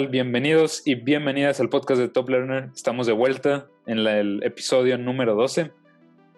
Tal? 0.00 0.08
Bienvenidos 0.08 0.82
y 0.86 0.94
bienvenidas 0.94 1.60
al 1.60 1.68
podcast 1.68 2.00
de 2.00 2.08
Top 2.08 2.28
Learner. 2.28 2.70
Estamos 2.74 3.06
de 3.06 3.12
vuelta 3.12 3.66
en 3.86 4.04
la- 4.04 4.18
el 4.18 4.42
episodio 4.42 4.96
número 4.98 5.34
12. 5.34 5.72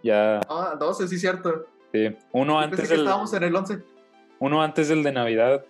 Ya, 0.03 0.41
Ah, 0.49 0.77
12, 0.79 1.07
sí, 1.09 1.19
cierto. 1.19 1.67
sí, 1.93 2.17
uno 2.33 2.55
Yo 2.55 2.59
antes 2.59 2.81
Pensé 2.81 2.93
que 2.95 2.97
del, 2.99 3.07
estábamos 3.07 3.33
en 3.35 3.43
el 3.45 3.55
11. 3.57 3.79
uno 4.41 4.63
antes 4.63 4.89
del 4.89 5.03
de 5.05 5.13
Navidad, 5.13 5.65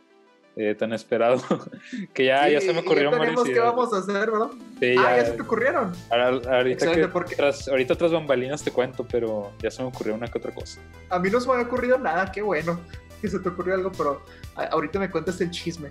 eh, 0.57 0.75
tan 0.75 0.93
esperado, 0.93 1.37
que 2.15 2.27
ya, 2.27 2.49
ya 2.49 2.61
Sí, 2.61 2.67
se 2.69 2.73
me 2.73 2.81
ocurrió 2.81 3.11
ya 3.11 3.19
tenemos 3.19 3.45
qué 3.45 3.59
vamos 3.59 3.93
a 3.93 3.99
hacer, 3.99 4.31
¿verdad? 4.31 4.49
Sí, 4.81 4.95
Ah, 4.99 5.03
ya- 5.03 5.17
ya 5.19 5.25
se 5.27 5.33
te 5.33 5.43
ocurrieron. 5.43 5.93
ahora- 6.11 6.57
ahorita, 6.59 6.93
que, 6.95 7.09
porque- 7.09 7.37
tras, 7.37 7.69
ahorita 7.69 7.95
tras 7.97 8.13
bambalinas 8.13 8.63
te 8.63 8.71
cuento, 8.71 9.07
pero 9.11 9.53
ya 9.63 9.71
se 9.71 9.83
me 9.83 9.89
ocurrió 9.89 10.15
una 10.15 10.29
que 10.29 10.39
otra 10.39 10.55
cosa. 10.55 10.81
A 11.11 11.19
mí 11.19 11.29
no 11.31 11.41
se 11.41 11.47
me 11.49 11.55
había 11.55 11.67
ocurrido 11.67 11.99
nada, 11.99 12.31
qué 12.33 12.41
bueno 12.43 12.81
que 13.21 13.29
se 13.29 13.39
te 13.39 13.49
ocurrió 13.51 13.75
algo, 13.75 13.93
pero 13.97 14.23
ahorita 14.57 14.99
me 14.99 15.11
cuentas 15.11 15.41
el 15.41 15.51
chisme. 15.51 15.91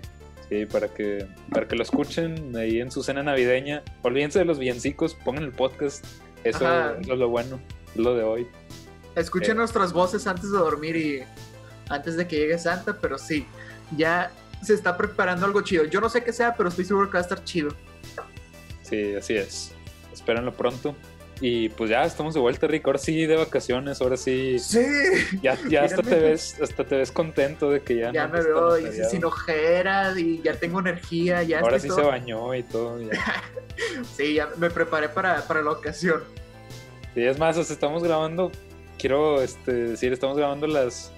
Sí, 0.52 0.66
para 0.66 0.88
que, 0.88 1.26
para 1.50 1.66
que 1.66 1.76
lo 1.76 1.82
escuchen 1.82 2.54
ahí 2.56 2.78
en 2.80 2.90
su 2.90 3.02
cena 3.02 3.22
navideña. 3.22 3.82
Olvídense 4.02 4.38
de 4.38 4.44
los 4.44 4.58
villancicos, 4.58 5.14
pongan 5.14 5.44
el 5.44 5.52
podcast. 5.52 6.04
Eso, 6.44 6.94
es 7.00 7.06
lo 7.06 7.28
bueno, 7.30 7.58
es 7.94 7.96
lo 7.96 8.14
de 8.14 8.22
hoy. 8.22 8.46
Escuchen 9.16 9.52
Eh. 9.52 9.54
nuestras 9.54 9.94
voces 9.94 10.26
antes 10.26 10.52
de 10.52 10.58
dormir 10.58 10.96
y 10.96 11.22
antes 11.88 12.18
de 12.18 12.28
que 12.28 12.36
llegue 12.36 12.58
Santa, 12.58 12.98
pero 13.00 13.16
sí, 13.16 13.46
ya 13.96 14.30
se 14.62 14.74
está 14.74 14.94
preparando 14.98 15.46
algo 15.46 15.62
chido. 15.62 15.84
Yo 15.84 16.02
no 16.02 16.10
sé 16.10 16.22
qué 16.22 16.34
sea, 16.34 16.54
pero 16.54 16.68
estoy 16.68 16.84
seguro 16.84 17.06
que 17.08 17.14
va 17.14 17.20
a 17.20 17.22
estar 17.22 17.42
chido. 17.44 17.70
Sí, 18.82 19.14
así 19.14 19.34
es. 19.36 19.72
Espérenlo 20.12 20.52
pronto. 20.52 20.94
Y 21.44 21.70
pues 21.70 21.90
ya 21.90 22.04
estamos 22.04 22.34
de 22.34 22.40
vuelta, 22.40 22.68
Rick. 22.68 22.86
Ahora 22.86 23.00
sí 23.00 23.26
de 23.26 23.34
vacaciones, 23.34 24.00
ahora 24.00 24.16
sí. 24.16 24.60
Sí, 24.60 24.78
Ya, 25.42 25.58
ya 25.68 25.82
hasta 25.82 26.00
te 26.00 26.14
ves, 26.14 26.56
hasta 26.62 26.84
te 26.84 26.96
ves 26.96 27.10
contento 27.10 27.68
de 27.68 27.82
que 27.82 27.96
ya. 27.96 28.12
ya 28.12 28.28
no 28.28 28.34
me 28.34 28.42
veo 28.42 28.78
y 28.78 28.92
sin 29.10 29.24
ojeras 29.24 30.16
y 30.16 30.40
ya 30.40 30.54
tengo 30.54 30.78
energía, 30.78 31.42
ya 31.42 31.58
Ahora 31.58 31.80
sí 31.80 31.90
se 31.90 32.00
bañó 32.00 32.54
y 32.54 32.62
todo. 32.62 33.00
ya. 33.02 33.10
Sí, 34.16 34.34
ya 34.34 34.50
me 34.58 34.70
preparé 34.70 35.08
para, 35.08 35.42
para 35.48 35.62
la 35.62 35.72
ocasión. 35.72 36.22
Sí, 37.14 37.24
es 37.24 37.38
más, 37.40 37.56
estamos 37.58 38.04
grabando. 38.04 38.52
Quiero 38.96 39.42
este, 39.42 39.72
decir, 39.72 40.12
estamos 40.12 40.36
grabando 40.36 40.66
a 40.66 40.68
las 40.68 41.10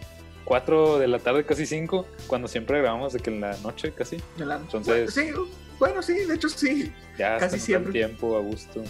4 0.46 0.98
de 0.98 1.06
la 1.08 1.18
tarde, 1.18 1.44
casi 1.44 1.66
5, 1.66 2.06
cuando 2.26 2.48
siempre 2.48 2.80
grabamos 2.80 3.12
de 3.12 3.20
que 3.20 3.28
en 3.28 3.42
la 3.42 3.54
noche 3.58 3.92
casi. 3.92 4.16
La- 4.38 4.56
Entonces- 4.56 5.12
Sí, 5.12 5.28
bueno, 5.78 6.00
sí, 6.02 6.14
de 6.24 6.34
hecho 6.34 6.48
sí. 6.48 6.90
Ya 7.18 7.36
Casi 7.36 7.58
siempre. 7.60 7.92
tiempo 7.92 8.36
a 8.38 8.40
gusto. 8.40 8.82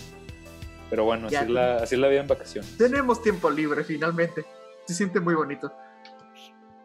Pero 0.94 1.06
bueno, 1.06 1.26
así 1.26 1.34
es, 1.34 1.50
la, 1.50 1.76
así 1.78 1.96
es 1.96 2.00
la 2.00 2.06
vida 2.06 2.20
en 2.20 2.28
vacaciones. 2.28 2.78
Tenemos 2.78 3.20
tiempo 3.20 3.50
libre 3.50 3.82
finalmente. 3.82 4.44
Se 4.84 4.94
siente 4.94 5.18
muy 5.18 5.34
bonito. 5.34 5.72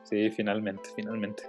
Sí, 0.01 0.31
finalmente, 0.31 0.89
finalmente. 0.95 1.43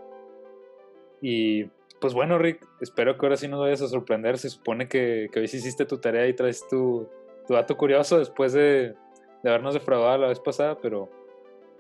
Y 1.23 1.65
pues 2.03 2.13
bueno, 2.13 2.37
Rick, 2.37 2.69
espero 2.83 3.17
que 3.17 3.25
ahora 3.25 3.39
sí 3.39 3.49
nos 3.49 3.61
vayas 3.61 3.81
a 3.81 3.89
sorprender. 3.89 4.37
Se 4.37 4.51
supone 4.51 4.89
que, 4.89 5.31
que 5.33 5.41
hoy 5.41 5.49
sí 5.49 5.57
hiciste 5.57 5.87
tu 5.87 6.01
tarea 6.01 6.27
y 6.27 6.35
traes 6.35 6.69
tu, 6.69 7.09
tu 7.47 7.55
dato 7.55 7.79
curioso 7.79 8.19
después 8.19 8.53
de, 8.53 8.95
de 9.43 9.49
habernos 9.49 9.73
defraudado 9.73 10.19
la 10.19 10.29
vez 10.29 10.41
pasada, 10.41 10.79
pero 10.83 11.09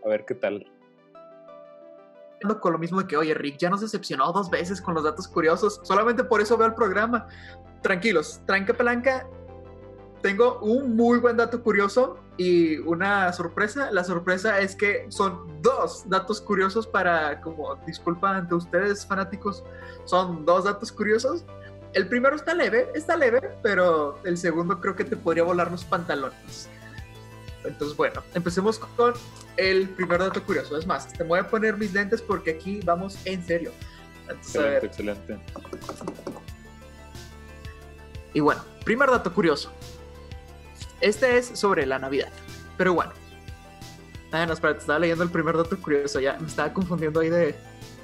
a 0.02 0.08
ver 0.08 0.24
qué 0.24 0.34
tal. 0.34 0.66
Con 2.62 2.72
lo 2.72 2.78
mismo 2.78 3.02
de 3.02 3.06
que, 3.06 3.18
oye, 3.18 3.34
Rick 3.34 3.58
ya 3.58 3.68
nos 3.68 3.82
decepcionó 3.82 4.32
dos 4.32 4.48
veces 4.48 4.80
con 4.80 4.94
los 4.94 5.04
datos 5.04 5.28
curiosos. 5.28 5.78
Solamente 5.82 6.24
por 6.24 6.40
eso 6.40 6.56
veo 6.56 6.68
el 6.68 6.74
programa. 6.74 7.28
Tranquilos, 7.82 8.40
tranca 8.46 8.72
palanca. 8.72 9.28
Tengo 10.22 10.58
un 10.60 10.96
muy 10.96 11.18
buen 11.18 11.36
dato 11.36 11.62
curioso 11.62 12.18
y 12.36 12.76
una 12.78 13.32
sorpresa. 13.32 13.90
La 13.90 14.04
sorpresa 14.04 14.60
es 14.60 14.74
que 14.76 15.06
son 15.08 15.62
dos 15.62 16.08
datos 16.08 16.40
curiosos 16.40 16.86
para, 16.86 17.40
como 17.40 17.76
disculpa 17.86 18.36
ante 18.36 18.54
ustedes 18.54 19.06
fanáticos, 19.06 19.64
son 20.04 20.44
dos 20.44 20.64
datos 20.64 20.92
curiosos. 20.92 21.44
El 21.94 22.06
primero 22.06 22.36
está 22.36 22.54
leve, 22.54 22.88
está 22.94 23.16
leve, 23.16 23.40
pero 23.62 24.18
el 24.24 24.36
segundo 24.36 24.78
creo 24.80 24.94
que 24.94 25.04
te 25.04 25.16
podría 25.16 25.42
volar 25.42 25.70
los 25.70 25.84
pantalones. 25.84 26.68
Entonces, 27.64 27.96
bueno, 27.96 28.22
empecemos 28.34 28.78
con 28.78 29.14
el 29.56 29.88
primer 29.88 30.20
dato 30.20 30.42
curioso. 30.42 30.76
Es 30.78 30.86
más, 30.86 31.12
te 31.12 31.24
voy 31.24 31.40
a 31.40 31.48
poner 31.48 31.76
mis 31.76 31.92
lentes 31.92 32.22
porque 32.22 32.52
aquí 32.52 32.80
vamos 32.84 33.18
en 33.24 33.44
serio. 33.44 33.72
Entonces, 34.28 34.82
Excelente, 34.84 34.86
excelente. 34.86 35.38
y 38.32 38.40
bueno, 38.40 38.62
primer 38.84 39.10
dato 39.10 39.32
curioso. 39.32 39.70
Este 41.00 41.38
es 41.38 41.46
sobre 41.46 41.86
la 41.86 41.98
Navidad. 41.98 42.28
Pero 42.76 42.94
bueno. 42.94 43.12
Ah, 44.32 44.46
no, 44.46 44.52
espérate, 44.52 44.80
estaba 44.80 44.98
leyendo 44.98 45.24
el 45.24 45.30
primer 45.30 45.56
dato 45.56 45.76
curioso. 45.80 46.20
Ya 46.20 46.38
me 46.38 46.46
estaba 46.46 46.72
confundiendo 46.72 47.20
ahí 47.20 47.30
de, 47.30 47.54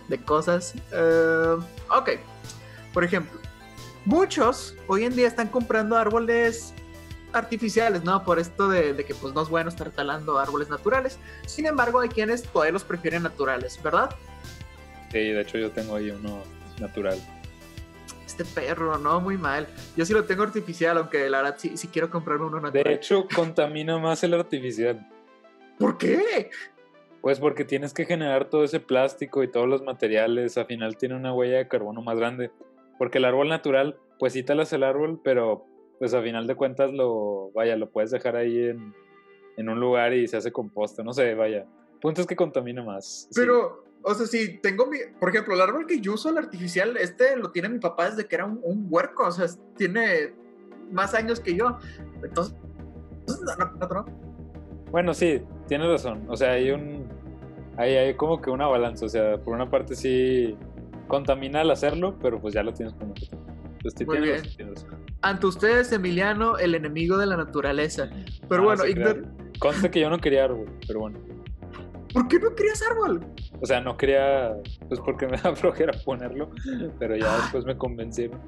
de 0.08 0.18
cosas. 0.18 0.74
Eh, 0.92 1.56
ok. 1.90 2.10
Por 2.92 3.04
ejemplo, 3.04 3.38
muchos 4.04 4.74
hoy 4.86 5.04
en 5.04 5.14
día 5.14 5.28
están 5.28 5.48
comprando 5.48 5.96
árboles 5.96 6.72
artificiales, 7.32 8.02
¿no? 8.02 8.24
Por 8.24 8.38
esto 8.38 8.68
de, 8.68 8.94
de 8.94 9.04
que 9.04 9.14
pues 9.14 9.34
no 9.34 9.42
es 9.42 9.48
bueno 9.48 9.68
estar 9.68 9.90
talando 9.90 10.38
árboles 10.38 10.68
naturales. 10.68 11.18
Sin 11.46 11.66
embargo, 11.66 12.00
hay 12.00 12.08
quienes 12.08 12.42
todavía 12.42 12.72
los 12.72 12.84
prefieren 12.84 13.22
naturales, 13.22 13.80
¿verdad? 13.82 14.10
Sí, 15.12 15.18
de 15.18 15.40
hecho 15.42 15.58
yo 15.58 15.70
tengo 15.70 15.96
ahí 15.96 16.10
uno 16.10 16.42
natural. 16.80 17.18
Este 18.26 18.44
perro, 18.44 18.98
no, 18.98 19.20
muy 19.20 19.38
mal. 19.38 19.68
Yo 19.96 20.04
sí 20.04 20.12
lo 20.12 20.24
tengo 20.24 20.42
artificial, 20.42 20.98
aunque 20.98 21.30
la 21.30 21.42
verdad 21.42 21.56
sí, 21.58 21.76
sí 21.76 21.86
quiero 21.88 22.10
comprarme 22.10 22.46
uno 22.46 22.60
natural. 22.60 22.84
De 22.84 22.92
hecho, 22.92 23.26
contamina 23.32 23.98
más 23.98 24.24
el 24.24 24.34
artificial. 24.34 25.08
¿Por 25.78 25.96
qué? 25.96 26.50
Pues 27.20 27.38
porque 27.38 27.64
tienes 27.64 27.94
que 27.94 28.04
generar 28.04 28.50
todo 28.50 28.64
ese 28.64 28.80
plástico 28.80 29.42
y 29.42 29.50
todos 29.50 29.68
los 29.68 29.82
materiales, 29.82 30.58
al 30.58 30.66
final 30.66 30.96
tiene 30.96 31.14
una 31.14 31.32
huella 31.32 31.58
de 31.58 31.68
carbono 31.68 32.02
más 32.02 32.18
grande. 32.18 32.50
Porque 32.98 33.18
el 33.18 33.24
árbol 33.26 33.48
natural, 33.48 33.96
pues 34.18 34.32
sí 34.32 34.42
talas 34.42 34.72
el 34.72 34.82
árbol, 34.82 35.20
pero 35.22 35.64
pues 35.98 36.12
a 36.12 36.20
final 36.20 36.46
de 36.46 36.56
cuentas 36.56 36.92
lo, 36.92 37.50
vaya, 37.52 37.76
lo 37.76 37.88
puedes 37.88 38.10
dejar 38.10 38.36
ahí 38.36 38.58
en, 38.58 38.92
en 39.56 39.68
un 39.68 39.78
lugar 39.78 40.12
y 40.14 40.26
se 40.26 40.36
hace 40.36 40.50
composta, 40.50 41.02
no 41.02 41.12
sé, 41.12 41.34
vaya. 41.34 41.64
Punto 42.00 42.20
es 42.20 42.26
que 42.26 42.36
contamina 42.36 42.82
más. 42.82 43.28
sí. 43.30 43.42
O 44.08 44.14
sea, 44.14 44.24
si 44.24 44.58
tengo 44.58 44.86
mi. 44.86 44.98
Por 45.18 45.30
ejemplo, 45.30 45.54
el 45.54 45.60
árbol 45.60 45.84
que 45.84 46.00
yo 46.00 46.14
uso, 46.14 46.30
el 46.30 46.38
artificial, 46.38 46.96
este 46.96 47.36
lo 47.36 47.50
tiene 47.50 47.68
mi 47.68 47.80
papá 47.80 48.08
desde 48.08 48.28
que 48.28 48.36
era 48.36 48.44
un, 48.44 48.60
un 48.62 48.86
huerco. 48.88 49.26
O 49.26 49.32
sea, 49.32 49.46
tiene 49.76 50.32
más 50.92 51.12
años 51.12 51.40
que 51.40 51.56
yo. 51.56 51.76
Entonces. 52.22 52.54
No, 53.26 53.56
no, 53.56 53.72
no, 53.72 53.88
no. 53.88 54.06
Bueno, 54.92 55.12
sí, 55.12 55.42
tienes 55.66 55.88
razón. 55.88 56.24
O 56.28 56.36
sea, 56.36 56.52
hay 56.52 56.70
un. 56.70 57.08
Hay, 57.76 57.96
hay 57.96 58.14
como 58.14 58.40
que 58.40 58.48
una 58.48 58.68
balanza. 58.68 59.06
O 59.06 59.08
sea, 59.08 59.38
por 59.38 59.54
una 59.54 59.68
parte 59.68 59.96
sí 59.96 60.56
contamina 61.08 61.62
al 61.62 61.70
hacerlo, 61.72 62.16
pero 62.22 62.40
pues 62.40 62.54
ya 62.54 62.62
lo 62.62 62.72
tienes 62.72 62.94
como 62.94 63.12
que. 63.12 63.26
Pues. 64.04 64.86
Ante 65.22 65.46
ustedes, 65.46 65.90
Emiliano, 65.90 66.58
el 66.58 66.76
enemigo 66.76 67.18
de 67.18 67.26
la 67.26 67.36
naturaleza. 67.36 68.08
Pero 68.48 68.62
Ah, 68.70 68.76
bueno, 68.76 68.84
sí. 68.84 68.94
Conste 69.58 69.90
que 69.90 69.98
yo 69.98 70.10
no 70.10 70.18
quería 70.18 70.44
árbol, 70.44 70.70
pero 70.86 71.00
bueno. 71.00 71.18
¿Por 72.16 72.28
qué 72.28 72.38
no 72.38 72.54
querías 72.54 72.80
árbol? 72.90 73.26
O 73.60 73.66
sea, 73.66 73.82
no 73.82 73.94
quería, 73.94 74.56
pues 74.88 75.00
porque 75.00 75.26
me 75.26 75.36
da 75.42 75.54
flojera 75.54 75.92
ponerlo, 76.02 76.50
pero 76.98 77.14
ya 77.14 77.36
después 77.36 77.66
me 77.66 77.76
convencieron. 77.76 78.40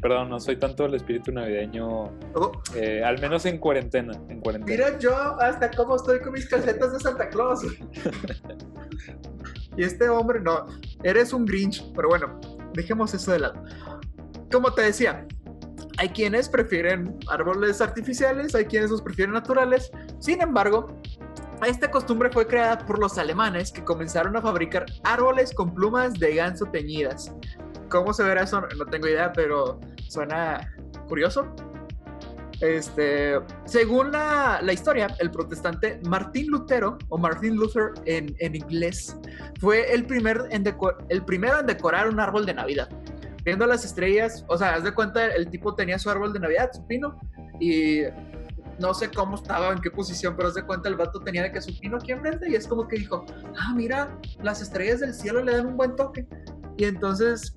Perdón, 0.00 0.30
no 0.30 0.38
soy 0.38 0.56
tanto 0.56 0.86
el 0.86 0.94
espíritu 0.94 1.32
navideño, 1.32 2.04
Oh, 2.34 2.52
eh, 2.76 3.02
al 3.04 3.20
menos 3.20 3.44
en 3.46 3.58
cuarentena, 3.58 4.12
en 4.28 4.40
cuarentena. 4.40 4.86
mira 4.86 4.98
yo 5.00 5.16
hasta 5.40 5.68
cómo 5.72 5.96
estoy 5.96 6.20
con 6.20 6.32
mis 6.32 6.48
calcetas 6.48 6.92
de 6.92 7.00
Santa 7.00 7.28
Claus. 7.28 7.62
y 9.76 9.82
este 9.82 10.08
hombre, 10.08 10.40
no, 10.40 10.66
eres 11.02 11.32
un 11.32 11.44
Grinch. 11.44 11.84
Pero 11.96 12.08
bueno, 12.08 12.40
dejemos 12.72 13.14
eso 13.14 13.32
de 13.32 13.40
lado. 13.40 13.64
Como 14.50 14.72
te 14.74 14.82
decía, 14.82 15.26
hay 15.98 16.08
quienes 16.08 16.48
prefieren 16.48 17.16
árboles 17.28 17.80
artificiales, 17.80 18.54
hay 18.54 18.66
quienes 18.66 18.90
los 18.90 19.02
prefieren 19.02 19.34
naturales. 19.34 19.90
Sin 20.18 20.40
embargo, 20.40 20.88
esta 21.68 21.90
costumbre 21.90 22.30
fue 22.30 22.46
creada 22.46 22.78
por 22.78 22.98
los 22.98 23.18
alemanes 23.18 23.70
que 23.72 23.84
comenzaron 23.84 24.36
a 24.36 24.42
fabricar 24.42 24.86
árboles 25.04 25.54
con 25.54 25.74
plumas 25.74 26.14
de 26.14 26.34
ganso 26.34 26.66
teñidas. 26.66 27.32
¿Cómo 27.88 28.12
se 28.12 28.22
verá 28.22 28.42
eso? 28.42 28.62
No 28.76 28.86
tengo 28.86 29.06
idea, 29.06 29.32
pero 29.32 29.78
suena 30.08 30.72
curioso. 31.08 31.54
Este, 32.60 33.40
según 33.64 34.12
la, 34.12 34.60
la, 34.62 34.72
historia, 34.72 35.08
el 35.18 35.32
protestante 35.32 36.00
Martín 36.08 36.46
Lutero, 36.46 36.96
o 37.08 37.18
Martin 37.18 37.56
Luther 37.56 37.90
en, 38.06 38.36
en 38.38 38.54
inglés, 38.54 39.16
fue 39.60 39.92
el, 39.92 40.06
primer 40.06 40.48
primero 41.26 41.58
en 41.58 41.66
decorar 41.66 42.08
un 42.08 42.20
árbol 42.20 42.46
de 42.46 42.54
Navidad. 42.54 42.88
Viendo 43.44 43.66
las 43.66 43.84
estrellas, 43.84 44.44
o 44.46 44.56
sea, 44.56 44.74
haz 44.74 44.84
de 44.84 44.94
cuenta, 44.94 45.26
el 45.26 45.50
tipo 45.50 45.74
tenía 45.74 45.98
su 45.98 46.08
árbol 46.08 46.32
de 46.32 46.38
Navidad, 46.38 46.70
su 46.72 46.86
pino, 46.86 47.18
y 47.58 48.02
no 48.82 48.92
sé 48.92 49.10
cómo 49.10 49.36
estaba, 49.36 49.72
en 49.72 49.80
qué 49.80 49.90
posición, 49.90 50.34
pero 50.36 50.52
de 50.52 50.62
cuenta, 50.64 50.88
el 50.88 50.96
vato 50.96 51.20
tenía 51.20 51.44
de 51.44 51.52
que 51.52 51.62
su 51.62 51.78
pino 51.78 51.96
aquí 51.96 52.12
enfrente, 52.12 52.50
y 52.50 52.56
es 52.56 52.66
como 52.66 52.86
que 52.86 52.96
dijo, 52.96 53.24
ah, 53.58 53.72
mira, 53.74 54.18
las 54.42 54.60
estrellas 54.60 55.00
del 55.00 55.14
cielo 55.14 55.42
le 55.42 55.56
dan 55.56 55.66
un 55.68 55.76
buen 55.76 55.96
toque. 55.96 56.26
Y 56.76 56.84
entonces, 56.84 57.56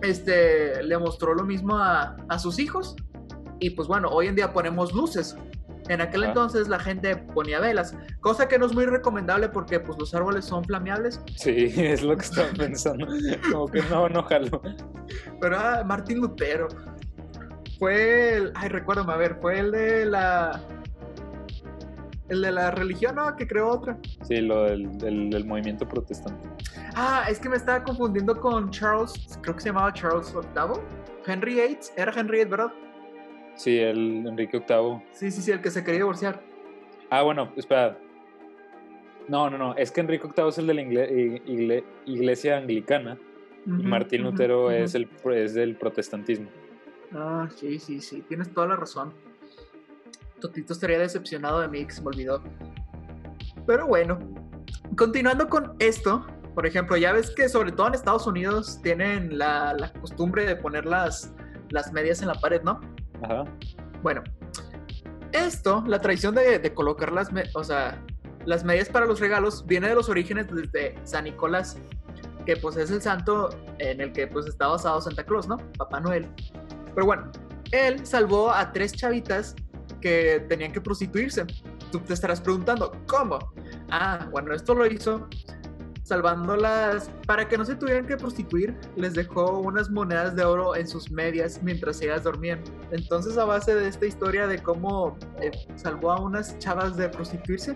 este, 0.00 0.82
le 0.82 0.96
mostró 0.96 1.34
lo 1.34 1.44
mismo 1.44 1.76
a, 1.76 2.16
a 2.28 2.38
sus 2.38 2.58
hijos, 2.58 2.96
y 3.58 3.70
pues 3.70 3.88
bueno, 3.88 4.08
hoy 4.08 4.28
en 4.28 4.36
día 4.36 4.52
ponemos 4.52 4.92
luces. 4.92 5.36
En 5.88 6.00
aquel 6.00 6.24
entonces 6.24 6.68
la 6.68 6.78
gente 6.78 7.14
ponía 7.16 7.60
velas, 7.60 7.94
cosa 8.20 8.48
que 8.48 8.58
no 8.58 8.64
es 8.64 8.72
muy 8.72 8.86
recomendable 8.86 9.50
porque 9.50 9.78
pues 9.78 9.98
los 9.98 10.14
árboles 10.14 10.46
son 10.46 10.64
flameables. 10.64 11.20
Sí, 11.36 11.72
es 11.76 12.02
lo 12.02 12.16
que 12.16 12.24
estaba 12.24 12.48
pensando. 12.56 13.06
Como 13.52 13.68
que 13.68 13.82
no, 13.82 14.08
no 14.08 14.22
jalo. 14.22 14.62
Pero 15.40 15.58
ah, 15.58 15.82
Martín 15.84 16.20
Lutero 16.20 16.68
fue 17.84 18.36
el, 18.36 18.52
ay, 18.54 18.70
recuérdame, 18.70 19.12
a 19.12 19.16
ver, 19.16 19.36
fue 19.42 19.58
el 19.58 19.70
de 19.70 20.06
la 20.06 20.58
el 22.30 22.40
de 22.40 22.50
la 22.50 22.70
religión, 22.70 23.16
¿no? 23.16 23.36
Que 23.36 23.46
creó 23.46 23.68
otra. 23.68 23.98
Sí, 24.22 24.36
lo 24.40 24.62
del, 24.62 24.96
del, 24.96 25.44
movimiento 25.44 25.86
protestante. 25.86 26.48
Ah, 26.96 27.26
es 27.28 27.38
que 27.38 27.50
me 27.50 27.56
estaba 27.56 27.84
confundiendo 27.84 28.40
con 28.40 28.70
Charles, 28.70 29.38
creo 29.42 29.54
que 29.54 29.60
se 29.60 29.68
llamaba 29.68 29.92
Charles 29.92 30.32
VIII. 30.32 30.80
Henry 31.26 31.56
VIII, 31.56 31.78
era 31.94 32.10
Henry 32.18 32.38
VIII, 32.38 32.50
¿verdad? 32.50 32.72
Sí, 33.54 33.78
el 33.78 34.26
Enrique 34.28 34.64
VIII. 34.66 35.02
Sí, 35.12 35.30
sí, 35.30 35.42
sí, 35.42 35.50
el 35.50 35.60
que 35.60 35.70
se 35.70 35.84
quería 35.84 35.98
divorciar. 35.98 36.40
Ah, 37.10 37.20
bueno, 37.20 37.52
espera. 37.54 37.98
No, 39.28 39.50
no, 39.50 39.58
no. 39.58 39.76
Es 39.76 39.90
que 39.90 40.00
Enrique 40.00 40.26
VIII 40.34 40.48
es 40.48 40.56
el 40.56 40.66
de 40.68 40.74
la 40.74 41.82
iglesia 42.06 42.56
anglicana 42.56 43.18
y 43.66 43.70
Martín 43.70 44.22
Lutero 44.22 44.70
es, 44.70 44.94
el, 44.94 45.06
es 45.34 45.52
del 45.52 45.76
protestantismo. 45.76 46.48
Ah, 47.14 47.48
sí, 47.54 47.78
sí, 47.78 48.00
sí. 48.00 48.22
Tienes 48.28 48.52
toda 48.52 48.68
la 48.68 48.76
razón. 48.76 49.12
Totito 50.40 50.72
estaría 50.72 50.98
decepcionado 50.98 51.60
de 51.60 51.68
mí 51.68 51.84
que 51.84 51.92
se 51.92 52.02
me 52.02 52.08
olvidó. 52.08 52.42
Pero 53.66 53.86
bueno, 53.86 54.18
continuando 54.96 55.48
con 55.48 55.74
esto, 55.78 56.26
por 56.54 56.66
ejemplo, 56.66 56.96
ya 56.96 57.12
ves 57.12 57.30
que 57.30 57.48
sobre 57.48 57.72
todo 57.72 57.88
en 57.88 57.94
Estados 57.94 58.26
Unidos 58.26 58.80
tienen 58.82 59.38
la, 59.38 59.74
la 59.74 59.92
costumbre 59.92 60.44
de 60.44 60.56
poner 60.56 60.86
las, 60.86 61.32
las 61.70 61.92
medias 61.92 62.20
en 62.22 62.28
la 62.28 62.34
pared, 62.34 62.62
¿no? 62.62 62.80
Bueno, 64.02 64.22
esto, 65.32 65.82
la 65.86 66.00
tradición 66.00 66.34
de, 66.34 66.74
colocar 66.74 67.10
las, 67.12 67.30
o 67.54 67.64
sea, 67.64 68.02
las 68.44 68.64
medias 68.64 68.88
para 68.88 69.06
los 69.06 69.20
regalos, 69.20 69.66
viene 69.66 69.88
de 69.88 69.94
los 69.94 70.08
orígenes 70.08 70.46
desde 70.48 70.94
San 71.04 71.24
Nicolás, 71.24 71.78
que 72.46 72.56
pues 72.56 72.76
es 72.76 72.90
el 72.90 73.00
santo 73.00 73.50
en 73.78 74.00
el 74.00 74.12
que 74.12 74.26
pues 74.26 74.46
está 74.46 74.68
basado 74.68 75.00
Santa 75.00 75.24
Claus, 75.24 75.48
¿no? 75.48 75.56
Papá 75.78 76.00
Noel. 76.00 76.28
Pero 76.94 77.06
bueno, 77.06 77.30
él 77.72 78.04
salvó 78.06 78.50
a 78.50 78.72
tres 78.72 78.92
chavitas 78.92 79.54
que 80.00 80.44
tenían 80.48 80.72
que 80.72 80.80
prostituirse. 80.80 81.44
Tú 81.90 82.00
te 82.00 82.14
estarás 82.14 82.40
preguntando, 82.40 82.92
¿cómo? 83.06 83.38
Ah, 83.90 84.28
bueno, 84.30 84.54
esto 84.54 84.74
lo 84.74 84.86
hizo 84.86 85.28
salvándolas 86.04 87.10
para 87.26 87.48
que 87.48 87.56
no 87.56 87.64
se 87.64 87.74
tuvieran 87.74 88.06
que 88.06 88.16
prostituir, 88.16 88.76
les 88.94 89.14
dejó 89.14 89.58
unas 89.60 89.90
monedas 89.90 90.36
de 90.36 90.44
oro 90.44 90.76
en 90.76 90.86
sus 90.86 91.10
medias 91.10 91.62
mientras 91.62 92.00
ellas 92.02 92.22
dormían. 92.22 92.62
Entonces, 92.90 93.36
a 93.38 93.44
base 93.46 93.74
de 93.74 93.88
esta 93.88 94.06
historia 94.06 94.46
de 94.46 94.58
cómo 94.58 95.16
eh, 95.40 95.50
salvó 95.76 96.12
a 96.12 96.20
unas 96.20 96.58
chavas 96.58 96.96
de 96.96 97.08
prostituirse, 97.08 97.74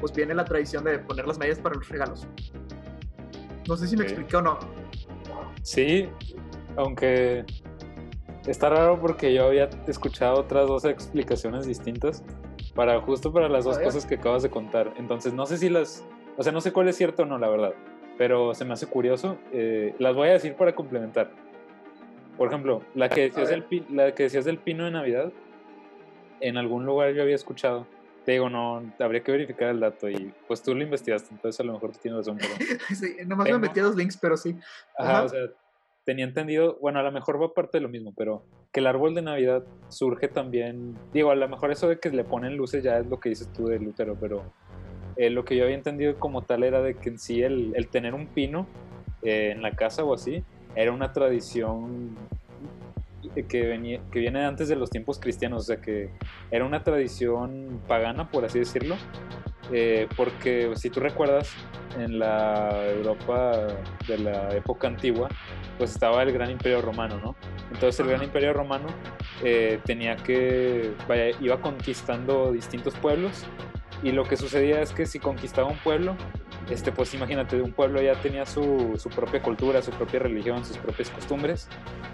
pues 0.00 0.12
viene 0.12 0.34
la 0.34 0.44
tradición 0.44 0.84
de 0.84 0.98
poner 0.98 1.26
las 1.26 1.38
medias 1.38 1.60
para 1.60 1.76
los 1.76 1.88
regalos. 1.88 2.26
No 3.68 3.76
sé 3.76 3.86
si 3.86 3.96
me 3.96 4.04
expliqué 4.04 4.36
o 4.36 4.42
no. 4.42 4.58
Sí, 5.62 6.08
aunque 6.76 7.44
está 8.48 8.68
raro 8.70 9.00
porque 9.00 9.32
yo 9.32 9.46
había 9.46 9.70
escuchado 9.86 10.40
otras 10.40 10.66
dos 10.66 10.84
explicaciones 10.84 11.66
distintas 11.66 12.24
para 12.74 13.00
justo 13.00 13.32
para 13.32 13.48
las 13.48 13.64
dos 13.64 13.78
cosas 13.78 14.06
que 14.06 14.16
acabas 14.16 14.42
de 14.42 14.50
contar. 14.50 14.92
Entonces, 14.96 15.32
no 15.32 15.46
sé 15.46 15.58
si 15.58 15.68
las 15.68 16.04
o 16.38 16.42
sea, 16.44 16.52
no 16.52 16.60
sé 16.60 16.72
cuál 16.72 16.86
es 16.86 16.96
cierto 16.96 17.24
o 17.24 17.26
no, 17.26 17.36
la 17.36 17.48
verdad. 17.48 17.74
Pero 18.16 18.54
se 18.54 18.64
me 18.64 18.72
hace 18.72 18.86
curioso. 18.86 19.38
Eh, 19.52 19.94
las 19.98 20.14
voy 20.14 20.28
a 20.28 20.32
decir 20.32 20.54
para 20.54 20.72
complementar. 20.72 21.32
Por 22.36 22.46
ejemplo, 22.46 22.82
la 22.94 23.08
que, 23.08 23.22
decías 23.22 23.48
del, 23.48 23.66
la 23.90 24.14
que 24.14 24.22
decías 24.22 24.44
del 24.44 24.58
pino 24.58 24.84
de 24.84 24.92
Navidad, 24.92 25.32
en 26.40 26.56
algún 26.56 26.86
lugar 26.86 27.12
yo 27.12 27.22
había 27.22 27.34
escuchado. 27.34 27.88
Te 28.24 28.32
digo, 28.32 28.48
no, 28.48 28.92
habría 29.00 29.24
que 29.24 29.32
verificar 29.32 29.70
el 29.70 29.80
dato 29.80 30.08
y 30.08 30.32
pues 30.46 30.62
tú 30.62 30.74
lo 30.74 30.82
investigaste, 30.84 31.34
entonces 31.34 31.58
a 31.58 31.64
lo 31.64 31.72
mejor 31.72 31.90
tú 31.92 31.98
tienes 32.02 32.18
razón. 32.18 32.38
Pero 32.38 32.54
sí, 32.94 33.16
nomás 33.26 33.50
me 33.50 33.58
metí 33.58 33.80
a 33.80 33.84
los 33.84 33.96
links, 33.96 34.16
pero 34.16 34.36
sí. 34.36 34.56
Ajá, 34.96 35.24
o 35.24 35.28
sea, 35.28 35.40
tenía 36.08 36.24
entendido, 36.24 36.78
bueno, 36.80 37.00
a 37.00 37.02
lo 37.02 37.12
mejor 37.12 37.38
va 37.38 37.52
parte 37.52 37.76
de 37.76 37.82
lo 37.82 37.90
mismo, 37.90 38.14
pero 38.16 38.42
que 38.72 38.80
el 38.80 38.86
árbol 38.86 39.14
de 39.14 39.20
Navidad 39.20 39.64
surge 39.88 40.26
también, 40.26 40.96
digo, 41.12 41.30
a 41.30 41.34
lo 41.34 41.46
mejor 41.50 41.70
eso 41.70 41.86
de 41.86 42.00
que 42.00 42.08
le 42.08 42.24
ponen 42.24 42.56
luces 42.56 42.82
ya 42.82 42.96
es 42.96 43.06
lo 43.08 43.20
que 43.20 43.28
dices 43.28 43.52
tú 43.52 43.66
de 43.66 43.78
Lutero, 43.78 44.16
pero 44.18 44.42
eh, 45.16 45.28
lo 45.28 45.44
que 45.44 45.54
yo 45.54 45.64
había 45.64 45.76
entendido 45.76 46.18
como 46.18 46.40
tal 46.40 46.64
era 46.64 46.80
de 46.80 46.94
que 46.94 47.10
en 47.10 47.18
sí 47.18 47.42
el, 47.42 47.74
el 47.76 47.88
tener 47.88 48.14
un 48.14 48.26
pino 48.26 48.66
eh, 49.20 49.50
en 49.52 49.60
la 49.60 49.72
casa 49.72 50.02
o 50.02 50.14
así 50.14 50.42
era 50.74 50.92
una 50.92 51.12
tradición 51.12 52.16
que, 53.46 53.66
venía, 53.66 54.00
que 54.10 54.20
viene 54.20 54.46
antes 54.46 54.68
de 54.68 54.76
los 54.76 54.88
tiempos 54.88 55.20
cristianos, 55.20 55.64
o 55.64 55.66
sea 55.66 55.82
que 55.82 56.08
era 56.50 56.64
una 56.64 56.84
tradición 56.84 57.82
pagana, 57.86 58.30
por 58.30 58.46
así 58.46 58.58
decirlo, 58.58 58.96
eh, 59.70 60.08
porque 60.16 60.72
si 60.76 60.88
tú 60.88 61.00
recuerdas, 61.00 61.54
en 61.98 62.18
la 62.18 62.86
Europa 62.90 63.66
de 64.06 64.18
la 64.18 64.54
época 64.54 64.88
antigua, 64.88 65.28
pues 65.78 65.92
estaba 65.92 66.22
el 66.22 66.32
Gran 66.32 66.50
Imperio 66.50 66.82
Romano, 66.82 67.18
¿no? 67.22 67.36
Entonces 67.72 68.00
el 68.00 68.08
Gran 68.08 68.24
Imperio 68.24 68.52
Romano 68.52 68.88
tenía 69.84 70.16
que, 70.16 70.92
vaya, 71.06 71.30
iba 71.40 71.60
conquistando 71.60 72.52
distintos 72.52 72.94
pueblos 72.94 73.46
y 74.02 74.12
lo 74.12 74.24
que 74.24 74.36
sucedía 74.36 74.80
es 74.80 74.92
que 74.92 75.06
si 75.06 75.18
conquistaba 75.18 75.68
un 75.68 75.78
pueblo, 75.78 76.16
este, 76.70 76.92
pues 76.92 77.14
imagínate, 77.14 77.60
un 77.60 77.72
pueblo 77.72 78.00
ya 78.00 78.14
tenía 78.20 78.46
su, 78.46 78.94
su, 78.98 79.08
propia 79.08 79.42
cultura, 79.42 79.82
su 79.82 79.90
propia 79.90 80.20
religión, 80.20 80.64
sus 80.64 80.76
propias 80.76 81.10
costumbres, 81.10 81.68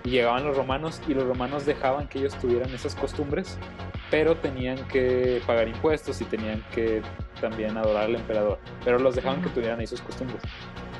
y 0.04 0.10
llegaban 0.10 0.44
los 0.44 0.56
romanos 0.56 1.02
y 1.08 1.14
los 1.14 1.24
romanos 1.24 1.66
dejaban 1.66 2.08
que 2.08 2.20
ellos 2.20 2.34
tuvieran 2.38 2.72
esas 2.72 2.94
costumbres, 2.94 3.58
pero 4.10 4.36
tenían 4.36 4.78
que 4.88 5.42
pagar 5.46 5.68
impuestos 5.68 6.20
y 6.20 6.24
tenían 6.24 6.64
que 6.72 7.02
también 7.40 7.76
adorar 7.76 8.04
al 8.04 8.14
emperador, 8.14 8.58
pero 8.84 8.98
los 8.98 9.14
dejaban 9.16 9.42
que 9.42 9.50
tuvieran 9.50 9.80
ahí 9.80 9.86
sus 9.86 10.00
costumbres. 10.00 10.40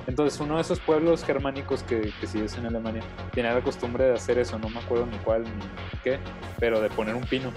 Entonces 0.07 0.39
uno 0.41 0.57
de 0.57 0.63
esos 0.63 0.81
pueblos 0.81 1.25
germánicos 1.25 1.83
que, 1.83 2.13
que 2.21 2.27
sigues 2.27 2.57
en 2.59 2.67
Alemania 2.67 3.03
tenía 3.33 3.55
la 3.55 3.63
costumbre 3.63 4.05
de 4.05 4.15
hacer 4.15 4.39
eso, 4.39 4.59
no 4.59 4.69
me 4.69 4.79
acuerdo 4.79 5.07
ni 5.07 5.17
cuál 5.19 5.45
ni 5.45 6.01
qué, 6.03 6.19
pero 6.59 6.81
de 6.81 6.91
poner 6.91 7.15
un 7.15 7.25
pino 7.25 7.53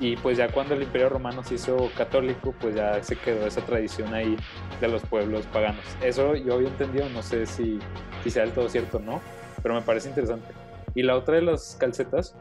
y 0.00 0.16
pues 0.16 0.38
ya 0.38 0.48
cuando 0.48 0.74
el 0.74 0.82
Imperio 0.82 1.10
Romano 1.10 1.44
se 1.44 1.56
hizo 1.56 1.90
católico, 1.94 2.54
pues 2.58 2.74
ya 2.74 3.02
se 3.02 3.16
quedó 3.16 3.46
esa 3.46 3.60
tradición 3.60 4.14
ahí 4.14 4.34
de 4.80 4.88
los 4.88 5.02
pueblos 5.02 5.44
paganos. 5.52 5.84
Eso 6.02 6.34
yo 6.36 6.54
había 6.54 6.68
entendido, 6.68 7.06
no 7.10 7.22
sé 7.22 7.44
si, 7.44 7.78
si 8.24 8.30
sea 8.30 8.44
del 8.44 8.52
todo 8.52 8.70
cierto 8.70 8.96
o 8.96 9.00
no, 9.00 9.20
pero 9.62 9.74
me 9.74 9.82
parece 9.82 10.08
interesante. 10.08 10.54
Y 10.94 11.02
la 11.02 11.16
otra 11.16 11.34
de 11.34 11.42
las 11.42 11.76
calcetas, 11.78 12.34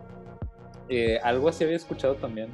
eh, 0.88 1.20
algo 1.22 1.50
así 1.50 1.66
había 1.66 1.76
escuchado 1.76 2.16
también, 2.16 2.48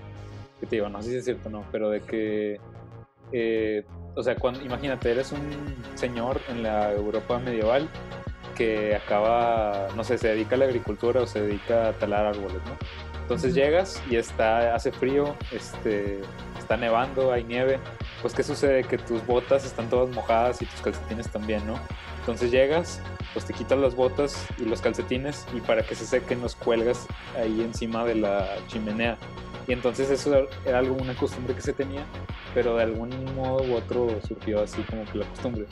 que 0.59 0.65
te 0.65 0.77
digo, 0.77 0.89
no 0.89 1.03
sé 1.03 1.11
si 1.11 1.15
es 1.17 1.25
cierto 1.25 1.49
o 1.49 1.51
no, 1.51 1.63
pero 1.71 1.91
de 1.91 2.01
que, 2.01 2.59
eh, 3.37 3.83
o 4.15 4.23
sea, 4.23 4.35
cuando, 4.35 4.61
imagínate, 4.61 5.11
eres 5.11 5.33
un 5.33 5.75
señor 5.95 6.39
en 6.49 6.63
la 6.63 6.93
Europa 6.93 7.37
medieval 7.37 7.89
que 8.55 8.95
acaba, 8.95 9.89
no 9.93 10.05
sé, 10.05 10.17
se 10.17 10.29
dedica 10.29 10.55
a 10.55 10.59
la 10.59 10.65
agricultura 10.65 11.21
o 11.21 11.27
se 11.27 11.41
dedica 11.41 11.89
a 11.89 11.93
talar 11.93 12.25
árboles, 12.27 12.61
¿no? 12.65 12.77
Entonces 13.21 13.53
llegas 13.53 14.01
y 14.09 14.15
está, 14.15 14.73
hace 14.73 14.93
frío, 14.93 15.35
este, 15.51 16.21
está 16.57 16.77
nevando, 16.77 17.33
hay 17.33 17.43
nieve. 17.43 17.79
Pues, 18.21 18.33
¿qué 18.33 18.43
sucede? 18.43 18.85
Que 18.85 18.97
tus 18.97 19.25
botas 19.25 19.65
están 19.65 19.89
todas 19.89 20.15
mojadas 20.15 20.61
y 20.61 20.65
tus 20.65 20.79
calcetines 20.79 21.29
también, 21.29 21.65
¿no? 21.67 21.73
Entonces 22.19 22.51
llegas, 22.51 23.01
pues 23.35 23.45
te 23.45 23.53
quitas 23.53 23.77
las 23.77 23.95
botas 23.95 24.47
y 24.57 24.63
los 24.63 24.79
calcetines 24.79 25.45
y 25.53 25.59
para 25.59 25.83
que 25.83 25.93
se 25.93 26.05
sequen 26.05 26.41
los 26.41 26.55
cuelgas 26.55 27.05
ahí 27.37 27.61
encima 27.61 28.05
de 28.05 28.15
la 28.15 28.47
chimenea. 28.67 29.17
Y 29.67 29.73
entonces 29.73 30.09
eso 30.09 30.47
era 30.65 30.79
algo, 30.79 30.95
una 30.95 31.13
costumbre 31.15 31.53
que 31.53 31.59
se 31.59 31.73
tenía, 31.73 32.05
pero 32.53 32.77
de 32.77 32.83
algún 32.83 33.09
modo 33.35 33.61
u 33.63 33.75
otro 33.75 34.07
surgió 34.25 34.63
así 34.63 34.81
como 34.83 35.03
que 35.03 35.17
la 35.17 35.25
costumbre. 35.25 35.65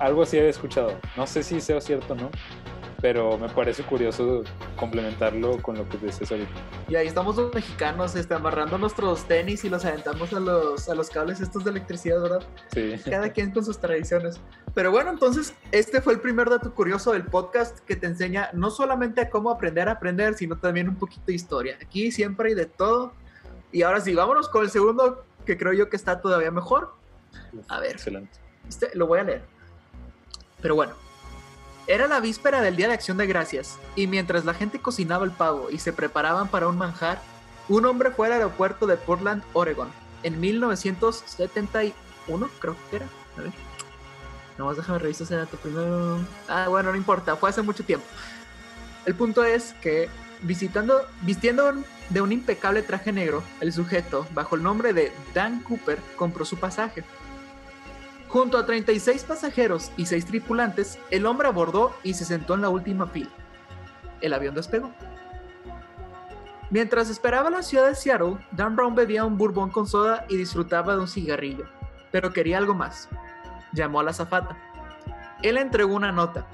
Algo 0.00 0.22
así 0.22 0.36
había 0.36 0.50
escuchado. 0.50 0.98
No 1.16 1.28
sé 1.28 1.44
si 1.44 1.60
sea 1.60 1.80
cierto 1.80 2.14
o 2.14 2.16
no, 2.16 2.30
pero 3.00 3.38
me 3.38 3.48
parece 3.48 3.82
curioso 3.82 4.44
complementarlo 4.76 5.60
con 5.62 5.76
lo 5.78 5.88
que 5.88 5.96
dices 5.98 6.30
ahorita. 6.30 6.50
Y 6.88 6.96
ahí 6.96 7.06
estamos 7.06 7.36
los 7.36 7.52
mexicanos 7.54 8.14
este, 8.14 8.34
amarrando 8.34 8.76
nuestros 8.78 9.26
tenis 9.26 9.64
y 9.64 9.70
los 9.70 9.84
aventamos 9.84 10.32
a 10.32 10.40
los, 10.40 10.88
a 10.88 10.94
los 10.94 11.08
cables 11.08 11.40
estos 11.40 11.64
de 11.64 11.70
electricidad, 11.70 12.20
¿verdad? 12.20 12.42
Sí. 12.72 12.94
Cada 13.08 13.30
quien 13.30 13.52
con 13.52 13.64
sus 13.64 13.78
tradiciones. 13.78 14.40
Pero 14.74 14.90
bueno, 14.90 15.10
entonces 15.10 15.54
este 15.72 16.02
fue 16.02 16.12
el 16.12 16.20
primer 16.20 16.50
dato 16.50 16.74
curioso 16.74 17.12
del 17.12 17.24
podcast 17.24 17.78
que 17.80 17.96
te 17.96 18.06
enseña 18.06 18.50
no 18.52 18.70
solamente 18.70 19.22
a 19.22 19.30
cómo 19.30 19.50
aprender 19.50 19.88
a 19.88 19.92
aprender, 19.92 20.34
sino 20.34 20.58
también 20.58 20.88
un 20.88 20.96
poquito 20.96 21.24
de 21.26 21.34
historia. 21.34 21.78
Aquí 21.80 22.12
siempre 22.12 22.50
hay 22.50 22.54
de 22.54 22.66
todo. 22.66 23.12
Y 23.72 23.82
ahora 23.82 24.00
sí, 24.00 24.14
vámonos 24.14 24.48
con 24.48 24.64
el 24.64 24.70
segundo, 24.70 25.24
que 25.46 25.56
creo 25.56 25.72
yo 25.72 25.88
que 25.88 25.96
está 25.96 26.20
todavía 26.20 26.50
mejor. 26.50 26.94
A 27.68 27.80
ver. 27.80 27.92
Excelente. 27.92 28.38
Este 28.68 28.90
lo 28.94 29.06
voy 29.06 29.20
a 29.20 29.24
leer. 29.24 29.42
Pero 30.60 30.74
bueno. 30.74 30.92
Era 31.86 32.06
la 32.06 32.20
víspera 32.20 32.60
del 32.60 32.76
Día 32.76 32.88
de 32.88 32.94
Acción 32.94 33.16
de 33.16 33.26
Gracias, 33.26 33.78
y 33.96 34.06
mientras 34.06 34.44
la 34.44 34.54
gente 34.54 34.80
cocinaba 34.80 35.24
el 35.24 35.32
pavo 35.32 35.68
y 35.70 35.78
se 35.78 35.92
preparaban 35.92 36.48
para 36.48 36.68
un 36.68 36.78
manjar, 36.78 37.20
un 37.68 37.86
hombre 37.86 38.10
fue 38.10 38.26
al 38.26 38.34
aeropuerto 38.34 38.86
de 38.86 38.96
Portland, 38.96 39.42
Oregon, 39.52 39.88
en 40.22 40.40
1971, 40.40 42.50
creo 42.58 42.76
que 42.90 42.96
era. 42.96 43.06
A 43.36 43.42
ver. 43.42 43.52
Nomás 44.58 44.76
déjame 44.76 44.98
revisar 44.98 45.24
ese 45.24 45.36
dato 45.36 45.56
primero. 45.56 46.18
Ah, 46.48 46.66
bueno, 46.68 46.90
no 46.90 46.96
importa, 46.96 47.36
fue 47.36 47.48
hace 47.48 47.62
mucho 47.62 47.84
tiempo. 47.84 48.06
El 49.06 49.14
punto 49.14 49.44
es 49.44 49.74
que 49.80 50.08
visitando, 50.42 51.06
vistiendo 51.22 51.72
de 52.10 52.20
un 52.20 52.32
impecable 52.32 52.82
traje 52.82 53.12
negro, 53.12 53.42
el 53.60 53.72
sujeto, 53.72 54.26
bajo 54.34 54.56
el 54.56 54.62
nombre 54.62 54.92
de 54.92 55.12
Dan 55.34 55.62
Cooper, 55.62 55.98
compró 56.16 56.44
su 56.44 56.58
pasaje. 56.58 57.04
Junto 58.30 58.58
a 58.58 58.64
36 58.64 59.24
pasajeros 59.24 59.90
y 59.96 60.06
6 60.06 60.26
tripulantes, 60.26 61.00
el 61.10 61.26
hombre 61.26 61.48
abordó 61.48 61.92
y 62.04 62.14
se 62.14 62.24
sentó 62.24 62.54
en 62.54 62.62
la 62.62 62.68
última 62.68 63.08
fila. 63.08 63.30
El 64.20 64.32
avión 64.32 64.54
despegó. 64.54 64.92
Mientras 66.70 67.10
esperaba 67.10 67.50
la 67.50 67.64
ciudad 67.64 67.88
de 67.88 67.96
Seattle, 67.96 68.36
Dan 68.52 68.76
Brown 68.76 68.94
bebía 68.94 69.24
un 69.24 69.36
bourbon 69.36 69.70
con 69.70 69.88
soda 69.88 70.26
y 70.28 70.36
disfrutaba 70.36 70.94
de 70.94 71.00
un 71.00 71.08
cigarrillo, 71.08 71.64
pero 72.12 72.32
quería 72.32 72.58
algo 72.58 72.72
más. 72.72 73.08
Llamó 73.72 73.98
a 73.98 74.04
la 74.04 74.12
azafata. 74.12 74.56
Él 75.42 75.58
entregó 75.58 75.96
una 75.96 76.12
nota. 76.12 76.46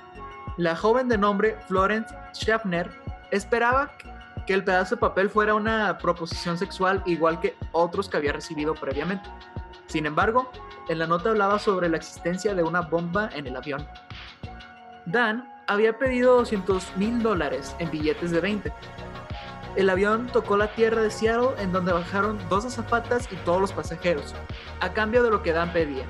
La 0.57 0.77
joven 0.77 1.09
de 1.09 1.19
nombre 1.19 1.59
Florence 1.69 2.15
Schaffner 2.33 2.91
esperaba 3.31 3.93
que 4.47 4.55
el 4.55 4.65
pedazo 4.65 4.95
de 4.95 5.01
papel 5.01 5.29
fuera 5.29 5.55
una 5.55 5.99
proposición 5.99 6.57
sexual 6.57 7.03
igual 7.05 7.39
que 7.39 7.55
otros 7.73 8.09
que 8.09 8.17
había 8.17 8.33
recibido 8.33 8.75
previamente. 8.75 9.29
Sin 9.87 10.07
embargo, 10.07 10.51
en 10.89 10.99
la 10.99 11.07
nota 11.07 11.31
hablaba 11.31 11.59
sobre 11.59 11.89
la 11.89 11.97
existencia 11.97 12.55
de 12.55 12.63
una 12.63 12.83
bomba 12.83 13.31
en 13.33 13.47
el 13.47 13.57
avión. 13.57 13.87
Dan 15.07 15.49
había 15.67 15.99
pedido 15.99 16.37
200 16.37 16.97
mil 16.97 17.23
dólares 17.23 17.75
en 17.79 17.91
billetes 17.91 18.31
de 18.31 18.41
20. 18.41 18.73
El 19.77 19.91
avión 19.91 20.29
tocó 20.29 20.57
la 20.57 20.69
tierra 20.69 21.03
de 21.03 21.11
Seattle 21.11 21.51
en 21.59 21.73
donde 21.73 21.93
bajaron 21.93 22.39
dos 22.49 22.65
azafatas 22.65 23.29
y 23.31 23.37
todos 23.37 23.61
los 23.61 23.73
pasajeros, 23.73 24.35
a 24.81 24.93
cambio 24.93 25.23
de 25.23 25.31
lo 25.31 25.43
que 25.43 25.53
Dan 25.53 25.73
pedía. 25.73 26.05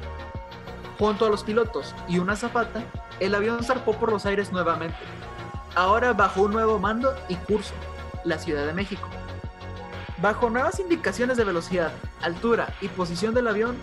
Junto 0.99 1.27
a 1.27 1.31
los 1.31 1.43
pilotos 1.43 1.95
y 2.09 2.19
una 2.19 2.35
azafata, 2.35 2.83
el 3.21 3.35
avión 3.35 3.65
zarpó 3.65 3.95
por 3.95 4.13
los 4.13 4.25
aires 4.25 4.53
nuevamente, 4.53 4.97
ahora 5.75 6.13
bajo 6.13 6.43
un 6.43 6.53
nuevo 6.53 6.79
mando 6.79 7.15
y 7.29 7.35
curso, 7.35 7.75
la 8.25 8.39
Ciudad 8.39 8.67
de 8.67 8.73
México. 8.73 9.09
Bajo 10.23 10.49
nuevas 10.49 10.81
indicaciones 10.81 11.37
de 11.37 11.45
velocidad, 11.45 11.93
altura 12.23 12.75
y 12.81 12.89
posición 12.89 13.35
del 13.35 13.49
avión, 13.49 13.77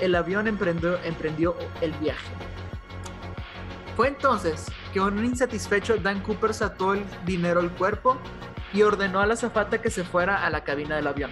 el 0.00 0.14
avión 0.14 0.46
emprendió, 0.46 1.56
el 1.80 1.92
viaje. 1.94 2.28
Fue 3.96 4.08
entonces 4.08 4.66
que 4.92 5.00
un 5.00 5.24
insatisfecho 5.24 5.96
Dan 5.96 6.20
Cooper 6.20 6.52
ató 6.60 6.94
el 6.94 7.04
dinero 7.24 7.60
al 7.60 7.72
cuerpo 7.72 8.16
y 8.72 8.82
ordenó 8.82 9.20
a 9.20 9.26
la 9.26 9.34
azafata 9.34 9.80
que 9.82 9.90
se 9.90 10.04
fuera 10.04 10.46
a 10.46 10.50
la 10.50 10.62
cabina 10.62 10.96
del 10.96 11.08
avión. 11.08 11.30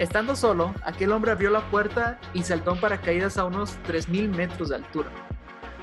Estando 0.00 0.34
solo, 0.34 0.74
aquel 0.82 1.12
hombre 1.12 1.30
abrió 1.30 1.50
la 1.50 1.60
puerta 1.70 2.18
y 2.32 2.42
saltó 2.42 2.72
en 2.72 2.80
paracaídas 2.80 3.38
a 3.38 3.44
unos 3.44 3.78
3.000 3.86 4.28
metros 4.34 4.70
de 4.70 4.76
altura. 4.76 5.10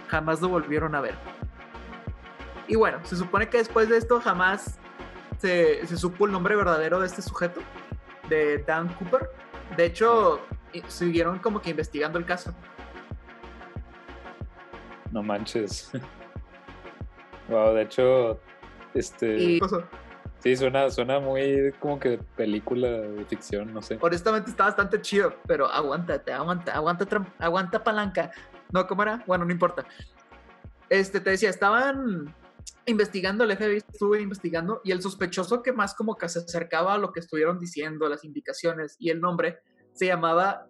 Jamás 0.08 0.42
lo 0.42 0.50
volvieron 0.50 0.96
a 0.96 1.02
ver. 1.02 1.16
Y 2.68 2.76
bueno, 2.76 2.98
se 3.04 3.16
supone 3.16 3.48
que 3.48 3.60
después 3.60 3.88
de 3.88 3.98
esto 3.98 4.20
jamás 4.20 4.80
se, 5.38 5.86
se 5.88 5.98
supo 5.98 6.26
el 6.26 6.32
nombre 6.32 6.56
verdadero 6.56 7.00
de 7.00 7.08
este 7.08 7.22
sujeto, 7.22 7.62
de 8.30 8.60
Dan 8.60 8.88
Cooper. 8.96 9.30
De 9.76 9.86
hecho, 9.86 10.40
y- 10.74 10.82
siguieron 10.88 11.40
como 11.40 11.62
que 11.62 11.70
investigando 11.72 12.18
el 12.20 12.26
caso. 12.26 12.54
No 15.12 15.24
manches. 15.24 15.92
wow, 17.50 17.74
de 17.74 17.82
hecho, 17.84 18.40
este. 18.94 19.36
Y 19.38 19.60
Sí, 20.40 20.56
suena, 20.56 20.90
suena 20.92 21.20
muy 21.20 21.74
como 21.80 22.00
que 22.00 22.20
película 22.36 22.88
de 22.88 23.26
ficción, 23.26 23.74
no 23.74 23.82
sé. 23.82 23.98
honestamente 24.00 24.52
está 24.52 24.66
bastante 24.66 25.02
chido, 25.02 25.34
pero 25.48 25.66
aguántate, 25.66 26.32
aguanta, 26.32 26.74
aguanta, 26.74 27.06
aguanta 27.40 27.84
palanca. 27.84 28.32
No, 28.72 28.86
¿cómo 28.86 29.02
era? 29.02 29.24
Bueno, 29.26 29.46
no 29.46 29.52
importa. 29.52 29.84
Este, 30.90 31.20
te 31.20 31.32
decía, 31.32 31.50
estaban 31.50 32.34
investigando, 32.86 33.44
el 33.44 33.56
FBI 33.56 33.78
estuvo 33.78 34.16
investigando, 34.16 34.82
y 34.84 34.92
el 34.92 35.02
sospechoso 35.02 35.62
que 35.62 35.74
más 35.74 35.94
como 35.94 36.16
que 36.16 36.30
se 36.30 36.40
acercaba 36.40 36.94
a 36.94 36.98
lo 36.98 37.12
que 37.12 37.20
estuvieron 37.20 37.60
diciendo, 37.60 38.08
las 38.08 38.24
indicaciones 38.24 38.96
y 39.00 39.10
el 39.10 39.20
nombre, 39.20 39.60
se 39.94 40.08
llamaba 40.08 40.66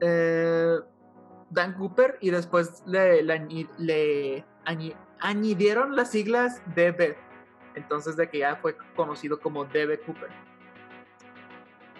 eh, 0.00 0.78
Dan 1.50 1.74
Cooper, 1.74 2.18
y 2.20 2.30
después 2.30 2.82
le, 2.86 4.44
añadieron 5.20 5.96
las 5.96 6.10
siglas 6.10 6.60
DB. 6.74 7.16
Entonces, 7.74 8.16
de 8.16 8.28
que 8.28 8.38
ya 8.38 8.56
fue 8.56 8.76
conocido 8.96 9.40
como 9.40 9.64
DB 9.64 10.00
Cooper. 10.04 10.30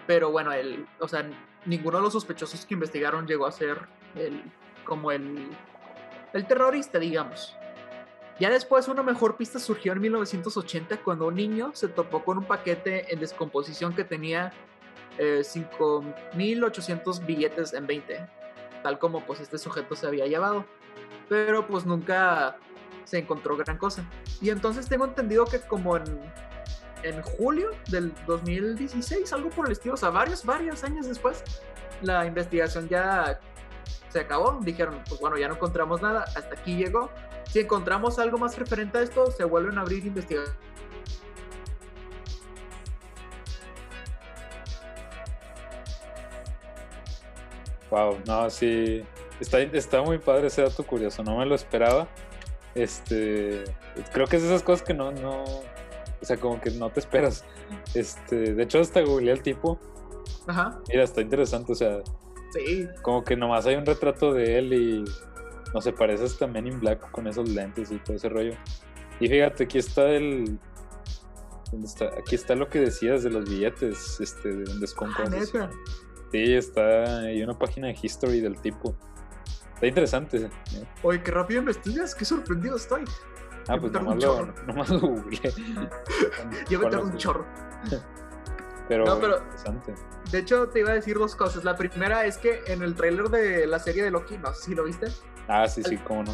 Pero 0.05 0.31
bueno, 0.31 0.51
el, 0.51 0.85
o 0.99 1.07
sea, 1.07 1.27
ninguno 1.65 1.97
de 1.97 2.03
los 2.03 2.13
sospechosos 2.13 2.65
que 2.65 2.73
investigaron 2.73 3.25
llegó 3.25 3.45
a 3.45 3.51
ser 3.51 3.77
el, 4.15 4.43
como 4.83 5.11
el, 5.11 5.49
el 6.33 6.45
terrorista, 6.45 6.99
digamos. 6.99 7.55
Ya 8.39 8.49
después 8.49 8.87
una 8.87 9.03
mejor 9.03 9.37
pista 9.37 9.59
surgió 9.59 9.93
en 9.93 10.01
1980 10.01 10.97
cuando 11.03 11.27
un 11.27 11.35
niño 11.35 11.71
se 11.73 11.87
topó 11.87 12.23
con 12.23 12.39
un 12.39 12.45
paquete 12.45 13.13
en 13.13 13.19
descomposición 13.19 13.93
que 13.93 14.03
tenía 14.03 14.51
eh, 15.19 15.41
5.800 15.43 17.25
billetes 17.25 17.73
en 17.73 17.85
20, 17.85 18.27
tal 18.81 18.97
como 18.97 19.23
pues 19.23 19.39
este 19.39 19.57
sujeto 19.57 19.95
se 19.95 20.07
había 20.07 20.25
llevado. 20.25 20.65
Pero 21.29 21.67
pues 21.67 21.85
nunca 21.85 22.57
se 23.05 23.19
encontró 23.19 23.55
gran 23.55 23.77
cosa. 23.77 24.03
Y 24.41 24.49
entonces 24.49 24.87
tengo 24.87 25.05
entendido 25.05 25.45
que 25.45 25.59
como 25.59 25.97
en, 25.97 26.03
en 27.03 27.21
julio 27.21 27.69
del 27.89 28.13
2016, 28.25 29.31
algo 29.33 29.49
por 29.49 29.67
el 29.67 29.73
estilo, 29.73 29.93
o 29.93 29.97
sea, 29.97 30.09
varios, 30.09 30.43
varios 30.43 30.83
años 30.83 31.07
después, 31.07 31.43
la 32.01 32.25
investigación 32.25 32.89
ya 32.89 33.39
se 34.09 34.19
acabó. 34.19 34.59
Dijeron, 34.61 35.01
pues 35.07 35.21
bueno, 35.21 35.37
ya 35.37 35.47
no 35.47 35.55
encontramos 35.55 36.01
nada, 36.01 36.23
hasta 36.35 36.55
aquí 36.55 36.75
llegó. 36.75 37.11
Si 37.53 37.59
encontramos 37.59 38.17
algo 38.17 38.39
más 38.39 38.57
referente 38.57 38.97
a 38.97 39.03
esto, 39.03 39.29
se 39.29 39.43
vuelven 39.43 39.77
a 39.77 39.81
abrir 39.81 40.03
investigaciones. 40.03 40.55
Wow, 47.91 48.17
no, 48.25 48.49
sí. 48.49 49.03
Está, 49.39 49.59
está 49.59 50.01
muy 50.01 50.17
padre 50.17 50.47
ese 50.47 50.63
dato 50.63 50.83
curioso, 50.83 51.23
no 51.23 51.37
me 51.37 51.45
lo 51.45 51.53
esperaba. 51.53 52.07
Este. 52.73 53.65
Creo 54.11 54.25
que 54.25 54.37
es 54.37 54.43
esas 54.43 54.63
cosas 54.63 54.81
que 54.81 54.95
no, 54.95 55.11
no. 55.11 55.43
O 55.43 56.25
sea, 56.25 56.37
como 56.37 56.59
que 56.59 56.71
no 56.71 56.89
te 56.89 57.01
esperas. 57.01 57.45
Este. 57.93 58.55
De 58.55 58.63
hecho, 58.63 58.79
hasta 58.79 59.01
googleé 59.01 59.31
al 59.31 59.43
tipo. 59.43 59.79
Ajá, 60.47 60.79
Mira, 60.87 61.03
está 61.03 61.21
interesante. 61.21 61.73
O 61.73 61.75
sea, 61.75 62.01
sí, 62.51 62.87
como 63.03 63.23
que 63.23 63.35
nomás 63.35 63.67
hay 63.67 63.75
un 63.75 63.85
retrato 63.85 64.33
de 64.33 64.57
él 64.57 64.73
y. 64.73 65.03
No 65.73 65.81
sé, 65.81 65.93
parece 65.93 66.23
hasta 66.25 66.47
Men 66.47 66.67
in 66.67 66.79
Black 66.79 67.11
con 67.11 67.27
esos 67.27 67.49
lentes 67.49 67.91
y 67.91 67.97
todo 67.99 68.15
ese 68.15 68.29
rollo. 68.29 68.53
Y 69.19 69.27
fíjate, 69.27 69.65
aquí 69.65 69.77
está 69.77 70.09
el. 70.09 70.57
¿Dónde 71.71 71.87
está? 71.87 72.05
Aquí 72.17 72.35
está 72.35 72.55
lo 72.55 72.69
que 72.69 72.79
decías 72.79 73.23
de 73.23 73.29
los 73.31 73.49
billetes, 73.49 74.19
este, 74.19 74.49
de 74.55 74.63
Ah, 74.71 74.75
descomposición. 74.79 75.69
neta. 75.69 75.71
Sí, 76.31 76.53
está 76.53 77.19
hay 77.21 77.41
una 77.43 77.57
página 77.57 77.87
de 77.87 77.97
history 78.01 78.39
del 78.41 78.59
tipo. 78.59 78.95
Está 79.75 79.87
interesante. 79.87 80.37
¿eh? 80.37 80.49
Oye, 81.03 81.21
qué 81.23 81.31
rápido 81.31 81.59
investigas, 81.61 82.13
qué 82.15 82.25
sorprendido 82.25 82.75
estoy. 82.75 83.03
Ah, 83.67 83.77
pues 83.79 83.91
nomás 83.91 84.23
lo, 84.23 84.45
nomás 84.67 84.89
lo 84.89 84.99
googleé. 84.99 85.53
Yo 86.69 86.79
me 86.79 86.95
un 86.97 87.17
chorro. 87.17 87.45
Pero, 88.89 89.05
No, 89.05 89.17
pero- 89.17 89.37
interesante. 89.37 89.95
De 90.29 90.39
hecho, 90.39 90.67
te 90.67 90.79
iba 90.81 90.91
a 90.91 90.93
decir 90.93 91.17
dos 91.17 91.35
cosas. 91.37 91.63
La 91.63 91.77
primera 91.77 92.25
es 92.25 92.37
que 92.37 92.61
en 92.67 92.83
el 92.83 92.95
tráiler 92.95 93.29
de 93.29 93.65
la 93.65 93.79
serie 93.79 94.03
de 94.03 94.11
Loki, 94.11 94.37
no 94.37 94.53
sé 94.53 94.63
si 94.65 94.75
lo 94.75 94.83
viste. 94.83 95.07
Ah, 95.47 95.67
sí, 95.67 95.83
sí, 95.83 95.97
cómo 95.97 96.23
no. 96.23 96.31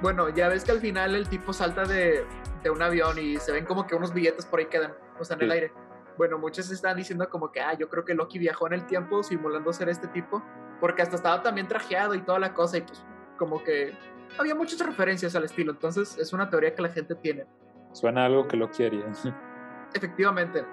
Bueno, 0.00 0.28
ya 0.28 0.48
ves 0.48 0.64
que 0.64 0.72
al 0.72 0.80
final 0.80 1.14
el 1.14 1.28
tipo 1.28 1.52
salta 1.52 1.84
de, 1.84 2.24
de 2.62 2.70
un 2.70 2.82
avión 2.82 3.18
y 3.18 3.36
se 3.38 3.52
ven 3.52 3.64
como 3.64 3.86
que 3.86 3.94
unos 3.94 4.12
billetes 4.12 4.46
por 4.46 4.58
ahí 4.58 4.66
quedan, 4.66 4.94
o 5.18 5.24
sea, 5.24 5.36
en 5.36 5.42
el 5.42 5.50
aire. 5.50 5.72
Bueno, 6.18 6.38
muchos 6.38 6.70
están 6.70 6.96
diciendo 6.96 7.28
como 7.30 7.50
que, 7.50 7.60
ah, 7.60 7.74
yo 7.74 7.88
creo 7.88 8.04
que 8.04 8.14
Loki 8.14 8.38
viajó 8.38 8.66
en 8.66 8.74
el 8.74 8.86
tiempo 8.86 9.22
simulando 9.22 9.72
ser 9.72 9.88
este 9.88 10.08
tipo, 10.08 10.42
porque 10.80 11.02
hasta 11.02 11.16
estaba 11.16 11.42
también 11.42 11.68
trajeado 11.68 12.14
y 12.14 12.20
toda 12.20 12.38
la 12.38 12.52
cosa, 12.52 12.78
y 12.78 12.82
pues 12.82 13.04
como 13.38 13.62
que 13.62 13.96
había 14.38 14.54
muchas 14.54 14.80
referencias 14.80 15.34
al 15.34 15.44
estilo, 15.44 15.72
entonces 15.72 16.18
es 16.18 16.32
una 16.32 16.50
teoría 16.50 16.74
que 16.74 16.82
la 16.82 16.88
gente 16.90 17.14
tiene, 17.14 17.46
Suena 17.92 18.24
algo 18.24 18.48
que 18.48 18.56
lo 18.56 18.70
quería. 18.70 19.04
efectivamente. 19.94 20.64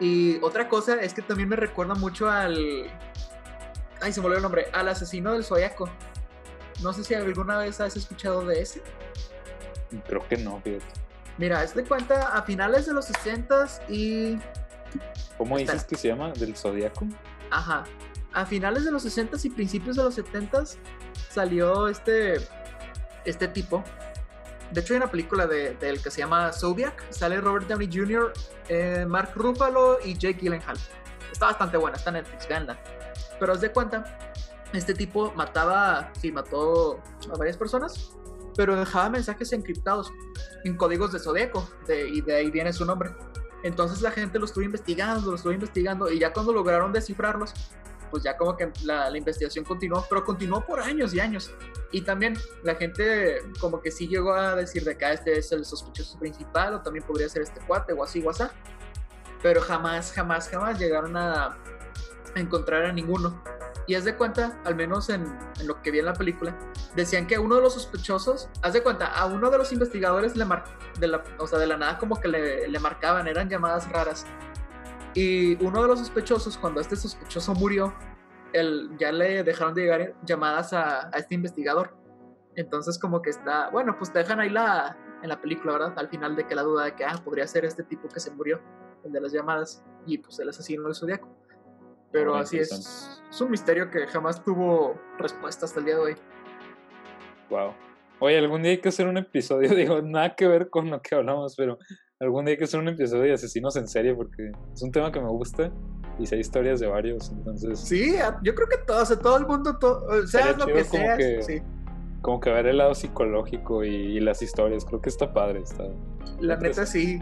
Y 0.00 0.38
otra 0.42 0.68
cosa 0.68 1.00
es 1.00 1.14
que 1.14 1.22
también 1.22 1.48
me 1.48 1.56
recuerda 1.56 1.94
mucho 1.94 2.28
al... 2.28 2.90
Ay, 4.00 4.12
se 4.12 4.20
me 4.20 4.26
olvidó 4.26 4.38
el 4.38 4.42
nombre, 4.42 4.66
al 4.72 4.88
asesino 4.88 5.32
del 5.32 5.44
Zodiaco. 5.44 5.88
No 6.82 6.92
sé 6.92 7.04
si 7.04 7.14
alguna 7.14 7.58
vez 7.58 7.80
has 7.80 7.96
escuchado 7.96 8.44
de 8.44 8.60
ese. 8.62 8.82
Creo 10.06 10.26
que 10.28 10.36
no, 10.36 10.60
fíjate. 10.62 10.84
Mira, 11.38 11.62
es 11.62 11.74
de 11.74 11.84
cuenta 11.84 12.28
a 12.36 12.42
finales 12.42 12.86
de 12.86 12.92
los 12.94 13.10
60s 13.10 13.80
y 13.88 14.38
¿Cómo 15.38 15.58
Está- 15.58 15.72
dices 15.72 15.88
que 15.88 15.96
se 15.96 16.08
llama? 16.08 16.32
¿Del 16.32 16.56
Zodíaco? 16.56 17.06
Ajá. 17.50 17.84
A 18.34 18.44
finales 18.46 18.84
de 18.84 18.90
los 18.90 19.04
60s 19.04 19.44
y 19.44 19.50
principios 19.50 19.96
de 19.96 20.02
los 20.04 20.16
70s 20.18 20.76
salió 21.30 21.88
este, 21.88 22.36
este 23.24 23.48
tipo. 23.48 23.82
De 24.70 24.80
hecho, 24.80 24.94
hay 24.94 24.98
una 24.98 25.10
película 25.10 25.46
de, 25.46 25.74
del 25.76 26.02
que 26.02 26.10
se 26.10 26.18
llama 26.20 26.52
Zodiac. 26.52 27.04
Sale 27.10 27.40
Robert 27.40 27.66
Downey 27.68 27.88
Jr., 27.92 28.32
eh, 28.68 29.04
Mark 29.06 29.32
Ruffalo 29.34 29.98
y 30.04 30.14
Jake 30.16 30.38
Gyllenhaal. 30.40 30.78
Está 31.30 31.46
bastante 31.46 31.76
buena, 31.76 31.96
está 31.96 32.10
en 32.10 32.14
Netflix, 32.16 32.48
veanla. 32.48 32.78
Pero 33.38 33.52
haz 33.52 33.60
de 33.60 33.70
cuenta, 33.70 34.31
este 34.72 34.94
tipo 34.94 35.32
mataba, 35.34 36.10
sí, 36.20 36.32
mató 36.32 37.00
a 37.32 37.36
varias 37.36 37.56
personas, 37.56 38.12
pero 38.56 38.76
dejaba 38.76 39.10
mensajes 39.10 39.52
encriptados 39.52 40.12
en 40.64 40.76
códigos 40.76 41.12
de 41.12 41.18
Zodíaco, 41.18 41.68
de- 41.86 42.08
y 42.08 42.20
de 42.20 42.36
ahí 42.36 42.50
viene 42.50 42.72
su 42.72 42.84
nombre. 42.84 43.10
Entonces 43.62 44.02
la 44.02 44.10
gente 44.10 44.38
lo 44.38 44.44
estuvo 44.44 44.64
investigando, 44.64 45.30
lo 45.30 45.36
estuvo 45.36 45.52
investigando, 45.52 46.10
y 46.10 46.18
ya 46.18 46.32
cuando 46.32 46.52
lograron 46.52 46.92
descifrarlos, 46.92 47.54
pues 48.10 48.24
ya 48.24 48.36
como 48.36 48.56
que 48.56 48.70
la, 48.84 49.08
la 49.08 49.16
investigación 49.16 49.64
continuó, 49.64 50.04
pero 50.08 50.22
continuó 50.24 50.66
por 50.66 50.80
años 50.80 51.14
y 51.14 51.20
años. 51.20 51.50
Y 51.92 52.02
también 52.02 52.36
la 52.62 52.74
gente 52.74 53.38
como 53.58 53.80
que 53.80 53.90
sí 53.90 54.06
llegó 54.06 54.34
a 54.34 54.54
decir 54.54 54.84
de 54.84 54.98
que 54.98 55.04
ah, 55.06 55.12
este 55.14 55.38
es 55.38 55.50
el 55.52 55.64
sospechoso 55.64 56.18
principal, 56.18 56.74
o 56.74 56.82
también 56.82 57.06
podría 57.06 57.28
ser 57.28 57.42
este 57.42 57.60
cuate, 57.66 57.94
o 57.94 58.04
así, 58.04 58.22
o 58.22 58.28
así. 58.30 58.42
Pero 59.42 59.62
jamás, 59.62 60.12
jamás, 60.12 60.48
jamás 60.48 60.78
llegaron 60.78 61.16
a 61.16 61.56
encontrar 62.34 62.84
a 62.84 62.92
ninguno. 62.92 63.42
Y 63.86 63.94
haz 63.94 64.04
de 64.04 64.16
cuenta, 64.16 64.60
al 64.64 64.76
menos 64.76 65.10
en, 65.10 65.24
lo 65.64 65.82
que 65.82 65.90
vi 65.90 65.98
en 65.98 66.06
la 66.06 66.12
película, 66.12 66.56
decían 66.94 67.26
que 67.26 67.38
uno 67.38 67.56
de 67.56 67.62
los 67.62 67.74
sospechosos, 67.74 68.48
haz 68.62 68.72
de 68.72 68.82
cuenta, 68.82 69.06
a 69.06 69.26
uno 69.26 69.50
de 69.50 69.58
los 69.58 69.72
investigadores 69.72 70.36
le 70.36 70.44
mar, 70.44 70.64
de 71.00 71.08
la, 71.08 71.24
o 71.38 71.46
sea, 71.46 71.58
de 71.58 71.66
la 71.66 71.76
nada 71.76 71.98
como 71.98 72.20
que 72.20 72.28
le, 72.28 72.68
le 72.68 72.78
marcaban, 72.78 73.26
eran 73.26 73.48
llamadas 73.48 73.90
raras. 73.90 74.26
Y 75.14 75.62
uno 75.64 75.82
de 75.82 75.88
los 75.88 75.98
sospechosos, 75.98 76.56
cuando 76.56 76.80
este 76.80 76.96
sospechoso 76.96 77.54
murió, 77.54 77.94
el, 78.52 78.90
ya 78.98 79.12
le 79.12 79.42
dejaron 79.42 79.74
de 79.74 79.82
llegar 79.82 80.14
llamadas 80.24 80.72
a, 80.72 81.08
a 81.08 81.18
este 81.18 81.34
investigador. 81.34 81.96
Entonces 82.54 82.98
como 82.98 83.22
que 83.22 83.30
está, 83.30 83.70
bueno, 83.70 83.96
pues 83.98 84.12
te 84.12 84.18
dejan 84.18 84.40
ahí 84.40 84.50
la, 84.50 84.96
en 85.22 85.28
la 85.28 85.40
película, 85.40 85.72
¿verdad? 85.72 85.94
Al 85.96 86.08
final 86.08 86.36
de 86.36 86.46
que 86.46 86.54
la 86.54 86.62
duda 86.62 86.84
de 86.84 86.94
que, 86.94 87.04
ah, 87.04 87.18
podría 87.24 87.46
ser 87.46 87.64
este 87.64 87.82
tipo 87.82 88.08
que 88.08 88.20
se 88.20 88.30
murió, 88.30 88.60
el 89.04 89.12
de 89.12 89.20
las 89.20 89.32
llamadas, 89.32 89.84
y 90.06 90.18
pues 90.18 90.38
el 90.38 90.48
asesino 90.48 90.84
del 90.84 90.94
zodiaco. 90.94 91.28
Pero 92.12 92.34
así 92.36 92.58
es, 92.58 93.20
es 93.30 93.40
un 93.40 93.50
misterio 93.50 93.90
que 93.90 94.06
jamás 94.06 94.44
tuvo 94.44 95.00
respuesta 95.18 95.64
hasta 95.66 95.80
el 95.80 95.86
día 95.86 95.94
de 95.96 96.00
hoy. 96.00 96.14
Wow. 97.50 97.72
Oye, 98.20 98.38
algún 98.38 98.62
día 98.62 98.72
hay 98.72 98.78
que 98.78 98.88
hacer 98.90 99.06
un 99.08 99.16
episodio, 99.16 99.70
digo, 99.74 100.00
nada 100.02 100.34
que 100.36 100.46
ver 100.46 100.68
con 100.70 100.90
lo 100.90 101.00
que 101.02 101.14
hablamos, 101.14 101.54
pero 101.56 101.78
algún 102.20 102.44
día 102.44 102.52
hay 102.52 102.58
que 102.58 102.64
hacer 102.64 102.80
un 102.80 102.88
episodio 102.88 103.22
de 103.24 103.32
asesinos 103.32 103.76
en 103.76 103.88
serie 103.88 104.14
porque 104.14 104.52
es 104.72 104.82
un 104.82 104.92
tema 104.92 105.10
que 105.10 105.20
me 105.20 105.28
gusta 105.28 105.72
y 106.18 106.26
sé 106.26 106.38
historias 106.38 106.78
de 106.78 106.86
varios, 106.86 107.30
entonces 107.30 107.80
Sí, 107.80 108.14
yo 108.42 108.54
creo 108.54 108.68
que 108.68 108.76
todos, 108.86 109.10
a 109.10 109.18
todo 109.18 109.38
el 109.38 109.46
mundo, 109.46 109.78
to- 109.78 110.04
o 110.04 110.26
sea, 110.26 110.40
Estaría 110.52 110.58
lo 110.58 110.66
que 110.66 110.84
como 110.84 111.02
seas, 111.02 111.18
que- 111.18 111.42
sí. 111.42 111.62
como 112.20 112.38
que 112.40 112.50
ver 112.50 112.66
el 112.66 112.78
lado 112.78 112.94
psicológico 112.94 113.82
y, 113.84 113.88
y 113.88 114.20
las 114.20 114.40
historias, 114.42 114.84
creo 114.84 115.00
que 115.00 115.08
está 115.08 115.32
padre, 115.32 115.60
está. 115.60 115.84
La 116.40 116.56
neta 116.56 116.86
sí. 116.86 117.20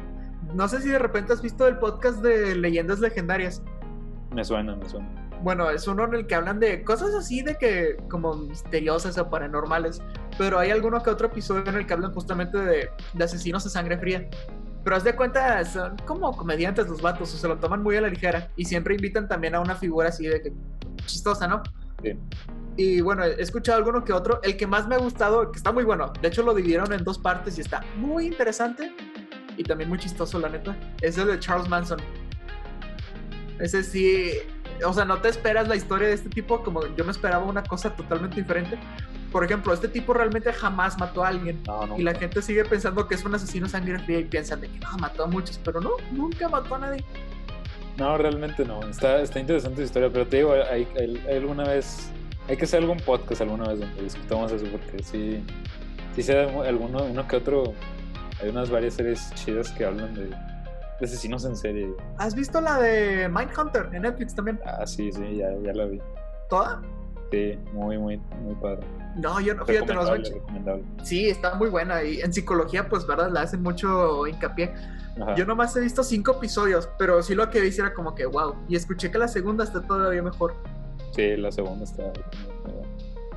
No 0.54 0.66
sé 0.68 0.82
si 0.82 0.88
de 0.88 0.99
repente 0.99 1.32
has 1.32 1.40
visto 1.40 1.66
el 1.68 1.78
podcast 1.78 2.20
de 2.23 2.56
leyendas 2.56 2.99
legendarias. 2.99 3.62
Me 4.32 4.44
suena, 4.44 4.76
me 4.76 4.88
suena. 4.88 5.08
Bueno, 5.42 5.70
es 5.70 5.88
uno 5.88 6.04
en 6.04 6.14
el 6.14 6.26
que 6.26 6.34
hablan 6.34 6.60
de 6.60 6.84
cosas 6.84 7.14
así 7.14 7.42
de 7.42 7.56
que 7.56 7.96
como 8.08 8.34
misteriosas 8.34 9.16
o 9.18 9.30
paranormales, 9.30 10.02
pero 10.37 10.58
hay 10.58 10.70
alguno 10.70 11.02
que 11.02 11.10
otro 11.10 11.28
episodio 11.28 11.66
en 11.66 11.76
el 11.76 11.87
que 11.87 11.94
hablan 11.94 12.12
justamente 12.12 12.58
de, 12.58 12.90
de 13.14 13.25
asesinos 13.25 13.64
a 13.66 13.70
sangre 13.70 13.99
fría. 13.99 14.28
Pero 14.84 14.96
haz 14.96 15.04
de 15.04 15.14
cuenta, 15.14 15.64
son 15.64 15.96
como 16.06 16.37
comediantes 16.37 16.88
los 16.88 17.02
vatos, 17.02 17.34
o 17.34 17.37
se 17.37 17.49
lo 17.49 17.58
toman 17.58 17.82
muy 17.82 17.96
a 17.96 18.02
la 18.02 18.08
ligera 18.08 18.50
y 18.56 18.64
siempre 18.64 18.94
invitan 18.94 19.28
también 19.28 19.54
a 19.54 19.60
una 19.60 19.75
figura 19.75 20.08
así 20.08 20.26
de 20.26 20.42
que 20.42 20.52
chistosa, 21.06 21.46
¿no? 21.49 21.62
Sí. 22.02 22.18
Y 22.76 23.00
bueno, 23.00 23.25
he 23.25 23.42
escuchado 23.42 23.78
alguno 23.78 24.04
que 24.04 24.12
otro. 24.12 24.40
El 24.42 24.56
que 24.56 24.66
más 24.66 24.88
me 24.88 24.94
ha 24.94 24.99
gustado, 24.99 25.50
que 25.52 25.58
está 25.58 25.72
muy 25.72 25.84
bueno, 25.84 26.12
de 26.20 26.28
hecho 26.28 26.42
lo 26.42 26.54
dividieron 26.54 26.92
en 26.92 27.04
dos 27.04 27.18
partes 27.18 27.58
y 27.58 27.60
está 27.60 27.82
muy 27.96 28.26
interesante 28.26 28.94
y 29.56 29.62
también 29.62 29.90
muy 29.90 29.99
chistoso, 29.99 30.38
la 30.38 30.49
neta, 30.49 30.75
es 31.02 31.19
el 31.19 31.26
de 31.26 31.38
Charles 31.38 31.69
Manson. 31.69 31.99
Ese 33.60 33.82
sí, 33.84 34.32
o 34.84 34.92
sea, 34.92 35.04
no 35.04 35.18
te 35.20 35.28
esperas 35.28 35.68
la 35.68 35.76
historia 35.76 36.08
de 36.08 36.14
este 36.14 36.28
tipo 36.30 36.62
como 36.62 36.86
yo 36.96 37.04
me 37.04 37.10
esperaba 37.12 37.44
una 37.44 37.62
cosa 37.62 37.94
totalmente 37.94 38.36
diferente. 38.36 38.78
Por 39.30 39.44
ejemplo, 39.44 39.73
este 39.73 39.86
tipo 39.88 40.12
realmente 40.12 40.52
jamás 40.52 40.99
mató 40.99 41.23
a 41.25 41.28
alguien. 41.28 41.62
No, 41.66 41.86
no. 41.86 41.99
Y 41.99 42.02
la 42.02 42.14
gente 42.14 42.42
sigue 42.42 42.64
pensando 42.64 43.06
que 43.06 43.14
es 43.14 43.25
un 43.25 43.34
asesino 43.34 43.68
sangre 43.68 43.99
fría 44.00 44.18
y 44.18 44.25
piensan 44.25 44.60
de 44.60 44.68
que 44.68 44.78
no, 44.80 44.90
mató 44.99 45.25
a 45.25 45.26
muchos, 45.28 45.58
pero 45.64 45.80
no, 45.80 45.90
nunca 46.10 46.49
mató 46.49 46.75
a 46.75 46.78
nadie. 46.80 47.04
No, 47.96 48.16
realmente 48.16 48.64
no. 48.64 48.80
Está, 48.88 49.20
está 49.20 49.38
interesante 49.38 49.76
su 49.78 49.82
historia, 49.84 50.10
pero 50.10 50.26
te 50.26 50.38
digo, 50.38 50.52
hay, 50.52 50.88
hay- 50.99 51.23
hay 51.28 51.36
alguna 51.36 51.64
vez. 51.64 52.10
Hay 52.49 52.56
que 52.56 52.64
hacer 52.64 52.80
algún 52.80 52.96
podcast 52.99 53.42
alguna 53.42 53.68
vez 53.68 53.78
donde 53.80 54.02
discutamos 54.02 54.50
eso, 54.50 54.64
porque 54.73 55.02
sí. 55.02 55.44
Sí 56.16 56.23
sé 56.23 56.36
alguno, 56.40 57.04
uno 57.04 57.28
que 57.28 57.36
otro. 57.36 57.75
Hay 58.42 58.49
unas 58.49 58.70
varias 58.70 58.94
series 58.94 59.32
chidas 59.34 59.70
que 59.70 59.84
hablan 59.84 60.14
de, 60.14 60.30
de 61.00 61.06
asesinos 61.06 61.45
en 61.45 61.56
serie. 61.56 61.95
¿Has 62.19 62.34
visto 62.34 62.60
la 62.60 62.78
de 62.78 63.28
Mindhunter 63.28 63.89
en 63.93 64.02
Netflix 64.02 64.34
también? 64.34 64.60
Ah, 64.67 64.86
sí, 64.86 65.10
sí, 65.10 65.36
ya, 65.36 65.50
ya 65.63 65.73
la 65.73 65.86
vi. 65.86 66.00
¿Toda? 66.49 66.82
Sí, 67.30 67.58
muy, 67.73 67.97
muy, 67.97 68.19
muy 68.43 68.54
padre. 68.56 68.86
No, 69.17 69.41
yo 69.41 69.54
no, 69.54 69.65
fíjate, 69.65 69.95
no 69.95 70.04
recomendable. 70.04 70.84
Sí, 71.02 71.28
está 71.28 71.54
muy 71.54 71.69
buena 71.69 72.02
y 72.02 72.21
en 72.21 72.32
psicología, 72.32 72.89
pues, 72.89 73.06
¿verdad? 73.06 73.30
Le 73.32 73.41
hacen 73.41 73.63
mucho 73.63 74.26
hincapié. 74.26 74.73
Ajá. 75.21 75.34
Yo 75.34 75.47
nomás 75.47 75.75
he 75.76 75.80
visto 75.80 76.02
cinco 76.02 76.32
episodios, 76.32 76.89
pero 76.99 77.23
sí 77.23 77.34
lo 77.34 77.49
que 77.50 77.60
vi 77.60 77.69
era 77.76 77.95
como 77.95 78.15
que 78.15 78.26
wow. 78.26 78.54
Y 78.69 78.76
escuché 78.76 79.10
que 79.10 79.19
la 79.19 79.28
segunda 79.28 79.65
está 79.65 79.80
todavía 79.80 80.23
mejor, 80.23 80.54
Sí, 81.13 81.36
la 81.36 81.50
segunda 81.50 81.84
está. 81.84 82.13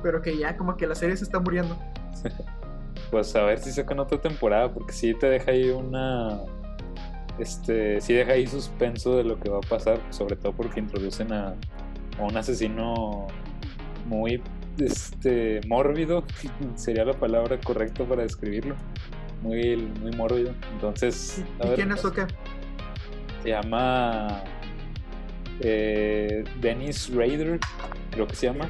pero 0.02 0.22
que 0.22 0.36
ya 0.38 0.56
como 0.56 0.76
que 0.76 0.86
la 0.86 0.94
serie 0.94 1.16
se 1.16 1.24
está 1.24 1.40
muriendo. 1.40 1.76
Pues 3.10 3.34
a 3.36 3.42
ver 3.44 3.58
si 3.58 3.70
sacan 3.70 4.00
otra 4.00 4.20
temporada, 4.20 4.72
porque 4.72 4.92
sí 4.92 5.14
te 5.14 5.28
deja 5.28 5.50
ahí 5.52 5.70
una. 5.70 6.40
Este, 7.38 8.00
sí 8.00 8.14
deja 8.14 8.32
ahí 8.32 8.46
suspenso 8.46 9.16
de 9.16 9.24
lo 9.24 9.40
que 9.40 9.50
va 9.50 9.58
a 9.58 9.68
pasar, 9.68 10.00
sobre 10.10 10.36
todo 10.36 10.52
porque 10.52 10.80
introducen 10.80 11.32
a, 11.32 11.48
a 12.18 12.22
un 12.22 12.36
asesino 12.36 13.26
muy 14.06 14.42
este, 14.78 15.60
mórbido, 15.66 16.24
sería 16.76 17.04
la 17.04 17.14
palabra 17.14 17.58
correcta 17.60 18.04
para 18.04 18.22
describirlo. 18.22 18.76
Muy, 19.42 19.76
muy 19.76 20.12
mórbido. 20.12 20.54
Entonces, 20.72 21.44
a 21.60 21.66
¿Y 21.66 21.68
ver, 21.70 21.76
quién 21.76 21.92
es 21.92 22.04
o 22.04 22.12
qué? 22.12 22.26
se 23.42 23.50
llama 23.50 24.42
eh, 25.60 26.44
Dennis 26.60 27.10
Rader, 27.14 27.60
creo 28.10 28.26
que 28.26 28.34
se 28.34 28.46
llama. 28.46 28.68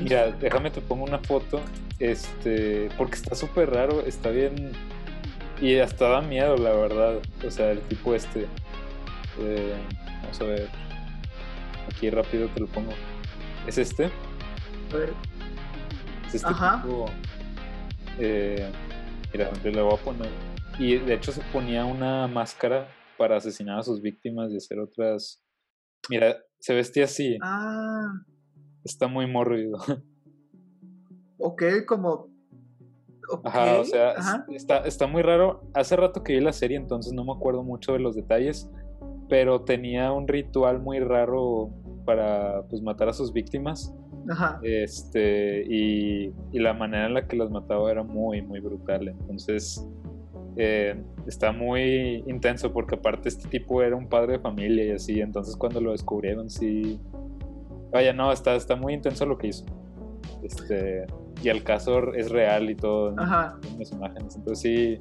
Mira, 0.00 0.32
déjame 0.32 0.70
te 0.70 0.80
pongo 0.80 1.04
una 1.04 1.20
foto, 1.20 1.60
este, 1.98 2.90
porque 2.98 3.14
está 3.14 3.34
súper 3.34 3.70
raro, 3.70 4.00
está 4.02 4.30
bien 4.30 4.72
y 5.62 5.78
hasta 5.78 6.08
da 6.08 6.20
miedo, 6.20 6.56
la 6.56 6.72
verdad. 6.72 7.20
O 7.46 7.50
sea, 7.50 7.70
el 7.70 7.80
tipo 7.82 8.14
este. 8.14 8.46
eh, 9.40 9.74
vamos 10.22 10.40
a 10.40 10.44
ver. 10.44 10.68
Aquí 11.88 12.10
rápido 12.10 12.48
te 12.48 12.60
lo 12.60 12.66
pongo. 12.66 12.92
Es 13.66 13.78
este. 13.78 14.10
A 14.92 14.96
ver, 14.96 15.12
Es 16.26 16.34
este 16.34 16.48
Ajá. 16.48 16.82
tipo. 16.82 17.06
eh, 18.18 18.70
mira, 19.32 19.50
te 19.50 19.70
lo 19.72 19.86
voy 19.86 19.94
a 19.94 20.02
poner. 20.02 20.28
Y 20.78 20.96
de 20.98 21.14
hecho 21.14 21.32
se 21.32 21.42
ponía 21.52 21.84
una 21.84 22.26
máscara 22.26 22.88
para 23.18 23.36
asesinar 23.36 23.78
a 23.78 23.82
sus 23.82 24.00
víctimas 24.02 24.50
y 24.52 24.56
hacer 24.56 24.78
otras. 24.80 25.42
Mira, 26.08 26.36
se 26.58 26.74
vestía 26.74 27.04
así. 27.04 27.38
Ah, 27.42 28.08
Está 28.84 29.06
muy 29.06 29.26
mórbido. 29.30 29.78
ok, 31.38 31.62
como. 31.86 32.31
Ajá, 33.44 33.80
o 33.80 33.84
sea, 33.84 34.10
ajá. 34.10 34.46
está, 34.50 34.78
está 34.78 35.06
muy 35.06 35.22
raro. 35.22 35.62
Hace 35.74 35.96
rato 35.96 36.22
que 36.22 36.34
vi 36.34 36.40
la 36.40 36.52
serie, 36.52 36.76
entonces 36.76 37.12
no 37.12 37.24
me 37.24 37.32
acuerdo 37.32 37.62
mucho 37.62 37.92
de 37.92 37.98
los 37.98 38.14
detalles, 38.14 38.70
pero 39.28 39.62
tenía 39.62 40.12
un 40.12 40.28
ritual 40.28 40.80
muy 40.80 41.00
raro 41.00 41.70
para 42.04 42.62
pues, 42.68 42.82
matar 42.82 43.08
a 43.08 43.12
sus 43.12 43.32
víctimas. 43.32 43.94
Ajá. 44.28 44.60
Este, 44.62 45.64
y, 45.68 46.32
y 46.52 46.58
la 46.58 46.74
manera 46.74 47.06
en 47.06 47.14
la 47.14 47.26
que 47.26 47.36
las 47.36 47.50
mataba 47.50 47.90
era 47.90 48.02
muy, 48.02 48.42
muy 48.42 48.60
brutal. 48.60 49.08
Entonces, 49.08 49.86
eh, 50.56 51.02
está 51.26 51.50
muy 51.50 52.22
intenso 52.26 52.72
porque 52.72 52.96
aparte 52.96 53.28
este 53.28 53.48
tipo 53.48 53.82
era 53.82 53.96
un 53.96 54.08
padre 54.08 54.34
de 54.34 54.38
familia 54.38 54.84
y 54.84 54.90
así. 54.90 55.20
Entonces, 55.20 55.56
cuando 55.56 55.80
lo 55.80 55.92
descubrieron, 55.92 56.50
sí. 56.50 57.00
Vaya, 57.90 58.12
no, 58.12 58.32
está, 58.32 58.54
está 58.54 58.76
muy 58.76 58.94
intenso 58.94 59.26
lo 59.26 59.38
que 59.38 59.48
hizo. 59.48 59.64
Este, 60.42 61.06
y 61.42 61.48
el 61.48 61.62
caso 61.64 62.12
es 62.14 62.30
real 62.30 62.70
y 62.70 62.74
todo. 62.76 63.10
en 63.10 63.16
las 63.78 63.92
imágenes. 63.92 64.36
Entonces, 64.36 64.58
sí. 64.60 65.00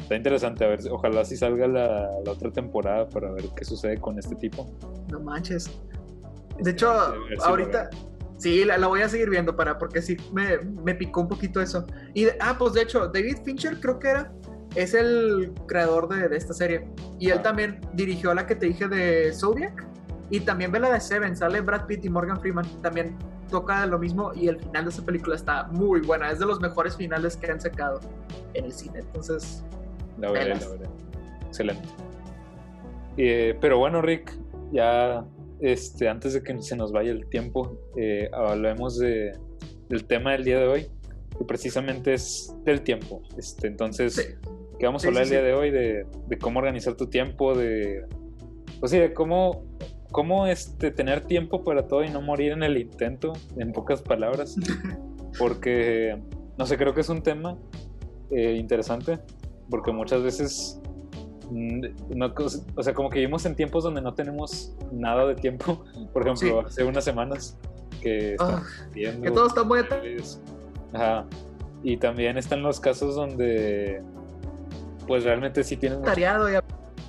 Está 0.00 0.16
interesante, 0.16 0.64
a 0.64 0.68
ver, 0.68 0.80
ojalá 0.90 1.24
si 1.24 1.36
salga 1.36 1.68
la, 1.68 2.10
la 2.24 2.32
otra 2.32 2.50
temporada 2.50 3.08
para 3.08 3.30
ver 3.30 3.44
qué 3.56 3.64
sucede 3.64 3.98
con 3.98 4.18
este 4.18 4.34
tipo. 4.34 4.66
No 5.10 5.20
manches. 5.20 5.70
Este, 6.50 6.62
De 6.64 6.70
hecho, 6.72 6.92
si 7.28 7.36
lo 7.36 7.44
ahorita. 7.44 7.90
Sí, 8.36 8.64
la, 8.64 8.76
la 8.76 8.88
voy 8.88 9.02
a 9.02 9.08
seguir 9.08 9.30
viendo 9.30 9.54
para, 9.54 9.78
porque 9.78 10.02
sí 10.02 10.16
me, 10.32 10.58
me 10.58 10.96
picó 10.96 11.20
un 11.20 11.28
poquito 11.28 11.60
eso. 11.60 11.86
Y, 12.12 12.26
ah, 12.40 12.56
pues 12.58 12.72
de 12.72 12.82
hecho, 12.82 13.06
David 13.06 13.36
Fincher 13.44 13.78
creo 13.78 14.00
que 14.00 14.08
era, 14.08 14.32
es 14.74 14.94
el 14.94 15.52
creador 15.68 16.08
de, 16.08 16.28
de 16.28 16.36
esta 16.36 16.52
serie. 16.52 16.88
Y 17.20 17.30
él 17.30 17.40
también 17.40 17.80
dirigió 17.94 18.34
la 18.34 18.44
que 18.44 18.56
te 18.56 18.66
dije 18.66 18.88
de 18.88 19.32
Zodiac. 19.32 19.86
Y 20.32 20.40
también 20.40 20.72
ve 20.72 20.80
la 20.80 20.90
de 20.90 20.98
Seven, 20.98 21.36
sale 21.36 21.60
Brad 21.60 21.84
Pitt 21.84 22.06
y 22.06 22.08
Morgan 22.08 22.40
Freeman. 22.40 22.64
También 22.80 23.18
toca 23.50 23.84
lo 23.84 23.98
mismo 23.98 24.32
y 24.34 24.48
el 24.48 24.58
final 24.58 24.84
de 24.84 24.90
esa 24.90 25.04
película 25.04 25.36
está 25.36 25.64
muy 25.64 26.00
buena. 26.00 26.30
Es 26.30 26.38
de 26.38 26.46
los 26.46 26.58
mejores 26.58 26.96
finales 26.96 27.36
que 27.36 27.50
han 27.50 27.60
sacado 27.60 28.00
en 28.54 28.64
el 28.64 28.72
cine. 28.72 29.00
Entonces, 29.00 29.62
La 30.18 30.32
veré, 30.32 30.54
la 30.54 30.68
veré. 30.68 30.86
Excelente. 31.48 31.86
Eh, 33.18 33.58
pero 33.60 33.76
bueno, 33.76 34.00
Rick, 34.00 34.34
ya 34.72 35.22
este, 35.60 36.08
antes 36.08 36.32
de 36.32 36.42
que 36.42 36.62
se 36.62 36.76
nos 36.76 36.92
vaya 36.92 37.12
el 37.12 37.26
tiempo, 37.26 37.78
eh, 37.98 38.30
hablemos 38.32 38.98
de, 38.98 39.38
del 39.90 40.06
tema 40.06 40.32
del 40.32 40.44
día 40.44 40.58
de 40.60 40.66
hoy, 40.66 40.86
que 41.36 41.44
precisamente 41.44 42.14
es 42.14 42.56
del 42.64 42.80
tiempo. 42.80 43.20
Este, 43.36 43.66
entonces, 43.66 44.14
sí. 44.14 44.22
que 44.78 44.86
vamos 44.86 45.04
a 45.04 45.08
hablar 45.08 45.26
sí, 45.26 45.34
el 45.34 45.42
día 45.42 45.46
de 45.46 45.54
hoy 45.54 45.70
de, 45.70 46.06
de 46.26 46.38
cómo 46.38 46.58
organizar 46.58 46.94
tu 46.94 47.08
tiempo, 47.08 47.54
de, 47.54 48.06
pues 48.80 48.90
sí, 48.90 48.98
de 48.98 49.12
cómo, 49.12 49.66
cómo 50.12 50.46
este, 50.46 50.90
tener 50.90 51.22
tiempo 51.22 51.64
para 51.64 51.88
todo 51.88 52.04
y 52.04 52.10
no 52.10 52.20
morir 52.20 52.52
en 52.52 52.62
el 52.62 52.76
intento, 52.76 53.32
en 53.56 53.72
pocas 53.72 54.02
palabras, 54.02 54.56
porque, 55.38 56.22
no 56.56 56.66
sé, 56.66 56.76
creo 56.76 56.94
que 56.94 57.00
es 57.00 57.08
un 57.08 57.22
tema 57.22 57.58
eh, 58.30 58.54
interesante, 58.54 59.18
porque 59.68 59.90
muchas 59.90 60.22
veces, 60.22 60.80
mm, 61.50 62.16
no, 62.16 62.32
o 62.76 62.82
sea, 62.82 62.94
como 62.94 63.10
que 63.10 63.18
vivimos 63.18 63.44
en 63.46 63.56
tiempos 63.56 63.82
donde 63.84 64.00
no 64.02 64.14
tenemos 64.14 64.76
nada 64.92 65.26
de 65.26 65.34
tiempo, 65.34 65.84
por 66.12 66.22
ejemplo, 66.22 66.60
Sí. 66.62 66.66
hace 66.66 66.84
unas 66.84 67.04
semanas 67.04 67.58
que 68.00 68.36
Ah, 68.38 68.62
viendo... 68.92 69.22
que 69.22 69.30
todo 69.30 69.46
está 69.46 69.64
muy 69.64 69.80
Ajá. 70.92 71.26
Y 71.84 71.96
también 71.96 72.36
están 72.38 72.62
los 72.62 72.78
casos 72.78 73.16
donde, 73.16 74.02
pues 75.06 75.24
realmente 75.24 75.64
sí 75.64 75.76
tienes 75.76 75.98
mucho 75.98 76.10
atareado. 76.10 76.50
Y 76.50 76.56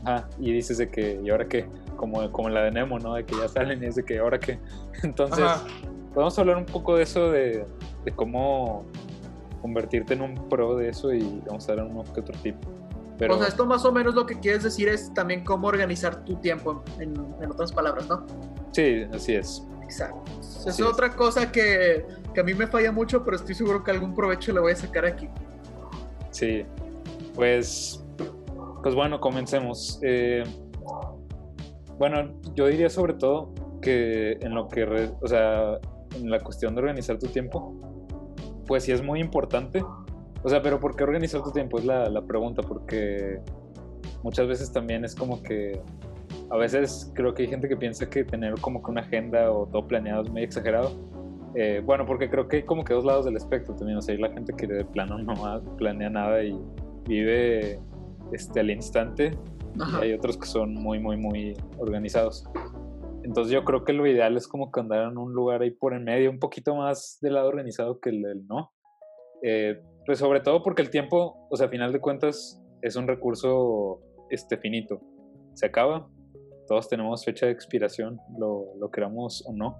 Ajá, 0.06 0.28
y 0.40 0.52
dices 0.52 0.78
de 0.78 0.90
que, 0.90 1.20
¿y 1.24 1.30
ahora 1.30 1.48
qué? 1.48 1.68
Como, 2.04 2.30
como 2.34 2.50
la 2.50 2.64
de 2.64 2.72
Nemo, 2.72 3.00
¿no? 3.00 3.14
De 3.14 3.26
que 3.26 3.34
ya 3.34 3.48
salen 3.48 3.82
y 3.82 3.86
es 3.86 3.96
de 3.96 4.04
que, 4.04 4.20
¿ahora 4.20 4.38
qué? 4.38 4.60
Entonces, 5.04 5.40
Ajá. 5.42 5.64
podemos 6.14 6.38
hablar 6.38 6.58
un 6.58 6.66
poco 6.66 6.98
de 6.98 7.04
eso, 7.04 7.32
de, 7.32 7.66
de 8.04 8.12
cómo 8.12 8.84
convertirte 9.62 10.14
en 10.16 10.22
un 10.22 10.50
pro 10.50 10.76
de 10.76 10.90
eso 10.90 11.14
y 11.14 11.42
vamos 11.48 11.70
a 11.70 11.76
dar 11.76 11.86
uno 11.86 12.04
que 12.14 12.20
otro 12.20 12.38
tip. 12.44 12.58
Pero, 13.18 13.36
O 13.36 13.38
sea, 13.40 13.48
esto 13.48 13.66
más 13.66 13.86
o 13.86 13.94
menos 13.94 14.16
lo 14.16 14.26
que 14.26 14.38
quieres 14.38 14.64
decir 14.64 14.90
es 14.90 15.14
también 15.14 15.46
cómo 15.46 15.68
organizar 15.68 16.26
tu 16.26 16.36
tiempo, 16.36 16.84
en, 17.00 17.14
en 17.42 17.52
otras 17.52 17.72
palabras, 17.72 18.10
¿no? 18.10 18.26
sí, 18.74 19.06
así 19.14 19.36
es. 19.36 19.66
Exacto. 19.84 20.30
Es 20.42 20.68
Así 20.68 20.82
es. 20.82 20.88
otra 20.88 21.16
cosa 21.16 21.54
que, 21.54 22.06
que 22.34 22.42
a 22.42 22.44
mí 22.44 22.54
me 22.54 22.68
falla 22.68 22.92
mucho, 22.92 23.24
pero 23.24 23.38
estoy 23.38 23.56
seguro 23.56 23.82
que 23.82 23.92
algún 23.92 24.14
provecho 24.14 24.52
le 24.52 24.60
voy 24.60 24.74
a 24.74 24.76
sacar 24.76 25.06
aquí. 25.06 25.30
Sí. 26.32 26.66
Pues, 27.36 28.04
pues 28.82 28.94
bueno, 28.94 29.22
comencemos. 29.22 30.00
Eh, 30.02 30.44
bueno, 32.04 32.34
yo 32.54 32.68
diría 32.68 32.90
sobre 32.90 33.14
todo 33.14 33.54
que 33.82 34.34
en 34.42 34.54
lo 34.54 34.68
que, 34.68 34.86
re- 34.86 35.12
o 35.22 35.28
sea, 35.28 35.80
en 36.20 36.30
la 36.30 36.42
cuestión 36.42 36.76
de 36.76 36.82
organizar 36.82 37.18
tu 37.18 37.28
tiempo, 37.28 37.74
pues 38.68 38.84
sí 38.84 38.92
es 38.92 39.02
muy 39.02 39.22
importante. 39.22 39.82
O 40.44 40.50
sea, 40.50 40.62
pero 40.62 40.82
¿por 40.82 40.98
qué 40.98 41.06
organizar 41.06 41.42
tu 41.42 41.52
tiempo? 41.52 41.80
Es 41.80 41.86
la, 41.86 42.10
la 42.10 42.22
pregunta, 42.22 42.62
porque 42.62 43.40
muchas 44.22 44.50
veces 44.50 44.70
también 44.74 45.06
es 45.06 45.16
como 45.16 45.42
que, 45.42 45.80
a 46.50 46.58
veces 46.58 47.10
creo 47.14 47.34
que 47.34 47.44
hay 47.44 47.48
gente 47.48 47.70
que 47.70 47.78
piensa 47.78 48.10
que 48.10 48.26
tener 48.26 48.56
como 48.60 48.84
que 48.84 48.92
una 48.92 49.00
agenda 49.00 49.50
o 49.50 49.66
todo 49.66 49.88
planeado 49.88 50.24
es 50.24 50.30
muy 50.30 50.44
exagerado. 50.44 50.92
Eh, 51.56 51.82
bueno, 51.86 52.06
porque 52.06 52.30
creo 52.30 52.50
que 52.50 52.58
hay 52.58 52.64
como 52.64 52.84
que 52.84 52.94
dos 52.94 53.06
lados 53.06 53.24
del 53.24 53.38
espectro 53.38 53.76
también. 53.76 53.98
O 53.98 54.02
sea, 54.02 54.14
hay 54.14 54.20
la 54.20 54.30
gente 54.30 54.52
que 54.54 54.68
de 54.68 54.84
plano 54.84 55.18
no 55.20 55.36
planea 55.78 56.10
nada 56.10 56.44
y 56.44 56.60
vive 57.08 57.80
este, 58.34 58.60
al 58.60 58.72
instante. 58.72 59.38
Ajá. 59.80 60.00
Y 60.06 60.10
hay 60.10 60.14
otros 60.14 60.38
que 60.38 60.46
son 60.46 60.74
muy, 60.74 61.00
muy, 61.00 61.18
muy 61.18 61.54
organizados. 61.78 62.46
Entonces 63.24 63.54
yo 63.54 63.64
creo 63.64 63.86
que 63.86 63.94
lo 63.94 64.06
ideal 64.06 64.36
es 64.36 64.48
como 64.48 64.72
que 64.72 64.82
andar 64.82 65.10
en 65.10 65.18
un 65.18 65.34
lugar 65.34 65.62
ahí 65.62 65.72
por 65.72 65.94
en 65.94 66.04
medio, 66.04 66.30
un 66.30 66.40
poquito 66.40 66.76
más 66.76 67.18
del 67.22 67.36
lado 67.36 67.48
organizado 67.48 68.00
que 68.00 68.10
el 68.10 68.22
del 68.22 68.46
no. 68.48 68.72
Eh, 69.42 69.82
pues 70.06 70.20
sobre 70.20 70.42
todo 70.42 70.62
porque 70.62 70.82
el 70.82 70.90
tiempo, 70.90 71.48
o 71.50 71.56
sea, 71.56 71.68
a 71.68 71.70
final 71.70 71.94
de 71.94 72.00
cuentas, 72.00 72.62
es 72.82 72.96
un 72.96 73.08
recurso 73.08 74.02
este, 74.30 74.58
finito. 74.58 75.02
Se 75.54 75.66
acaba, 75.66 76.10
todos 76.68 76.90
tenemos 76.90 77.24
fecha 77.24 77.46
de 77.46 77.54
expiración, 77.54 78.20
lo, 78.38 78.76
lo 78.80 78.92
queramos 78.92 79.44
o 79.48 79.54
no. 79.54 79.78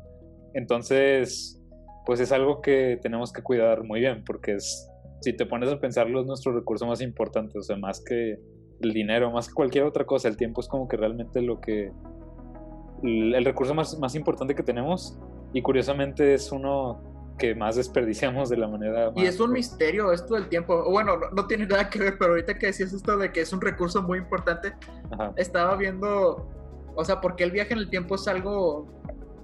Entonces, 0.54 1.62
pues 2.06 2.20
es 2.20 2.32
algo 2.32 2.62
que 2.62 2.98
tenemos 3.02 3.34
que 3.34 3.42
cuidar 3.42 3.84
muy 3.84 4.00
bien, 4.00 4.24
porque 4.24 4.56
es, 4.56 4.90
si 5.22 5.34
te 5.34 5.46
pones 5.46 5.70
a 5.70 5.80
pensarlo, 5.80 6.22
es 6.22 6.28
nuestro 6.28 6.54
recurso 6.54 6.86
más 6.86 7.02
importante, 7.02 7.58
o 7.58 7.62
sea, 7.62 7.76
más 7.76 8.02
que 8.04 8.38
el 8.84 8.94
dinero, 8.94 9.32
más 9.32 9.48
que 9.48 9.54
cualquier 9.54 9.86
otra 9.86 10.06
cosa, 10.06 10.28
el 10.28 10.38
tiempo 10.38 10.62
es 10.62 10.68
como 10.68 10.88
que 10.88 10.98
realmente 10.98 11.42
lo 11.42 11.60
que, 11.60 11.92
el, 13.04 13.36
el 13.36 13.46
recurso 13.46 13.74
más, 13.74 13.98
más 14.00 14.16
importante 14.16 14.56
que 14.56 14.64
tenemos, 14.64 15.18
y 15.54 15.62
curiosamente 15.62 16.34
es 16.34 16.52
uno 16.52 17.02
que 17.38 17.56
más 17.56 17.76
desperdiciamos 17.76 18.50
de 18.50 18.58
la 18.58 18.68
manera 18.68 19.12
Y 19.16 19.26
es 19.26 19.40
un 19.40 19.52
misterio 19.52 20.12
esto 20.12 20.36
del 20.36 20.50
tiempo. 20.50 20.90
Bueno, 20.90 21.18
no, 21.18 21.30
no 21.32 21.48
tiene 21.48 21.66
nada 21.66 21.90
que 21.90 22.00
ver, 22.00 22.18
pero 22.18 22.32
ahorita 22.32 22.58
que 22.58 22.68
decías 22.68 22.94
esto 22.94 23.18
de 23.18 23.32
que 23.32 23.42
es 23.42 23.52
un 23.54 23.62
recurso 23.62 24.02
muy 24.02 24.20
importante, 24.20 24.74
Ajá. 25.12 25.34
estaba 25.36 25.76
viendo, 25.76 26.48
o 26.96 27.04
sea, 27.04 27.22
porque 27.22 27.44
el 27.44 27.52
viaje 27.52 27.74
en 27.74 27.80
el 27.80 27.90
tiempo 27.90 28.16
es 28.16 28.28
algo 28.28 28.88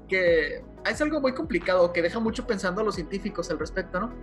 que 0.08 0.64
es 0.90 1.02
algo 1.02 1.22
muy 1.22 1.34
complicado, 1.34 1.94
que 1.94 2.02
deja 2.02 2.20
mucho 2.20 2.48
pensando 2.48 2.82
a 2.82 2.84
los 2.84 2.96
científicos 2.96 3.52
al 3.52 3.60
respecto, 3.60 4.00
¿no? 4.00 4.14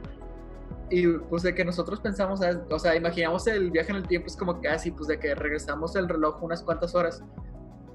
Y 0.89 1.09
pues 1.09 1.43
de 1.43 1.55
que 1.55 1.65
nosotros 1.65 2.01
pensamos, 2.01 2.41
o 2.71 2.79
sea, 2.79 2.95
imaginamos 2.95 3.47
el 3.49 3.71
viaje 3.71 3.91
en 3.91 3.97
el 3.97 4.07
tiempo 4.07 4.29
es 4.29 4.37
como 4.37 4.61
que 4.61 4.69
así, 4.69 4.93
pues 4.93 5.09
de 5.09 5.19
que 5.19 5.35
regresamos 5.35 5.97
el 5.97 6.09
reloj 6.09 6.43
unas 6.43 6.63
cuantas 6.63 6.95
horas. 6.95 7.23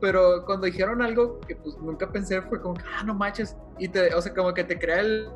Pero 0.01 0.45
cuando 0.45 0.65
dijeron 0.65 1.01
algo 1.01 1.39
que 1.41 1.55
pues 1.55 1.77
nunca 1.77 2.11
pensé 2.11 2.41
fue 2.41 2.59
como 2.61 2.75
ah, 2.97 3.03
no 3.03 3.13
manches, 3.13 3.55
y 3.77 3.87
te, 3.87 4.13
o 4.13 4.21
sea, 4.21 4.33
como 4.33 4.53
que 4.53 4.63
te 4.63 4.77
crea 4.77 5.01
el, 5.01 5.29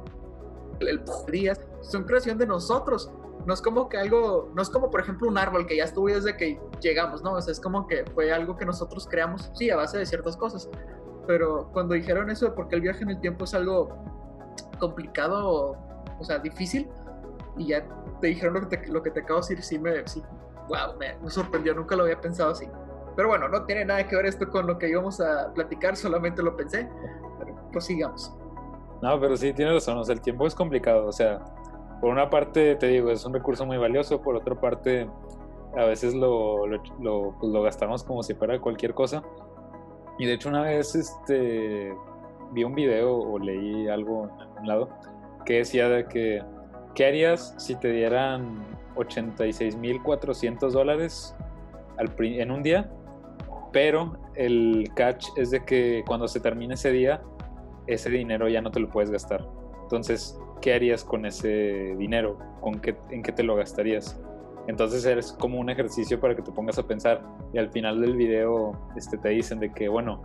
el, 0.79 0.87
el 0.87 1.01
días, 1.31 1.61
son 1.81 2.03
creación 2.03 2.37
de 2.37 2.47
nosotros. 2.47 3.09
No 3.45 3.53
es 3.53 3.61
como 3.61 3.87
que 3.87 3.97
algo, 3.97 4.51
no 4.55 4.61
es 4.61 4.69
como 4.69 4.89
por 4.89 4.99
ejemplo 4.99 5.27
un 5.27 5.37
árbol 5.37 5.67
que 5.67 5.77
ya 5.77 5.83
estuvo 5.83 6.07
desde 6.07 6.35
que 6.35 6.59
llegamos, 6.81 7.23
¿no? 7.23 7.33
O 7.33 7.41
sea, 7.41 7.51
es 7.51 7.59
como 7.59 7.87
que 7.87 8.03
fue 8.15 8.33
algo 8.33 8.57
que 8.57 8.65
nosotros 8.65 9.07
creamos, 9.07 9.51
sí, 9.53 9.69
a 9.69 9.77
base 9.77 9.99
de 9.99 10.05
ciertas 10.05 10.35
cosas. 10.35 10.67
Pero 11.27 11.69
cuando 11.71 11.93
dijeron 11.93 12.29
eso 12.29 12.45
de 12.45 12.51
por 12.51 12.67
qué 12.67 12.75
el 12.75 12.81
viaje 12.81 13.03
en 13.03 13.11
el 13.11 13.21
tiempo 13.21 13.45
es 13.45 13.53
algo 13.53 13.95
complicado, 14.79 15.47
o, 15.47 15.77
o 16.19 16.23
sea, 16.23 16.39
difícil, 16.39 16.89
y 17.57 17.67
ya 17.67 17.85
te 18.21 18.27
dijeron 18.27 18.53
lo 18.53 19.01
que 19.03 19.11
te, 19.11 19.19
acabo 19.19 19.41
de 19.41 19.55
decir, 19.55 19.63
sí 19.63 19.79
me, 19.79 20.07
sí, 20.07 20.21
wow, 20.67 20.97
me, 20.99 21.29
sorprendió, 21.29 21.73
nunca 21.73 21.95
lo 21.95 22.03
había 22.03 22.19
pensado 22.19 22.51
así. 22.51 22.67
Pero 23.15 23.29
bueno, 23.29 23.47
no 23.47 23.63
tiene 23.65 23.85
nada 23.85 24.05
que 24.07 24.15
ver 24.15 24.25
esto 24.25 24.49
con 24.49 24.67
lo 24.67 24.77
que 24.77 24.89
íbamos 24.89 25.21
a 25.21 25.53
platicar, 25.53 25.95
solamente 25.95 26.43
lo 26.43 26.55
pensé. 26.55 26.89
Pero 27.39 27.55
prosigamos. 27.71 28.35
No, 29.01 29.19
pero 29.19 29.37
sí, 29.37 29.53
tienes 29.53 29.75
razón, 29.75 29.97
o 29.97 30.03
sea, 30.03 30.13
el 30.13 30.21
tiempo 30.21 30.47
es 30.47 30.55
complicado, 30.55 31.05
o 31.07 31.11
sea, 31.11 31.39
por 32.01 32.09
una 32.09 32.29
parte, 32.29 32.75
te 32.75 32.87
digo, 32.87 33.11
es 33.11 33.25
un 33.25 33.33
recurso 33.33 33.65
muy 33.65 33.77
valioso, 33.77 34.21
por 34.21 34.35
otra 34.35 34.55
parte, 34.55 35.09
a 35.77 35.85
veces 35.85 36.13
lo, 36.13 36.65
lo, 36.67 37.35
pues, 37.39 37.51
gastamos 37.51 38.03
como 38.03 38.23
si 38.23 38.33
fuera 38.33 38.59
cualquier 38.59 38.93
cosa. 38.93 39.23
Y 40.17 40.25
de 40.25 40.33
hecho 40.33 40.49
una 40.49 40.61
vez 40.61 40.95
este, 40.95 41.93
vi 42.51 42.63
un 42.63 42.73
video 42.73 43.17
o 43.17 43.37
leí 43.37 43.87
algo 43.89 44.25
en 44.25 44.41
algún 44.41 44.67
lado 44.67 44.89
que 45.45 45.55
decía 45.55 45.89
de 45.89 46.07
que, 46.07 46.41
¿qué 46.95 47.05
harías 47.05 47.53
si 47.58 47.75
te 47.75 47.91
dieran 47.91 48.63
86.400 48.95 50.71
dólares 50.71 51.36
en 52.19 52.51
un 52.51 52.63
día? 52.63 52.89
Pero 53.71 54.17
el 54.36 54.89
catch 54.95 55.27
es 55.36 55.51
de 55.51 55.63
que 55.65 56.03
cuando 56.08 56.27
se 56.27 56.39
termine 56.39 56.73
ese 56.75 56.91
día, 56.91 57.21
ese 57.88 58.10
dinero 58.10 58.47
ya 58.47 58.62
no 58.62 58.71
te 58.71 58.79
lo 58.79 58.89
puedes 58.89 59.12
gastar. 59.12 59.45
Entonces, 59.84 60.39
¿qué 60.62 60.73
harías 60.73 61.03
con 61.03 61.25
ese 61.25 61.95
dinero? 61.97 62.39
¿Con 62.62 62.79
qué, 62.79 62.95
¿En 63.12 63.21
qué 63.21 63.31
te 63.31 63.43
lo 63.43 63.55
gastarías? 63.55 64.19
Entonces 64.67 65.05
es 65.05 65.34
como 65.34 65.60
un 65.60 65.69
ejercicio 65.69 66.19
para 66.19 66.36
que 66.36 66.41
te 66.41 66.51
pongas 66.51 66.79
a 66.79 66.88
pensar 66.88 67.21
y 67.53 67.60
al 67.60 67.69
final 67.69 68.01
del 68.01 68.15
video 68.15 68.71
este, 68.95 69.17
te 69.17 69.29
dicen 69.29 69.60
de 69.60 69.71
que, 69.71 69.88
bueno, 69.89 70.23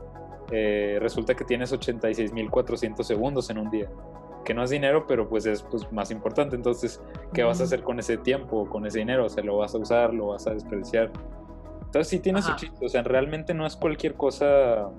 eh, 0.50 0.98
resulta 1.00 1.34
que 1.34 1.44
tienes 1.44 1.72
86.400 1.72 3.02
segundos 3.02 3.50
en 3.50 3.58
un 3.58 3.70
día, 3.70 3.88
que 4.44 4.54
no 4.54 4.62
es 4.62 4.70
dinero, 4.70 5.06
pero 5.06 5.28
pues 5.28 5.46
es 5.46 5.62
pues, 5.62 5.90
más 5.92 6.10
importante. 6.10 6.56
Entonces, 6.56 7.00
¿qué 7.32 7.42
vas 7.42 7.60
a 7.60 7.64
hacer 7.64 7.82
con 7.82 7.98
ese 7.98 8.16
tiempo, 8.16 8.68
con 8.68 8.86
ese 8.86 9.00
dinero? 9.00 9.26
O 9.26 9.28
sea, 9.28 9.44
¿lo 9.44 9.58
vas 9.58 9.74
a 9.74 9.78
usar, 9.78 10.14
lo 10.14 10.28
vas 10.28 10.46
a 10.46 10.54
desperdiciar? 10.54 11.10
Entonces 11.80 12.08
sí 12.08 12.20
tiene 12.20 12.40
su 12.40 12.54
chiste, 12.54 12.86
o 12.86 12.88
sea, 12.88 13.02
realmente 13.02 13.52
no 13.52 13.66
es 13.66 13.74
cualquier 13.74 14.14
cosa 14.14 14.90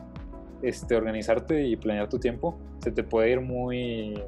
este, 0.62 0.95
organizarte 0.95 1.65
y 1.65 1.77
planear 1.77 2.10
tu 2.10 2.19
tiempo. 2.19 2.60
Se 2.80 2.91
te 2.91 3.04
puede 3.04 3.32
ir 3.32 3.39
muy, 3.39 4.21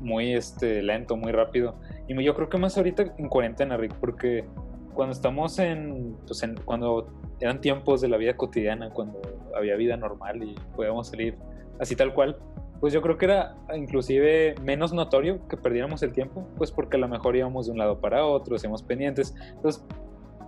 muy 0.00 0.34
este, 0.34 0.82
lento, 0.82 1.16
muy 1.16 1.32
rápido. 1.32 1.76
Y 2.06 2.22
yo 2.22 2.34
creo 2.34 2.50
que 2.50 2.58
más 2.58 2.76
ahorita 2.76 3.14
en 3.16 3.28
cuarentena, 3.28 3.78
Rick, 3.78 3.94
porque 3.94 4.44
cuando 4.92 5.12
estamos 5.12 5.58
en, 5.58 6.16
pues 6.26 6.42
en, 6.42 6.56
cuando 6.64 7.08
eran 7.40 7.60
tiempos 7.60 8.00
de 8.00 8.08
la 8.08 8.16
vida 8.18 8.36
cotidiana, 8.36 8.90
cuando 8.90 9.20
había 9.56 9.74
vida 9.76 9.96
normal 9.96 10.42
y 10.42 10.54
podíamos 10.76 11.08
salir 11.08 11.36
así 11.80 11.96
tal 11.96 12.12
cual, 12.12 12.36
pues 12.82 12.92
yo 12.92 13.00
creo 13.00 13.16
que 13.16 13.26
era 13.26 13.54
inclusive 13.76 14.56
menos 14.60 14.92
notorio 14.92 15.46
que 15.48 15.56
perdiéramos 15.56 16.02
el 16.02 16.12
tiempo, 16.12 16.48
pues 16.58 16.72
porque 16.72 16.96
a 16.96 17.00
lo 17.00 17.06
mejor 17.06 17.36
íbamos 17.36 17.66
de 17.66 17.72
un 17.72 17.78
lado 17.78 18.00
para 18.00 18.26
otro, 18.26 18.56
hacíamos 18.56 18.82
pendientes, 18.82 19.34
entonces 19.54 19.84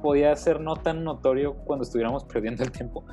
podía 0.03 0.35
ser 0.35 0.61
no 0.61 0.75
tan 0.75 1.05
notorio 1.05 1.55
cuando 1.55 1.85
estuviéramos 1.85 2.25
perdiendo 2.33 2.65
el 2.65 2.73
tiempo, 2.73 3.05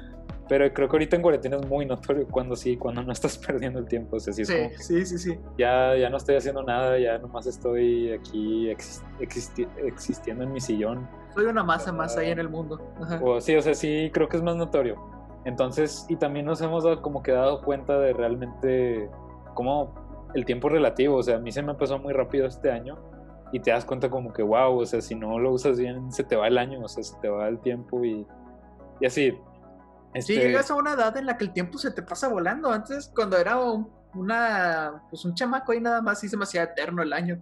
pero 0.49 0.73
creo 0.73 0.89
que 0.89 0.95
ahorita 0.95 1.15
en 1.17 1.21
cuarentena 1.21 1.57
es 1.57 1.67
muy 1.67 1.85
notorio 1.85 2.27
cuando 2.27 2.55
sí, 2.55 2.75
cuando 2.77 3.03
no 3.03 3.11
estás 3.11 3.37
perdiendo 3.47 3.77
el 3.77 3.85
tiempo, 3.85 4.15
o 4.15 4.19
sea, 4.19 4.33
sí 4.33 4.41
es 4.41 4.47
Sí, 4.47 4.55
como 4.57 4.69
sí, 4.79 5.05
sí, 5.05 5.17
sí. 5.19 5.39
ya, 5.55 5.95
ya 5.95 6.09
no 6.09 6.17
estoy 6.17 6.35
haciendo 6.35 6.63
nada, 6.63 6.97
ya 6.97 7.19
nomás 7.19 7.45
estoy 7.45 8.11
aquí 8.13 8.69
exis- 8.69 9.03
existi- 9.19 9.69
existiendo 9.85 10.43
en 10.43 10.51
mi 10.51 10.59
sillón. 10.59 11.07
Soy 11.35 11.45
una 11.45 11.63
masa 11.63 11.93
más 11.93 12.17
ahí 12.17 12.31
en 12.31 12.39
el 12.39 12.49
mundo. 12.49 12.81
Ajá. 13.01 13.21
O 13.23 13.39
sí, 13.39 13.55
o 13.55 13.61
sea, 13.61 13.73
sí 13.75 14.09
creo 14.11 14.27
que 14.27 14.35
es 14.35 14.43
más 14.43 14.55
notorio. 14.57 15.20
Entonces, 15.45 16.05
y 16.07 16.15
también 16.17 16.45
nos 16.45 16.61
hemos 16.61 16.83
dado, 16.83 17.01
como 17.01 17.23
que 17.23 17.31
dado 17.31 17.61
cuenta 17.61 17.97
de 17.99 18.13
realmente 18.13 19.09
cómo 19.55 19.93
el 20.33 20.45
tiempo 20.45 20.69
relativo. 20.69 21.17
O 21.17 21.23
sea, 21.23 21.37
a 21.37 21.39
mí 21.39 21.51
se 21.51 21.63
me 21.63 21.73
pasó 21.73 21.97
muy 21.99 22.13
rápido 22.13 22.45
este 22.45 22.71
año 22.71 22.97
y 23.51 23.59
te 23.59 23.71
das 23.71 23.85
cuenta 23.85 24.09
como 24.09 24.31
que, 24.31 24.43
wow, 24.43 24.79
o 24.79 24.85
sea, 24.85 25.01
si 25.01 25.15
no 25.15 25.39
lo 25.39 25.51
usas 25.51 25.79
bien, 25.79 26.11
se 26.11 26.23
te 26.23 26.35
va 26.35 26.47
el 26.47 26.57
año, 26.57 26.81
o 26.83 26.87
sea, 26.87 27.03
se 27.03 27.19
te 27.19 27.27
va 27.27 27.47
el 27.47 27.59
tiempo 27.59 28.03
y, 28.03 28.25
y 28.99 29.05
así. 29.05 29.31
Sí, 29.31 29.37
Este, 30.13 30.35
llegas 30.35 30.69
a 30.69 30.75
una 30.75 30.93
edad 30.93 31.15
en 31.17 31.25
la 31.25 31.37
que 31.37 31.45
el 31.45 31.53
tiempo 31.53 31.77
se 31.77 31.91
te 31.91 32.01
pasa 32.03 32.27
volando. 32.27 32.69
Antes, 32.69 33.11
cuando 33.15 33.37
era 33.37 33.59
un, 33.59 33.89
una, 34.13 35.03
pues 35.09 35.25
un 35.25 35.33
chamaco 35.33 35.71
ahí 35.71 35.81
nada 35.81 36.01
más, 36.01 36.19
sí 36.19 36.29
se 36.29 36.37
me 36.37 36.43
hacía 36.43 36.63
eterno 36.63 37.01
el 37.01 37.13
año. 37.13 37.41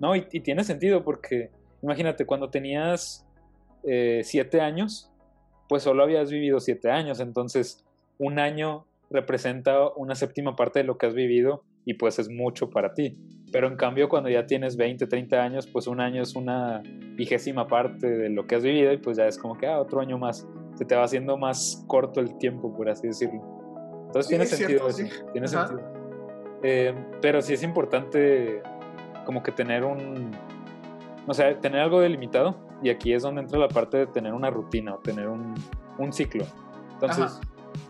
No, 0.00 0.14
y, 0.14 0.26
y 0.32 0.40
tiene 0.40 0.64
sentido 0.64 1.02
porque, 1.02 1.50
imagínate, 1.82 2.26
cuando 2.26 2.50
tenías 2.50 3.26
eh, 3.84 4.20
siete 4.24 4.60
años, 4.60 5.10
pues 5.68 5.82
solo 5.82 6.02
habías 6.02 6.30
vivido 6.30 6.60
siete 6.60 6.90
años, 6.90 7.20
entonces 7.20 7.84
un 8.18 8.38
año 8.38 8.84
representa 9.10 9.88
una 9.96 10.14
séptima 10.14 10.56
parte 10.56 10.80
de 10.80 10.84
lo 10.84 10.98
que 10.98 11.06
has 11.06 11.14
vivido 11.14 11.62
y 11.84 11.94
pues 11.94 12.18
es 12.18 12.28
mucho 12.28 12.70
para 12.70 12.92
ti. 12.94 13.16
Pero 13.50 13.66
en 13.66 13.76
cambio, 13.76 14.08
cuando 14.10 14.28
ya 14.28 14.46
tienes 14.46 14.76
20, 14.76 15.06
30 15.06 15.42
años, 15.42 15.66
pues 15.66 15.86
un 15.86 16.00
año 16.00 16.22
es 16.22 16.34
una 16.36 16.82
vigésima 17.14 17.66
parte 17.66 18.06
de 18.06 18.28
lo 18.28 18.46
que 18.46 18.56
has 18.56 18.62
vivido 18.62 18.92
y 18.92 18.98
pues 18.98 19.16
ya 19.16 19.26
es 19.26 19.38
como 19.38 19.56
que, 19.56 19.66
ah, 19.66 19.80
otro 19.80 20.00
año 20.00 20.18
más. 20.18 20.46
Se 20.74 20.84
te 20.84 20.94
va 20.94 21.04
haciendo 21.04 21.38
más 21.38 21.82
corto 21.86 22.20
el 22.20 22.36
tiempo, 22.36 22.76
por 22.76 22.90
así 22.90 23.06
decirlo. 23.06 23.40
Entonces 24.06 24.26
Sí, 24.26 24.28
tiene 24.28 24.44
es 24.44 24.50
sentido 24.50 24.68
cierto, 24.68 24.88
eso, 24.88 25.16
sí. 25.16 25.22
tiene 25.32 25.46
Ajá. 25.46 25.66
sentido. 25.68 25.88
Eh, 26.62 26.94
pero 27.22 27.40
sí 27.40 27.54
es 27.54 27.62
importante 27.62 28.60
como 29.24 29.42
que 29.42 29.52
tener 29.52 29.84
un, 29.84 30.32
o 31.26 31.32
sea, 31.32 31.58
tener 31.58 31.80
algo 31.80 32.00
delimitado 32.00 32.67
y 32.82 32.90
aquí 32.90 33.12
es 33.12 33.22
donde 33.22 33.42
entra 33.42 33.58
la 33.58 33.68
parte 33.68 33.96
de 33.96 34.06
tener 34.06 34.32
una 34.32 34.50
rutina 34.50 34.94
o 34.94 34.98
tener 34.98 35.28
un, 35.28 35.54
un 35.98 36.12
ciclo. 36.12 36.44
Entonces, 36.92 37.24
Ajá. 37.24 37.40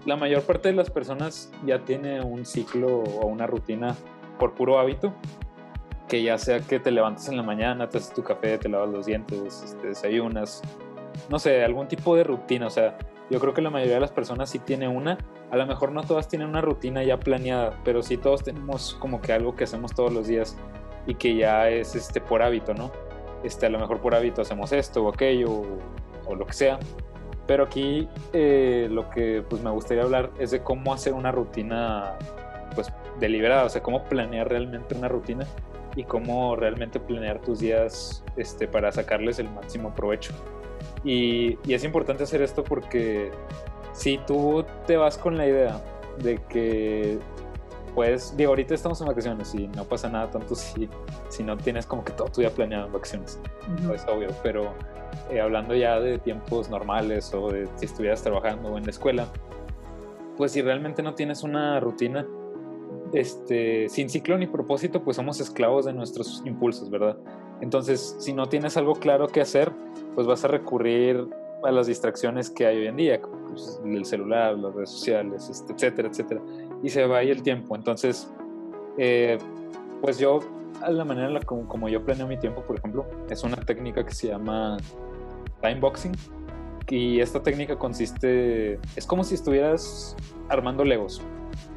la 0.07 0.17
mayor 0.17 0.43
parte 0.43 0.69
de 0.69 0.75
las 0.75 0.91
personas 0.91 1.51
ya 1.65 1.81
tiene 1.81 2.21
un 2.21 2.45
ciclo 2.45 2.99
o 2.99 3.27
una 3.27 3.47
rutina 3.47 3.95
por 4.39 4.55
puro 4.55 4.79
hábito, 4.79 5.13
que 6.09 6.23
ya 6.23 6.39
sea 6.39 6.61
que 6.61 6.81
te 6.81 6.91
levantes 6.91 7.29
en 7.29 7.37
la 7.37 7.43
mañana, 7.43 7.89
te 7.89 7.99
haces 7.99 8.15
tu 8.15 8.23
café, 8.23 8.59
te 8.59 8.69
lavas 8.69 8.89
los 8.89 9.07
dientes, 9.07 9.63
este, 9.63 9.89
desayunas, 9.89 10.63
no 11.29 11.39
sé, 11.39 11.65
algún 11.65 11.89
tipo 11.89 12.17
de 12.17 12.25
rutina, 12.25 12.67
o 12.67 12.71
sea, 12.71 12.97
yo 13.31 13.41
creo 13.41 13.53
que 13.53 13.61
la 13.61 13.71
mayoría 13.71 13.95
de 13.95 14.01
las 14.01 14.13
personas 14.13 14.49
sí 14.49 14.59
tiene 14.59 14.89
una, 14.89 15.19
a 15.51 15.57
lo 15.57 15.67
mejor 15.67 15.93
no 15.93 16.03
todas 16.03 16.29
tienen 16.29 16.49
una 16.49 16.63
rutina 16.63 17.03
ya 17.03 17.19
planeada, 17.19 17.79
pero 17.85 18.03
sí 18.03 18.17
todos 18.17 18.43
tenemos 18.43 18.97
como 19.01 19.21
que 19.21 19.33
algo 19.33 19.55
que 19.55 19.65
hacemos 19.65 19.95
todos 19.95 20.13
los 20.13 20.27
días 20.27 20.57
y 21.07 21.15
que 21.15 21.37
ya 21.37 21.69
es 21.69 21.95
este 21.95 22.21
por 22.21 22.43
hábito, 22.43 22.73
¿no? 22.73 22.91
Este, 23.45 23.67
a 23.67 23.69
lo 23.69 23.79
mejor 23.79 24.01
por 24.01 24.15
hábito 24.15 24.43
hacemos 24.43 24.73
esto 24.73 25.05
o 25.05 25.09
aquello 25.09 25.51
o, 25.51 25.67
o 26.27 26.35
lo 26.35 26.47
que 26.47 26.53
sea. 26.53 26.79
Pero 27.47 27.65
aquí 27.65 28.07
eh, 28.35 28.89
lo 28.91 29.09
que 29.09 29.43
pues, 29.49 29.63
me 29.63 29.71
gustaría 29.71 30.03
hablar 30.03 30.31
es 30.39 30.51
de 30.51 30.63
cómo 30.63 30.93
hacer 30.93 31.15
una 31.15 31.33
rutina 31.33 32.19
pues 32.75 32.93
deliberada, 33.19 33.65
o 33.65 33.69
sea, 33.71 33.83
cómo 33.83 34.05
planear 34.05 34.49
realmente 34.49 34.95
una 34.95 35.09
rutina 35.09 35.47
y 35.97 36.05
cómo 36.05 36.57
realmente 36.57 37.01
planear 37.01 37.41
tus 37.41 37.61
días 37.61 38.23
este, 38.37 38.69
para 38.69 38.93
sacarles 38.93 39.39
el 39.39 39.49
máximo 39.49 39.95
provecho. 39.95 40.33
Y, 41.05 41.59
y 41.67 41.73
es 41.73 41.85
importante 41.85 42.25
hacer 42.25 42.43
esto 42.43 42.63
porque 42.63 43.31
si 43.95 44.19
tú 44.27 44.65
te 44.87 44.99
vas 44.99 45.17
con 45.17 45.39
la 45.39 45.47
idea 45.47 45.81
de 46.19 46.39
que 46.51 47.19
pues 47.95 48.37
digo, 48.37 48.51
ahorita 48.51 48.75
estamos 48.75 49.01
en 49.01 49.09
vacaciones 49.09 49.55
y 49.55 49.69
no 49.69 49.85
pasa 49.85 50.09
nada 50.09 50.31
tanto 50.31 50.55
si, 50.55 50.89
si 51.29 51.43
no 51.43 51.57
tienes 51.57 51.87
como 51.87 52.05
que 52.05 52.13
todo 52.13 52.29
tu 52.29 52.41
día 52.41 52.51
planeado 52.51 52.87
en 52.87 52.93
vacaciones, 52.93 53.39
Ujú. 53.83 53.95
es 53.95 54.07
obvio, 54.07 54.29
pero 54.43 54.73
eh, 55.31 55.41
hablando 55.41 55.75
ya 55.75 56.01
de 56.01 56.19
tiempos 56.19 56.69
normales 56.71 57.33
o 57.35 57.51
de 57.51 57.69
si 57.77 57.87
estuvieras 57.87 58.23
trabajando 58.23 58.71
o 58.71 58.79
en 58.79 58.85
la 58.85 58.91
escuela, 58.91 59.27
pues 60.37 60.53
si 60.53 60.63
realmente 60.63 61.03
no 61.03 61.15
tienes 61.15 61.43
una 61.43 61.81
rutina, 61.81 62.27
este, 63.13 63.89
sin 63.89 64.09
ciclo 64.09 64.39
ni 64.39 64.47
propósito, 64.47 65.03
pues 65.03 65.17
somos 65.17 65.41
esclavos 65.41 65.85
de 65.87 65.93
nuestros 65.93 66.43
impulsos, 66.45 66.91
¿verdad? 66.91 67.17
Entonces, 67.61 68.17
si 68.19 68.33
no 68.33 68.49
tienes 68.49 68.77
algo 68.77 68.95
claro 68.95 69.27
que 69.27 69.41
hacer, 69.41 69.73
pues 70.15 70.27
vas 70.27 70.45
a 70.45 70.49
recurrir 70.49 71.27
a 71.65 71.73
las 71.73 71.89
distracciones 71.89 72.51
que 72.51 72.67
hay 72.67 72.79
hoy 72.79 72.87
en 72.87 72.97
día, 72.97 73.21
pues, 73.49 73.81
el 73.85 74.05
celular, 74.05 74.57
las 74.57 74.75
redes 74.75 74.91
sociales, 74.91 75.49
este, 75.51 75.73
etcétera, 75.73 76.09
etcétera, 76.09 76.41
y 76.83 76.89
se 76.91 77.07
va 77.07 77.19
ahí 77.19 77.31
el 77.31 77.43
tiempo. 77.43 77.77
Entonces, 77.77 78.31
eh, 78.99 79.39
pues 80.01 80.19
yo, 80.19 80.41
a 80.83 80.91
la 80.91 81.05
manera 81.05 81.29
en 81.29 81.35
la 81.35 81.41
como, 81.41 81.67
como 81.69 81.89
yo 81.89 82.05
planeo 82.05 82.27
mi 82.27 82.37
tiempo, 82.39 82.63
por 82.63 82.77
ejemplo, 82.79 83.07
es 83.31 83.43
una 83.43 83.57
técnica 83.57 84.05
que 84.05 84.15
se 84.15 84.29
llama 84.29 84.77
time 85.61 85.81
boxing, 85.81 86.13
y 86.91 87.21
esta 87.21 87.43
técnica 87.43 87.77
consiste, 87.77 88.79
es 88.97 89.07
como 89.07 89.23
si 89.25 89.35
estuvieras 89.35 90.17
armando 90.49 90.85
legos. 90.85 91.21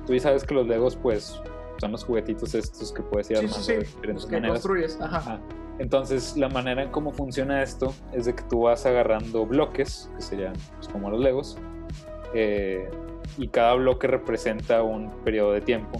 Tú 0.07 0.13
ya 0.13 0.21
sabes 0.21 0.43
que 0.45 0.53
los 0.53 0.67
legos, 0.67 0.95
pues, 0.95 1.41
son 1.79 1.91
los 1.91 2.03
juguetitos 2.05 2.53
estos 2.55 2.93
que 2.93 3.01
puedes 3.01 3.29
ir 3.31 3.37
Sí, 3.37 3.43
armando 3.45 3.63
sí, 3.63 3.73
de 3.73 3.81
sí. 3.81 3.87
diferentes 3.87 4.23
Los 4.23 4.25
que 4.27 4.35
maneras. 4.37 4.53
construyes. 4.61 5.01
Ajá. 5.01 5.17
Ajá. 5.17 5.39
Entonces, 5.79 6.37
la 6.37 6.47
manera 6.47 6.83
en 6.83 6.91
cómo 6.91 7.11
funciona 7.11 7.61
esto 7.63 7.93
es 8.13 8.25
de 8.25 8.35
que 8.35 8.43
tú 8.43 8.61
vas 8.61 8.85
agarrando 8.85 9.45
bloques, 9.45 10.09
que 10.15 10.21
serían 10.21 10.53
pues, 10.77 10.87
como 10.87 11.09
los 11.09 11.19
Legos, 11.19 11.57
eh, 12.33 12.87
y 13.37 13.47
cada 13.47 13.73
bloque 13.75 14.07
representa 14.07 14.83
un 14.83 15.09
periodo 15.23 15.53
de 15.53 15.61
tiempo 15.61 15.99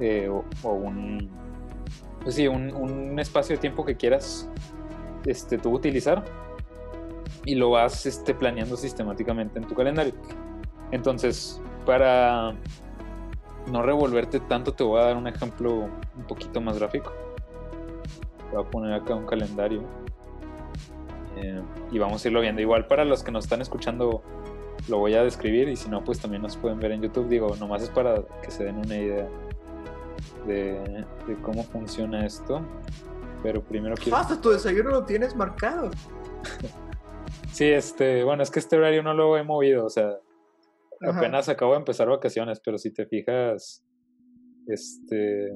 eh, 0.00 0.28
o, 0.62 0.72
un, 0.72 1.30
pues 2.22 2.34
sí, 2.34 2.48
un, 2.48 2.74
un 2.74 3.18
espacio 3.18 3.56
de 3.56 3.60
tiempo 3.60 3.84
que 3.84 3.96
quieras 3.96 4.48
este, 5.24 5.58
tú 5.58 5.70
utilizar 5.70 6.24
y 7.44 7.54
lo 7.54 7.70
vas 7.70 8.06
este, 8.06 8.34
planeando 8.34 8.76
sistemáticamente 8.76 9.58
en 9.58 9.66
tu 9.66 9.74
calendario. 9.74 10.14
Entonces, 10.90 11.60
para 11.84 12.54
no 13.70 13.82
revolverte 13.82 14.40
tanto, 14.40 14.72
te 14.72 14.84
voy 14.84 15.00
a 15.00 15.04
dar 15.04 15.16
un 15.16 15.26
ejemplo 15.26 15.88
un 16.16 16.24
poquito 16.26 16.60
más 16.60 16.78
gráfico. 16.78 17.12
Voy 18.52 18.62
a 18.62 18.70
poner 18.70 18.94
acá 18.94 19.14
un 19.14 19.26
calendario. 19.26 19.82
Eh, 21.36 21.62
y 21.90 21.98
vamos 21.98 22.24
a 22.24 22.28
irlo 22.28 22.40
viendo. 22.40 22.62
Igual 22.62 22.86
para 22.86 23.04
los 23.04 23.22
que 23.22 23.32
nos 23.32 23.44
están 23.44 23.60
escuchando 23.60 24.22
lo 24.88 24.98
voy 24.98 25.14
a 25.14 25.22
describir 25.22 25.68
y 25.68 25.76
si 25.76 25.88
no, 25.88 26.04
pues 26.04 26.20
también 26.20 26.42
nos 26.42 26.56
pueden 26.56 26.78
ver 26.78 26.92
en 26.92 27.02
YouTube. 27.02 27.28
Digo, 27.28 27.56
nomás 27.56 27.82
es 27.82 27.90
para 27.90 28.22
que 28.42 28.50
se 28.50 28.64
den 28.64 28.76
una 28.76 28.96
idea 28.96 29.28
de, 30.46 31.06
de 31.26 31.34
cómo 31.42 31.62
funciona 31.64 32.24
esto. 32.26 32.60
Pero 33.42 33.62
primero 33.62 33.94
quiero... 33.94 34.16
Hasta 34.16 34.40
tu 34.40 34.50
desayuno 34.50 34.90
lo 34.90 35.04
tienes 35.04 35.34
marcado. 35.34 35.90
Sí, 37.52 37.66
este, 37.66 38.24
bueno, 38.24 38.42
es 38.42 38.50
que 38.50 38.58
este 38.58 38.76
horario 38.76 39.04
no 39.04 39.14
lo 39.14 39.36
he 39.36 39.44
movido, 39.44 39.86
o 39.86 39.88
sea, 39.88 40.18
Ajá. 41.00 41.18
apenas 41.18 41.48
acabo 41.48 41.72
de 41.72 41.78
empezar 41.78 42.08
vacaciones, 42.08 42.60
pero 42.60 42.78
si 42.78 42.92
te 42.92 43.06
fijas, 43.06 43.84
este, 44.66 45.52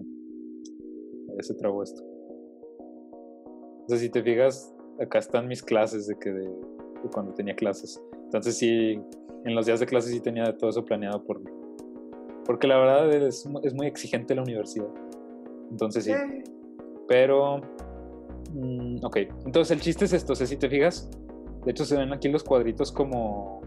ya 1.36 1.42
se 1.42 1.54
trabó 1.54 1.82
esto. 1.82 2.00
O 2.04 3.84
sea, 3.88 3.98
si 3.98 4.10
te 4.10 4.22
fijas, 4.22 4.72
acá 5.00 5.18
están 5.18 5.48
mis 5.48 5.60
clases 5.60 6.06
de 6.06 6.16
que 6.20 6.30
de, 6.30 6.46
de 6.46 7.10
cuando 7.12 7.34
tenía 7.34 7.56
clases. 7.56 8.00
Entonces 8.28 8.58
sí, 8.58 9.00
en 9.44 9.54
los 9.54 9.64
días 9.64 9.80
de 9.80 9.86
clases 9.86 10.12
sí 10.12 10.20
tenía 10.20 10.54
todo 10.56 10.68
eso 10.68 10.84
planeado 10.84 11.24
por 11.24 11.40
mí. 11.40 11.50
Porque 12.44 12.66
la 12.66 12.76
verdad 12.76 13.10
es, 13.10 13.48
es 13.62 13.74
muy 13.74 13.86
exigente 13.86 14.34
la 14.34 14.42
universidad. 14.42 14.88
Entonces 15.70 16.04
sí. 16.04 16.12
Pero, 17.08 17.62
mm, 18.52 19.02
ok, 19.02 19.16
entonces 19.46 19.70
el 19.70 19.80
chiste 19.80 20.04
es 20.04 20.12
esto, 20.12 20.34
o 20.34 20.36
sea, 20.36 20.46
si 20.46 20.58
te 20.58 20.68
fijas, 20.68 21.10
de 21.64 21.70
hecho 21.70 21.86
se 21.86 21.96
ven 21.96 22.12
aquí 22.12 22.28
los 22.28 22.44
cuadritos 22.44 22.92
como, 22.92 23.62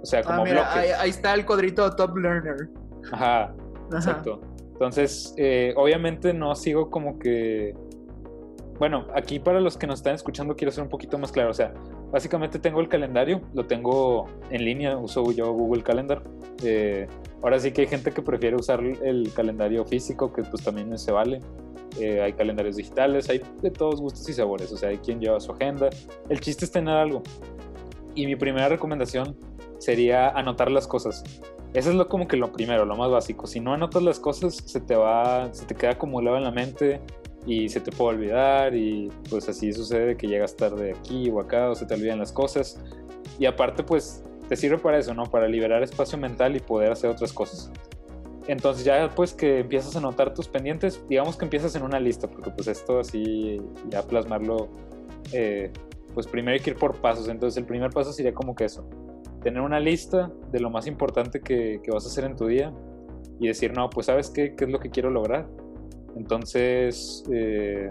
o 0.00 0.06
sea, 0.06 0.22
como 0.22 0.42
ah, 0.42 0.44
mira, 0.44 0.62
bloques. 0.62 0.76
ahí, 0.76 0.90
ahí 0.96 1.10
está 1.10 1.34
el 1.34 1.44
cuadrito 1.44 1.90
Top 1.96 2.16
Learner. 2.16 2.68
Ajá, 3.10 3.42
Ajá. 3.44 3.54
exacto. 3.92 4.40
Entonces, 4.72 5.34
eh, 5.36 5.74
obviamente 5.76 6.32
no 6.32 6.54
sigo 6.54 6.90
como 6.90 7.18
que, 7.18 7.74
bueno, 8.78 9.06
aquí 9.14 9.38
para 9.38 9.60
los 9.60 9.76
que 9.76 9.86
nos 9.86 10.00
están 10.00 10.14
escuchando 10.14 10.56
quiero 10.56 10.72
ser 10.72 10.82
un 10.82 10.90
poquito 10.90 11.16
más 11.18 11.30
claro, 11.30 11.50
o 11.50 11.54
sea, 11.54 11.72
básicamente 12.10 12.58
tengo 12.58 12.80
el 12.80 12.88
calendario, 12.88 13.40
lo 13.52 13.66
tengo 13.66 14.26
en 14.50 14.64
línea, 14.64 14.96
uso 14.96 15.30
yo 15.32 15.52
Google 15.52 15.82
Calendar. 15.82 16.22
Eh, 16.62 17.06
ahora 17.42 17.58
sí 17.58 17.72
que 17.72 17.82
hay 17.82 17.86
gente 17.86 18.10
que 18.10 18.22
prefiere 18.22 18.56
usar 18.56 18.80
el 18.82 19.32
calendario 19.34 19.84
físico, 19.84 20.32
que 20.32 20.42
pues 20.42 20.62
también 20.62 20.96
se 20.98 21.12
vale. 21.12 21.40
Eh, 22.00 22.20
hay 22.20 22.32
calendarios 22.32 22.76
digitales, 22.76 23.28
hay 23.28 23.40
de 23.62 23.70
todos 23.70 24.00
gustos 24.00 24.28
y 24.28 24.32
sabores, 24.32 24.72
o 24.72 24.76
sea, 24.76 24.88
hay 24.88 24.98
quien 24.98 25.20
lleva 25.20 25.38
su 25.38 25.52
agenda. 25.52 25.90
El 26.28 26.40
chiste 26.40 26.64
es 26.64 26.72
tener 26.72 26.94
algo. 26.94 27.22
Y 28.16 28.26
mi 28.26 28.34
primera 28.34 28.68
recomendación 28.68 29.36
sería 29.78 30.30
anotar 30.30 30.70
las 30.70 30.88
cosas. 30.88 31.22
Eso 31.74 31.90
es 31.90 31.96
lo 31.96 32.08
como 32.08 32.26
que 32.26 32.36
lo 32.36 32.52
primero, 32.52 32.84
lo 32.84 32.96
más 32.96 33.10
básico. 33.10 33.46
Si 33.46 33.60
no 33.60 33.72
anotas 33.72 34.02
las 34.02 34.20
cosas, 34.20 34.56
se 34.56 34.80
te 34.80 34.96
va, 34.96 35.52
se 35.52 35.66
te 35.66 35.74
queda 35.74 35.92
acumulado 35.92 36.36
en 36.36 36.44
la 36.44 36.52
mente 36.52 37.00
y 37.46 37.68
se 37.68 37.80
te 37.80 37.90
puede 37.92 38.16
olvidar 38.16 38.74
y 38.74 39.10
pues 39.28 39.48
así 39.48 39.72
sucede 39.72 40.16
que 40.16 40.26
llegas 40.26 40.56
tarde 40.56 40.94
aquí 40.98 41.30
o 41.30 41.40
acá 41.40 41.70
o 41.70 41.74
se 41.74 41.86
te 41.86 41.94
olvidan 41.94 42.18
las 42.18 42.32
cosas. 42.32 42.80
Y 43.38 43.46
aparte 43.46 43.82
pues 43.82 44.22
te 44.48 44.56
sirve 44.56 44.78
para 44.78 44.98
eso, 44.98 45.14
¿no? 45.14 45.24
Para 45.24 45.48
liberar 45.48 45.82
espacio 45.82 46.18
mental 46.18 46.56
y 46.56 46.60
poder 46.60 46.92
hacer 46.92 47.10
otras 47.10 47.32
cosas. 47.32 47.70
Entonces 48.46 48.84
ya 48.84 49.10
pues 49.14 49.32
que 49.32 49.60
empiezas 49.60 49.94
a 49.96 49.98
anotar 49.98 50.34
tus 50.34 50.48
pendientes, 50.48 51.02
digamos 51.08 51.36
que 51.36 51.44
empiezas 51.44 51.74
en 51.76 51.82
una 51.82 51.98
lista, 51.98 52.28
porque 52.28 52.50
pues 52.50 52.68
esto 52.68 52.98
así 53.00 53.60
ya 53.88 54.02
plasmarlo, 54.02 54.68
eh, 55.32 55.70
pues 56.12 56.26
primero 56.26 56.54
hay 56.54 56.60
que 56.60 56.70
ir 56.70 56.76
por 56.76 56.96
pasos. 57.00 57.28
Entonces 57.28 57.56
el 57.58 57.66
primer 57.66 57.90
paso 57.90 58.12
sería 58.12 58.34
como 58.34 58.54
que 58.54 58.64
eso, 58.64 58.88
tener 59.42 59.60
una 59.62 59.80
lista 59.80 60.30
de 60.52 60.60
lo 60.60 60.70
más 60.70 60.86
importante 60.86 61.40
que, 61.40 61.80
que 61.82 61.90
vas 61.90 62.04
a 62.04 62.08
hacer 62.08 62.24
en 62.24 62.36
tu 62.36 62.46
día 62.46 62.72
y 63.40 63.48
decir, 63.48 63.72
no, 63.74 63.90
pues 63.90 64.06
sabes 64.06 64.30
qué, 64.30 64.54
qué 64.54 64.64
es 64.64 64.70
lo 64.70 64.78
que 64.78 64.90
quiero 64.90 65.10
lograr. 65.10 65.46
Entonces, 66.16 67.24
eh, 67.32 67.90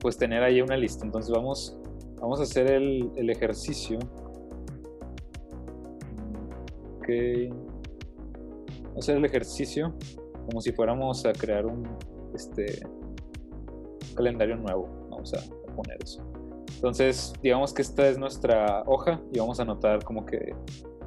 pues 0.00 0.16
tener 0.16 0.42
ahí 0.42 0.60
una 0.60 0.76
lista. 0.76 1.04
Entonces 1.04 1.30
vamos, 1.30 1.78
vamos 2.20 2.40
a 2.40 2.42
hacer 2.44 2.70
el, 2.70 3.30
ejercicio. 3.30 3.98
Ok. 6.98 7.08
Vamos 8.84 8.96
a 8.96 8.98
hacer 8.98 9.16
el 9.16 9.24
ejercicio 9.24 9.94
como 10.46 10.60
si 10.60 10.72
fuéramos 10.72 11.24
a 11.26 11.32
crear 11.32 11.66
un 11.66 11.86
este, 12.34 12.80
calendario 14.14 14.56
nuevo. 14.56 14.88
Vamos 15.10 15.32
a 15.34 15.74
poner 15.74 15.98
eso. 16.02 16.24
Entonces, 16.74 17.34
digamos 17.42 17.74
que 17.74 17.82
esta 17.82 18.08
es 18.08 18.18
nuestra 18.18 18.82
hoja 18.86 19.20
y 19.32 19.38
vamos 19.38 19.60
a 19.60 19.62
anotar 19.62 20.02
como 20.02 20.24
que 20.24 20.54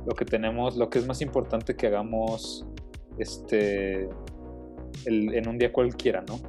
lo 0.06 0.14
que 0.14 0.24
tenemos, 0.24 0.78
lo 0.78 0.90
que 0.90 1.00
es 1.00 1.08
más 1.08 1.22
importante 1.22 1.76
que 1.76 1.88
hagamos 1.88 2.66
este, 3.18 4.10
en 5.06 5.48
un 5.48 5.58
día 5.58 5.72
cualquiera, 5.72 6.24
¿no? 6.28 6.40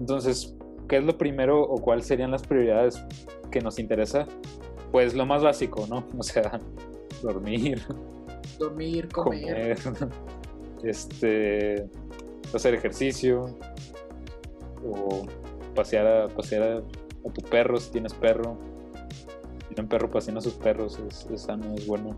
Entonces, 0.00 0.54
¿qué 0.88 0.98
es 0.98 1.04
lo 1.04 1.16
primero 1.16 1.60
o 1.62 1.80
cuáles 1.80 2.06
serían 2.06 2.30
las 2.30 2.42
prioridades 2.42 3.02
que 3.50 3.60
nos 3.60 3.78
interesa? 3.78 4.26
Pues 4.92 5.14
lo 5.14 5.26
más 5.26 5.42
básico, 5.42 5.86
¿no? 5.88 6.04
O 6.18 6.22
sea, 6.22 6.60
dormir. 7.22 7.82
Dormir, 8.58 9.08
comer. 9.12 9.78
este, 10.82 11.88
hacer 12.54 12.74
ejercicio 12.74 13.46
o 14.84 15.26
pasear 15.74 16.06
a, 16.06 16.28
pasear 16.28 16.62
a, 16.62 17.30
tu 17.32 17.42
perro 17.42 17.78
si 17.78 17.90
tienes 17.90 18.14
perro. 18.14 18.56
Si 19.60 19.74
tienen 19.74 19.88
perro, 19.88 20.10
pasean 20.10 20.36
a 20.36 20.40
sus 20.40 20.54
perros, 20.54 20.98
es, 21.32 21.40
sano, 21.40 21.74
es 21.74 21.86
bueno. 21.86 22.16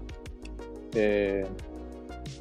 Eh, 0.95 1.47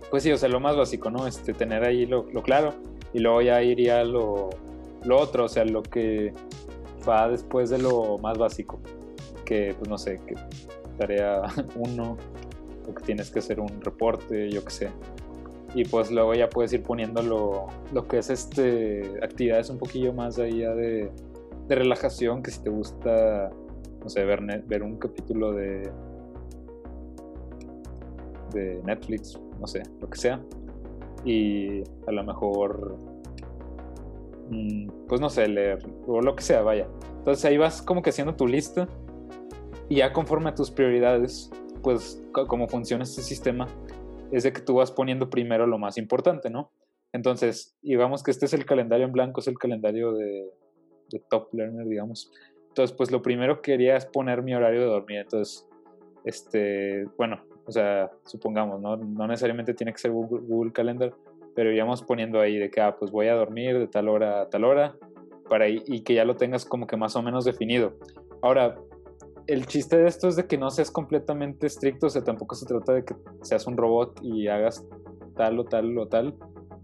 pues 0.10 0.24
sí, 0.24 0.32
o 0.32 0.38
sea, 0.38 0.50
lo 0.50 0.60
más 0.60 0.76
básico, 0.76 1.10
¿no? 1.10 1.28
Este, 1.28 1.54
tener 1.54 1.84
ahí 1.84 2.06
lo, 2.06 2.24
lo 2.32 2.42
claro 2.42 2.74
y 3.18 3.20
luego 3.20 3.42
ya 3.42 3.64
iría 3.64 4.04
lo, 4.04 4.52
otro, 5.10 5.46
o 5.46 5.48
sea, 5.48 5.66
lo 5.66 5.82
que 5.82 6.34
va 7.10 7.28
después 7.28 7.72
de 7.72 7.80
lo 7.80 8.20
más 8.20 8.38
básico, 8.38 8.80
que 9.44 9.74
pues 9.76 9.90
no 9.90 9.98
sé, 9.98 10.22
que 10.28 10.36
tarea 11.00 11.42
uno, 11.76 12.16
o 12.88 12.94
que 12.94 13.04
tienes 13.04 13.32
que 13.32 13.40
hacer 13.40 13.60
un 13.60 13.82
reporte, 13.82 14.52
yo 14.52 14.64
qué 14.64 14.70
sé. 14.70 14.90
Y 15.74 15.84
pues 15.86 16.12
luego 16.12 16.36
ya 16.36 16.48
puedes 16.48 16.72
ir 16.74 16.84
poniendo 16.84 17.24
lo, 17.24 17.66
lo 17.92 18.08
que 18.08 18.20
es 18.20 18.30
este 18.30 19.16
actividades 19.24 19.72
un 19.72 19.80
poquillo 19.80 20.14
más 20.14 20.38
allá 20.38 20.76
de, 20.76 21.10
de 21.68 21.76
relajación, 21.76 22.44
que 22.44 22.52
si 22.52 22.62
te 22.62 22.70
gusta, 22.70 23.50
no 24.00 24.10
sé, 24.10 24.24
ver, 24.26 24.64
ver 24.68 24.84
un 24.84 24.98
capítulo 24.98 25.54
de, 25.54 25.90
de 28.54 28.80
Netflix, 28.86 29.40
no 29.60 29.66
sé, 29.66 29.82
lo 30.00 30.08
que 30.08 30.20
sea. 30.20 30.40
Y 31.26 31.84
a 32.08 32.12
lo 32.12 32.24
mejor 32.24 32.98
Mm, 34.50 35.08
pues 35.08 35.20
no 35.20 35.30
sé, 35.30 35.48
leer 35.48 35.80
o 36.06 36.22
lo 36.22 36.36
que 36.36 36.44
sea, 36.44 36.62
vaya. 36.62 36.88
Entonces 37.18 37.44
ahí 37.46 37.58
vas 37.58 37.82
como 37.82 38.02
que 38.02 38.12
haciendo 38.12 38.36
tu 38.36 38.48
lista 38.48 38.88
y 39.90 39.98
ya 39.98 40.14
conforme 40.14 40.50
a 40.50 40.56
tus 40.56 40.72
prioridades, 40.72 41.52
pues 41.84 42.24
como 42.32 42.68
funciona 42.68 43.04
este 43.04 43.22
sistema, 43.22 43.68
es 44.32 44.44
de 44.44 44.54
que 44.54 44.62
tú 44.62 44.76
vas 44.76 44.92
poniendo 44.92 45.30
primero 45.30 45.68
lo 45.68 45.78
más 45.78 45.98
importante, 45.98 46.50
¿no? 46.50 46.72
Entonces, 47.14 47.78
digamos 47.82 48.24
que 48.24 48.32
este 48.32 48.46
es 48.46 48.54
el 48.54 48.66
calendario 48.66 49.06
en 49.06 49.14
blanco, 49.14 49.40
es 49.40 49.48
el 49.48 49.58
calendario 49.58 50.14
de, 50.14 50.50
Top 51.30 51.54
Learner, 51.54 51.88
digamos. 51.88 52.32
Entonces, 52.68 52.96
pues 52.96 53.12
lo 53.12 53.22
primero 53.22 53.62
que 53.62 53.72
quería 53.72 53.96
es 53.96 54.06
poner 54.06 54.44
mi 54.44 54.54
horario 54.54 54.82
de 54.82 54.88
dormir. 54.88 55.20
Entonces, 55.20 55.66
este, 56.26 57.06
bueno, 57.18 57.42
o 57.68 57.72
sea, 57.72 58.12
supongamos, 58.26 58.82
¿no? 58.82 58.98
No 58.98 59.28
necesariamente 59.28 59.74
tiene 59.74 59.92
que 59.92 60.00
ser 60.00 60.12
Google 60.12 60.72
Calendar, 60.72 61.14
pero 61.54 61.72
íbamos 61.72 62.02
poniendo 62.02 62.40
ahí 62.40 62.58
de 62.58 62.70
que, 62.70 62.82
ah, 62.82 62.96
pues 62.98 63.12
voy 63.12 63.28
a 63.28 63.36
dormir 63.36 63.78
de 63.78 63.88
tal 63.88 64.08
hora 64.10 64.42
a 64.42 64.50
tal 64.50 64.64
hora, 64.64 64.96
para 65.50 65.68
y 65.70 66.02
que 66.02 66.14
ya 66.14 66.26
lo 66.26 66.36
tengas 66.36 66.66
como 66.66 66.88
que 66.88 66.98
más 66.98 67.16
o 67.16 67.22
menos 67.22 67.46
definido. 67.46 67.94
Ahora, 68.42 68.76
el 69.48 69.66
chiste 69.66 69.98
de 69.98 70.08
esto 70.08 70.28
es 70.28 70.36
de 70.36 70.46
que 70.46 70.58
no 70.58 70.70
seas 70.70 70.92
completamente 70.92 71.68
estricto, 71.68 72.08
o 72.08 72.10
sea, 72.10 72.24
tampoco 72.24 72.56
se 72.56 72.66
trata 72.66 72.94
de 72.94 73.06
que 73.06 73.16
seas 73.42 73.66
un 73.66 73.78
robot 73.78 74.20
y 74.22 74.48
hagas 74.48 74.86
tal 75.36 75.60
o 75.60 75.66
tal 75.66 75.98
o 75.98 76.08
tal. 76.08 76.36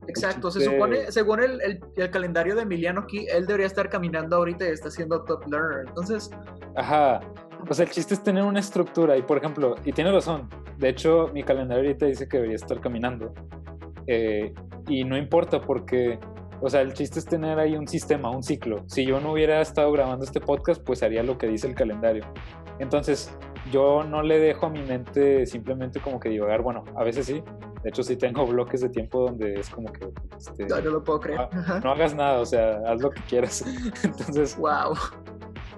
Exacto, 0.08 0.52
se 0.52 0.62
supone, 0.62 1.12
según 1.12 1.42
el, 1.42 1.62
el, 1.96 2.10
calendario 2.10 2.56
de 2.56 2.64
Emiliano 2.64 3.02
aquí, 3.02 3.26
él 3.30 3.46
debería 3.46 3.68
estar 3.68 3.90
caminando 3.90 4.36
ahorita 4.36 4.68
y 4.68 4.72
está 4.72 4.90
haciendo 4.90 5.24
top 5.24 5.48
learner, 5.48 5.88
entonces... 5.88 6.30
Ajá, 6.76 7.22
o 7.68 7.74
sea, 7.74 7.86
el 7.86 7.92
chiste 7.92 8.14
es 8.14 8.24
tener 8.24 8.44
una 8.44 8.60
estructura 8.60 9.18
y, 9.18 9.22
por 9.22 9.38
ejemplo, 9.38 9.76
y 9.86 9.92
tiene 9.92 10.12
razón, 10.12 10.50
de 10.78 10.90
hecho, 10.90 11.30
mi 11.34 11.44
calendario 11.44 11.84
ahorita 11.84 12.06
dice 12.06 12.28
que 12.28 12.38
debería 12.38 12.56
estar 12.56 12.80
caminando, 12.80 13.34
eh, 14.08 14.54
y 14.88 15.04
no 15.04 15.18
importa 15.18 15.62
porque, 15.62 16.20
o 16.62 16.70
sea, 16.70 16.82
el 16.82 16.94
chiste 16.94 17.20
es 17.20 17.26
tener 17.26 17.60
ahí 17.60 17.76
un 17.76 17.88
sistema, 17.88 18.30
un 18.30 18.44
ciclo. 18.44 18.84
Si 18.88 19.06
yo 19.06 19.20
no 19.20 19.32
hubiera 19.34 19.62
estado 19.62 19.92
grabando 19.92 20.26
este 20.26 20.42
podcast, 20.42 20.84
pues 20.84 21.04
haría 21.04 21.24
lo 21.24 21.38
que 21.38 21.48
dice 21.48 21.68
el 21.68 21.76
calendario. 21.76 22.26
Entonces, 22.80 23.36
yo 23.72 24.04
no 24.04 24.22
le 24.22 24.40
dejo 24.40 24.66
a 24.66 24.70
mi 24.70 24.82
mente 24.82 25.46
simplemente 25.46 26.00
como 26.00 26.20
que 26.20 26.30
divagar. 26.30 26.62
Bueno, 26.62 26.84
a 26.96 27.04
veces 27.04 27.26
sí. 27.26 27.44
De 27.84 27.90
hecho, 27.90 28.02
sí 28.02 28.16
tengo 28.16 28.46
bloques 28.46 28.80
de 28.80 28.90
tiempo 28.90 29.26
donde 29.26 29.60
es 29.60 29.70
como 29.70 29.92
que... 29.92 30.08
Este, 30.38 30.66
no, 30.68 30.80
lo 30.80 31.04
puedo 31.04 31.20
creer. 31.20 31.50
No, 31.84 31.92
hagas 31.92 32.16
nada, 32.16 32.40
o 32.40 32.46
sea, 32.46 32.80
haz 32.88 33.02
lo 33.02 33.10
que 33.10 33.22
quieras. 33.24 33.64
Entonces... 34.04 34.58
Wow. 34.58 34.96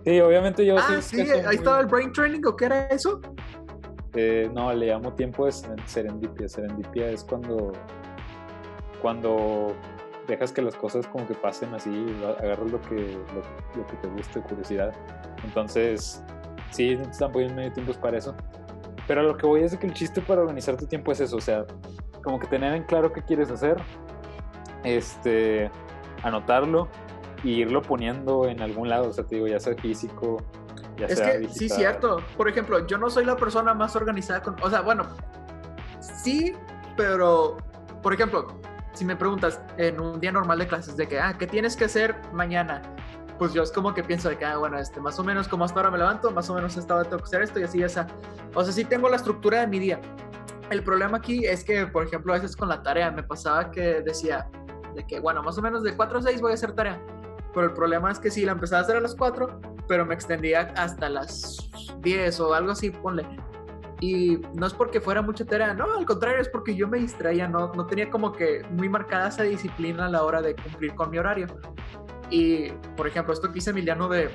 Sí, 0.06 0.20
obviamente 0.20 0.66
yo... 0.66 0.78
Ah, 0.78 1.02
sí, 1.02 1.20
ahí 1.20 1.56
estaba 1.56 1.80
el 1.80 1.88
brain 1.88 2.12
training, 2.14 2.42
¿o 2.46 2.56
qué 2.56 2.66
era 2.66 2.88
eso? 2.88 3.20
Eh, 4.14 4.50
no, 4.54 4.72
le 4.74 4.88
llamo 4.88 5.14
tiempo 5.14 5.46
de 5.46 5.52
serendipia. 5.86 6.48
Serendipia 6.48 7.10
es 7.10 7.24
cuando 7.24 7.74
cuando 9.02 9.76
dejas 10.28 10.52
que 10.52 10.62
las 10.64 10.76
cosas 10.76 11.06
como 11.06 11.28
que 11.28 11.36
pasen 11.36 11.74
así, 11.76 12.06
agarras 12.40 12.72
lo 12.72 12.82
que, 12.82 13.18
lo, 13.76 13.86
que 13.86 13.96
te 13.98 14.08
guste, 14.08 14.42
curiosidad. 14.42 14.94
Entonces, 15.44 16.24
sí, 16.72 16.94
están 16.94 17.32
poniendo 17.32 17.56
medio 17.56 17.72
tiempos 17.72 17.98
para 17.98 18.18
eso. 18.18 18.36
Pero 19.08 19.22
lo 19.22 19.38
que 19.38 19.46
voy 19.46 19.62
es 19.62 19.78
que 19.78 19.86
el 19.86 19.94
chiste 19.94 20.22
para 20.22 20.42
organizar 20.42 20.76
tu 20.78 20.88
tiempo 20.88 21.12
es 21.12 21.20
eso, 21.20 21.38
o 21.38 21.42
sea, 21.42 21.66
como 22.24 22.40
que 22.40 22.48
tener 22.48 22.74
en 22.74 22.84
claro 22.84 23.14
qué 23.14 23.22
quieres 23.22 23.52
hacer, 23.52 23.78
este, 24.84 25.70
anotarlo 26.24 26.88
y 27.44 27.62
irlo 27.62 27.82
poniendo 27.82 28.48
en 28.48 28.62
algún 28.62 28.90
lado, 28.90 29.10
o 29.10 29.14
sea, 29.14 29.26
te 29.26 29.36
digo, 29.36 29.48
ya 29.48 29.60
sea 29.60 29.76
físico, 29.76 30.44
ya 30.98 31.08
es 31.08 31.18
sea 31.18 31.40
que, 31.40 31.50
Sí, 31.50 31.70
cierto. 31.70 32.18
Por 32.38 32.50
ejemplo, 32.50 32.86
yo 32.88 32.98
no 32.98 33.10
soy 33.10 33.26
la 33.26 33.36
persona 33.36 33.74
más 33.74 33.96
organizada 33.96 34.42
con, 34.42 34.56
o 34.62 34.70
sea, 34.70 34.82
bueno, 34.82 35.06
sí, 36.00 36.54
pero, 36.96 37.58
por 38.02 38.14
ejemplo, 38.14 38.48
si 38.94 39.06
me 39.06 39.16
preguntas 39.16 39.62
en 39.78 40.00
un 40.00 40.20
día 40.20 40.32
normal 40.32 40.60
de 40.60 40.68
clases 40.68 40.96
de 40.96 41.08
que, 41.08 41.20
ah, 41.20 41.36
¿qué 41.38 41.48
tienes 41.48 41.76
que 41.76 41.86
hacer 41.86 42.16
mañana? 42.34 42.82
Pues 43.38 43.54
yo 43.54 43.64
es 43.64 43.72
como 43.72 43.94
que 43.94 44.04
pienso 44.04 44.30
de 44.30 44.38
que, 44.38 44.46
ah, 44.46 44.58
bueno, 44.58 44.78
este, 44.78 45.02
más 45.02 45.20
o 45.20 45.24
menos 45.24 45.48
como 45.48 45.66
hasta 45.66 45.80
ahora 45.80 45.92
me 45.92 45.98
levanto, 45.98 46.32
más 46.32 46.50
o 46.50 46.56
menos 46.56 46.78
hasta 46.78 46.94
ahora 46.94 47.10
tengo 47.10 47.18
que 47.18 47.28
hacer 47.28 47.42
esto 47.42 47.60
y 47.60 47.64
así, 47.64 47.84
esa. 47.84 48.08
O 48.54 48.64
sea, 48.64 48.72
sí 48.72 48.86
tengo 48.86 49.10
la 49.10 49.18
estructura 49.18 49.60
de 49.60 49.68
mi 49.68 49.80
día. 49.80 50.00
El 50.70 50.84
problema 50.84 51.18
aquí 51.18 51.46
es 51.46 51.64
que, 51.64 51.86
por 51.86 52.06
ejemplo, 52.06 52.34
a 52.34 52.38
veces 52.38 52.56
con 52.56 52.70
la 52.70 52.82
tarea 52.82 53.12
me 53.12 53.24
pasaba 53.24 53.70
que 53.70 54.02
decía 54.02 54.48
de 54.96 55.06
que, 55.06 55.20
bueno, 55.20 55.44
más 55.44 55.58
o 55.58 55.62
menos 55.62 55.84
de 55.84 55.96
4 55.96 56.20
a 56.20 56.22
6 56.22 56.42
voy 56.42 56.52
a 56.52 56.54
hacer 56.56 56.72
tarea. 56.72 57.00
Pero 57.56 57.68
el 57.68 57.74
problema 57.74 58.12
es 58.12 58.20
que 58.20 58.30
sí, 58.30 58.46
la 58.46 58.52
empezaba 58.52 58.82
a 58.82 58.84
hacer 58.84 58.98
a 58.98 59.00
las 59.00 59.16
4, 59.16 59.62
pero 59.88 60.06
me 60.06 60.14
extendía 60.14 60.74
hasta 60.76 61.10
las 61.10 61.70
10 62.02 62.40
o 62.42 62.54
algo 62.54 62.74
así, 62.74 62.92
ponle. 62.92 63.26
Y 64.02 64.42
no 64.54 64.68
es 64.68 64.74
porque 64.74 65.00
fuera 65.00 65.22
mucha 65.22 65.46
tarea, 65.46 65.74
no, 65.74 65.94
al 65.94 66.06
contrario, 66.06 66.42
es 66.42 66.50
porque 66.50 66.76
yo 66.76 66.88
me 66.90 66.98
distraía, 66.98 67.48
no, 67.48 67.72
no 67.74 67.88
tenía 67.88 68.10
como 68.10 68.34
que 68.34 68.62
muy 68.72 68.90
marcada 68.90 69.30
esa 69.30 69.44
disciplina 69.44 70.08
a 70.08 70.10
la 70.10 70.24
hora 70.24 70.42
de 70.42 70.54
cumplir 70.54 70.94
con 70.96 71.10
mi 71.10 71.18
horario. 71.18 71.48
Y, 72.30 72.72
por 72.98 73.08
ejemplo, 73.08 73.34
esto 73.34 73.50
que 73.50 73.60
hice 73.60 73.70
Emiliano 73.70 74.10
de 74.10 74.30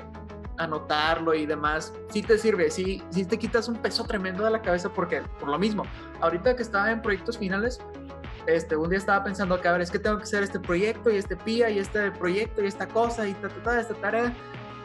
anotarlo 0.57 1.35
y 1.35 1.45
demás, 1.45 1.93
sí 2.09 2.23
te 2.23 2.37
sirve, 2.39 2.71
sí, 2.71 3.03
sí 3.11 3.25
te 3.25 3.37
quitas 3.37 3.67
un 3.67 3.75
peso 3.75 4.03
tremendo 4.03 4.43
de 4.43 4.51
la 4.51 4.61
cabeza 4.61 4.89
porque, 4.89 5.21
por 5.39 5.49
lo 5.49 5.59
mismo, 5.59 5.83
ahorita 6.21 6.55
que 6.55 6.63
estaba 6.63 6.91
en 6.91 7.01
proyectos 7.01 7.37
finales, 7.37 7.79
este, 8.47 8.75
un 8.75 8.89
día 8.89 8.99
estaba 8.99 9.23
pensando 9.23 9.59
que, 9.59 9.67
a 9.67 9.73
ver, 9.73 9.81
es 9.81 9.91
que 9.91 9.99
tengo 9.99 10.17
que 10.17 10.23
hacer 10.23 10.43
este 10.43 10.59
proyecto 10.59 11.09
y 11.09 11.17
este 11.17 11.35
PIA 11.35 11.69
y 11.69 11.79
este 11.79 12.11
proyecto 12.11 12.63
y 12.63 12.67
esta 12.67 12.87
cosa 12.87 13.27
y 13.27 13.33
ta, 13.35 13.49
ta, 13.49 13.63
ta, 13.63 13.79
esta 13.79 13.93
tarea 13.95 14.33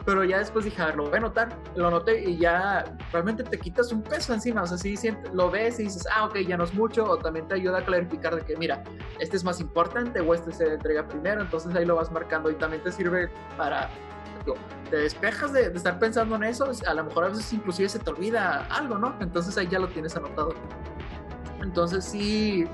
pero 0.07 0.23
ya 0.23 0.39
después 0.39 0.63
dije, 0.63 0.81
a 0.81 0.85
ver, 0.85 0.95
lo 0.95 1.03
voy 1.03 1.15
a 1.15 1.17
anotar, 1.17 1.49
lo 1.75 1.89
anoté 1.89 2.29
y 2.29 2.37
ya 2.37 2.85
realmente 3.11 3.43
te 3.43 3.59
quitas 3.59 3.91
un 3.91 4.01
peso 4.01 4.33
encima, 4.33 4.63
o 4.63 4.65
sea, 4.65 4.77
si 4.77 4.95
lo 5.33 5.51
ves 5.51 5.81
y 5.81 5.83
dices, 5.83 6.07
ah, 6.15 6.23
ok, 6.27 6.37
ya 6.47 6.55
no 6.55 6.63
es 6.63 6.73
mucho, 6.73 7.03
o 7.03 7.17
también 7.17 7.45
te 7.49 7.55
ayuda 7.55 7.79
a 7.79 7.81
clarificar 7.83 8.33
de 8.33 8.41
que, 8.43 8.55
mira, 8.55 8.85
este 9.19 9.35
es 9.35 9.43
más 9.43 9.59
importante 9.59 10.21
o 10.21 10.33
este 10.33 10.53
se 10.53 10.75
entrega 10.75 11.05
primero, 11.05 11.41
entonces 11.41 11.75
ahí 11.75 11.83
lo 11.83 11.97
vas 11.97 12.09
marcando 12.09 12.49
y 12.49 12.55
también 12.55 12.81
te 12.83 12.91
sirve 12.93 13.29
para, 13.57 13.89
te 14.89 14.95
despejas 14.95 15.51
de, 15.51 15.63
estar 15.63 15.99
pensando 15.99 16.37
en 16.37 16.45
eso, 16.45 16.71
a 16.85 16.93
lo 16.93 17.03
mejor 17.03 17.25
a 17.25 17.27
veces 17.27 17.51
inclusive 17.51 17.89
se 17.89 17.99
te 17.99 18.09
olvida 18.09 18.65
algo, 18.69 18.97
¿no? 18.97 19.13
Entonces 19.19 19.57
ahí 19.57 19.67
ya 19.67 19.79
lo 19.79 19.89
tienes 19.89 20.15
anotado. 20.15 20.53
Entonces 21.61 22.05
sí, 22.05 22.65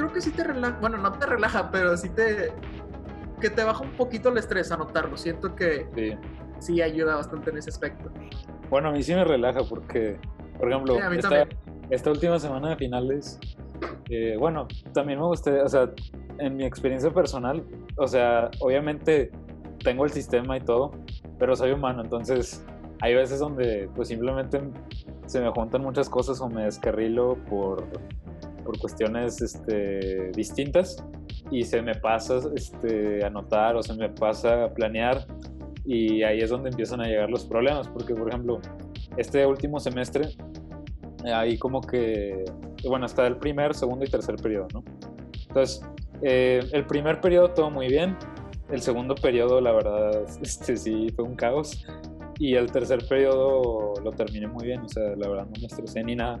creo 0.00 0.12
que 0.14 0.20
sí 0.22 0.30
te 0.30 0.44
relaja, 0.44 0.78
bueno, 0.80 0.96
no 0.96 1.12
te 1.12 1.26
relaja, 1.26 1.70
pero 1.70 1.94
sí 1.94 2.08
te, 2.08 2.52
que 3.38 3.50
te 3.50 3.62
baja 3.62 3.82
un 3.82 3.92
poquito 3.92 4.30
el 4.30 4.38
estrés 4.38 4.72
anotarlo, 4.72 5.16
siento 5.16 5.54
que... 5.54 5.86
Sí. 5.94 6.16
sí 6.58 6.82
ayuda 6.82 7.16
bastante 7.16 7.50
en 7.50 7.58
ese 7.58 7.68
aspecto. 7.68 8.10
Bueno, 8.70 8.88
a 8.88 8.92
mí 8.92 9.02
sí 9.02 9.14
me 9.14 9.24
relaja 9.24 9.60
porque, 9.62 10.18
por 10.58 10.70
ejemplo, 10.70 10.96
esta, 11.90 12.10
última 12.10 12.38
semana 12.38 12.70
de 12.70 12.76
finales, 12.76 13.38
eh, 14.08 14.36
bueno, 14.38 14.68
también 14.94 15.18
me 15.18 15.26
gusta, 15.26 15.64
o 15.64 15.68
sea, 15.68 15.90
en 16.38 16.56
mi 16.56 16.64
experiencia 16.64 17.10
personal, 17.10 17.62
o 17.96 18.06
sea, 18.06 18.50
obviamente 18.60 19.30
tengo 19.84 20.06
el 20.06 20.12
sistema 20.12 20.56
y 20.56 20.60
todo, 20.60 20.92
pero 21.38 21.54
soy 21.56 21.72
humano, 21.72 22.02
entonces 22.02 22.64
hay 23.02 23.14
veces 23.14 23.38
donde 23.38 23.90
pues 23.94 24.08
simplemente 24.08 24.62
se 25.26 25.40
me 25.40 25.50
juntan 25.50 25.82
muchas 25.82 26.08
cosas 26.08 26.40
o 26.40 26.48
me 26.48 26.64
descarrilo 26.64 27.36
por, 27.48 27.86
por 28.60 28.78
cuestiones 28.78 29.40
este, 29.40 30.30
distintas 30.32 31.04
y 31.50 31.64
se 31.64 31.82
me 31.82 31.94
pasa 31.94 32.38
este, 32.54 33.24
anotar 33.24 33.76
o 33.76 33.82
se 33.82 33.94
me 33.94 34.08
pasa 34.08 34.72
planear 34.74 35.26
y 35.84 36.22
ahí 36.22 36.40
es 36.40 36.50
donde 36.50 36.70
empiezan 36.70 37.00
a 37.00 37.06
llegar 37.06 37.30
los 37.30 37.44
problemas, 37.44 37.88
porque 37.88 38.14
por 38.14 38.28
ejemplo, 38.28 38.60
este 39.16 39.44
último 39.46 39.80
semestre, 39.80 40.28
ahí 41.24 41.58
como 41.58 41.80
que, 41.80 42.44
bueno, 42.86 43.06
hasta 43.06 43.26
el 43.26 43.36
primer, 43.36 43.74
segundo 43.74 44.04
y 44.04 44.08
tercer 44.08 44.36
periodo, 44.36 44.68
¿no? 44.74 44.84
Entonces, 45.48 45.82
eh, 46.22 46.60
el 46.72 46.86
primer 46.86 47.20
periodo 47.20 47.50
todo 47.50 47.70
muy 47.70 47.88
bien, 47.88 48.16
el 48.70 48.82
segundo 48.82 49.14
periodo 49.14 49.60
la 49.60 49.72
verdad, 49.72 50.22
este 50.42 50.76
sí 50.76 51.08
fue 51.16 51.24
un 51.24 51.34
caos, 51.34 51.84
y 52.38 52.54
el 52.54 52.70
tercer 52.72 53.06
periodo 53.06 53.94
lo 54.02 54.12
terminé 54.12 54.46
muy 54.46 54.66
bien, 54.66 54.80
o 54.80 54.88
sea, 54.88 55.14
la 55.16 55.28
verdad 55.28 55.44
no 55.44 55.60
me 55.60 55.66
estresé 55.66 56.02
ni 56.02 56.16
nada. 56.16 56.40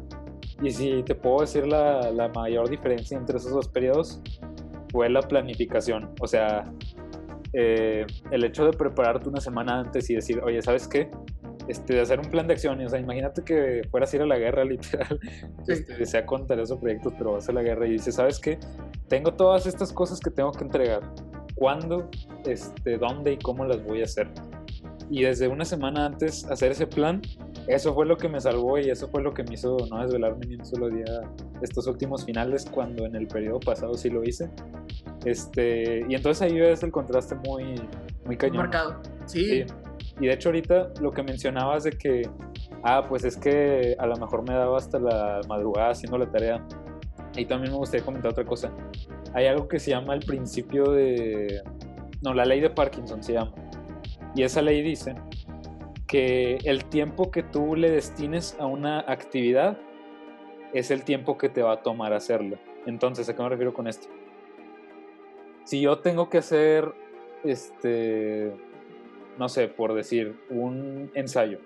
Y 0.62 0.70
si 0.70 1.02
te 1.02 1.14
puedo 1.14 1.40
decir 1.40 1.66
la, 1.66 2.10
la 2.10 2.28
mayor 2.28 2.68
diferencia 2.68 3.16
entre 3.16 3.38
esos 3.38 3.52
dos 3.52 3.68
periodos, 3.68 4.20
fue 4.90 5.08
la 5.08 5.22
planificación. 5.22 6.10
O 6.20 6.26
sea, 6.26 6.64
eh, 7.52 8.06
el 8.30 8.44
hecho 8.44 8.64
de 8.64 8.72
prepararte 8.72 9.28
una 9.28 9.40
semana 9.40 9.80
antes 9.80 10.08
y 10.10 10.14
decir, 10.14 10.40
oye, 10.40 10.62
¿sabes 10.62 10.86
qué? 10.86 11.10
Este, 11.66 11.94
de 11.94 12.00
hacer 12.00 12.18
un 12.18 12.30
plan 12.30 12.46
de 12.46 12.54
acción, 12.54 12.80
o 12.80 12.88
sea, 12.88 12.98
imagínate 12.98 13.42
que 13.42 13.82
fueras 13.90 14.12
a 14.12 14.16
ir 14.16 14.22
a 14.22 14.26
la 14.26 14.38
guerra, 14.38 14.64
literal, 14.66 15.20
este, 15.66 16.04
sea 16.06 16.26
con 16.26 16.46
tareas 16.46 16.70
o 16.70 16.78
proyectos, 16.78 17.12
pero 17.16 17.32
vas 17.32 17.48
a 17.48 17.52
la 17.52 17.62
guerra 17.62 17.86
y 17.86 17.92
dices, 17.92 18.16
¿sabes 18.16 18.38
qué? 18.38 18.58
Tengo 19.08 19.34
todas 19.34 19.66
estas 19.66 19.92
cosas 19.92 20.20
que 20.20 20.30
tengo 20.30 20.52
que 20.52 20.64
entregar. 20.64 21.02
¿Cuándo, 21.54 22.08
este, 22.46 22.96
dónde 22.96 23.32
y 23.32 23.36
cómo 23.38 23.64
las 23.64 23.84
voy 23.84 24.00
a 24.00 24.04
hacer? 24.04 24.28
Y 25.10 25.22
desde 25.22 25.48
una 25.48 25.64
semana 25.64 26.06
antes 26.06 26.44
hacer 26.44 26.72
ese 26.72 26.86
plan, 26.86 27.20
eso 27.66 27.94
fue 27.94 28.06
lo 28.06 28.16
que 28.16 28.28
me 28.28 28.40
salvó 28.40 28.78
y 28.78 28.90
eso 28.90 29.08
fue 29.08 29.22
lo 29.22 29.32
que 29.32 29.42
me 29.44 29.54
hizo 29.54 29.76
no 29.90 30.02
desvelarme 30.02 30.46
ni 30.46 30.56
un 30.56 30.64
solo 30.64 30.88
día 30.88 31.22
estos 31.62 31.86
últimos 31.86 32.24
finales, 32.24 32.66
cuando 32.70 33.04
en 33.06 33.14
el 33.14 33.26
periodo 33.26 33.60
pasado 33.60 33.94
sí 33.94 34.10
lo 34.10 34.24
hice. 34.24 34.50
Este, 35.24 36.04
y 36.08 36.14
entonces 36.14 36.42
ahí 36.42 36.58
ves 36.58 36.82
el 36.82 36.90
contraste 36.90 37.34
muy, 37.46 37.74
muy 38.24 38.36
cañón. 38.36 38.58
Marcado, 38.58 39.00
sí. 39.26 39.64
Y 40.20 40.26
de 40.26 40.32
hecho 40.32 40.48
ahorita 40.48 40.92
lo 41.00 41.10
que 41.10 41.22
mencionabas 41.22 41.84
de 41.84 41.92
que, 41.92 42.28
ah, 42.82 43.04
pues 43.08 43.24
es 43.24 43.36
que 43.36 43.94
a 43.98 44.06
lo 44.06 44.16
mejor 44.16 44.46
me 44.46 44.54
daba 44.54 44.76
hasta 44.76 44.98
la 44.98 45.40
madrugada 45.48 45.90
haciendo 45.90 46.18
la 46.18 46.30
tarea. 46.30 46.66
Y 47.36 47.44
también 47.46 47.72
me 47.72 47.78
gustaría 47.78 48.04
comentar 48.04 48.32
otra 48.32 48.44
cosa. 48.44 48.72
Hay 49.34 49.46
algo 49.46 49.68
que 49.68 49.78
se 49.78 49.90
llama 49.90 50.14
el 50.14 50.20
principio 50.20 50.90
de... 50.90 51.62
No, 52.22 52.34
la 52.34 52.44
ley 52.44 52.60
de 52.60 52.70
Parkinson 52.70 53.22
se 53.22 53.34
llama. 53.34 53.52
Y 54.34 54.42
esa 54.42 54.60
ley 54.60 54.82
dice 54.82 55.14
que 56.10 56.58
el 56.64 56.84
tiempo 56.86 57.30
que 57.30 57.42
tú 57.42 57.76
le 57.76 57.90
destines 57.90 58.56
a 58.58 58.66
una 58.66 59.00
actividad 59.00 59.78
es 60.72 60.90
el 60.90 61.04
tiempo 61.04 61.38
que 61.38 61.48
te 61.48 61.62
va 61.62 61.72
a 61.72 61.82
tomar 61.82 62.12
hacerlo. 62.12 62.58
Entonces, 62.86 63.28
¿a 63.28 63.36
qué 63.36 63.42
me 63.42 63.48
refiero 63.48 63.72
con 63.72 63.86
esto? 63.86 64.08
si 65.70 65.80
yo 65.80 65.98
tengo 66.00 66.28
que 66.28 66.38
hacer, 66.38 66.92
este, 67.44 68.52
no 69.38 69.48
sé, 69.48 69.68
por 69.68 69.94
decir, 69.94 70.36
un 70.50 71.12
ensayo, 71.14 71.60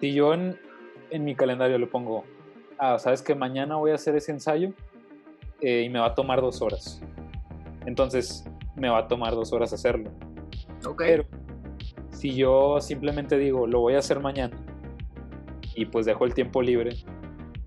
si 0.00 0.12
yo 0.12 0.34
en, 0.34 0.58
mi 1.12 1.36
calendario 1.36 1.78
le 1.78 1.86
pongo, 1.86 2.24
ah, 2.78 2.98
sabes 2.98 3.22
que 3.22 3.36
mañana 3.36 3.76
voy 3.76 3.92
a 3.92 3.94
hacer 3.94 4.16
ese 4.16 4.32
ensayo 4.32 4.72
eh, 5.60 5.82
y 5.82 5.90
me 5.90 6.00
va 6.00 6.06
a 6.06 6.14
tomar 6.16 6.40
dos 6.40 6.60
horas. 6.60 7.00
Entonces, 7.86 8.44
me 8.74 8.88
va 8.88 8.98
a 8.98 9.06
tomar 9.06 9.32
dos 9.34 9.52
horas 9.52 9.72
hacerlo. 9.72 10.10
Ok. 10.84 11.02
Pero, 11.06 11.24
si 12.22 12.36
yo 12.36 12.80
simplemente 12.80 13.36
digo, 13.36 13.66
lo 13.66 13.80
voy 13.80 13.94
a 13.94 13.98
hacer 13.98 14.20
mañana 14.20 14.56
y 15.74 15.86
pues 15.86 16.06
dejo 16.06 16.24
el 16.24 16.34
tiempo 16.34 16.62
libre, 16.62 16.94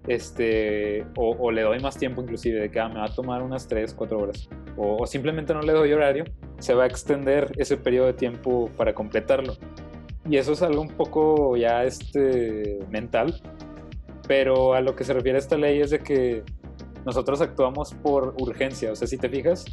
este, 0.08 1.06
o, 1.18 1.52
le 1.52 1.64
doy 1.64 1.82
más 1.82 1.98
tiempo 1.98 2.22
inclusive, 2.22 2.62
de 2.62 2.72
que 2.72 2.80
ah, 2.80 2.88
me 2.88 3.00
va 3.00 3.06
a 3.08 3.14
tomar 3.14 3.44
unas 3.44 3.68
3, 3.68 3.94
4 3.94 4.18
horas, 4.18 4.48
o, 4.78 5.06
simplemente 5.08 5.54
no 5.54 5.62
le 5.62 5.74
doy 5.74 5.92
horario, 5.92 6.24
se 6.60 6.74
va 6.74 6.84
a 6.84 6.88
extender 6.88 7.52
ese 7.58 7.76
periodo 7.76 8.08
de 8.08 8.14
tiempo 8.14 8.72
para 8.78 8.94
completarlo. 8.94 9.58
Y 10.30 10.38
eso 10.38 10.54
es 10.54 10.62
algo 10.62 10.82
un 10.82 10.88
poco 10.88 11.58
ya 11.58 11.84
este, 11.84 12.80
mental, 12.90 13.42
pero 14.26 14.74
a 14.74 14.80
lo 14.80 14.96
que 14.96 15.04
se 15.04 15.12
refiere 15.12 15.38
esta 15.38 15.58
ley 15.58 15.82
es 15.82 15.90
de 15.90 16.00
que 16.00 16.44
nosotros 17.06 17.42
actuamos 17.42 17.94
por 17.94 18.34
urgencia, 18.40 18.94
o 18.94 18.96
sea, 18.96 19.06
si 19.06 19.18
te 19.18 19.28
fijas, 19.28 19.66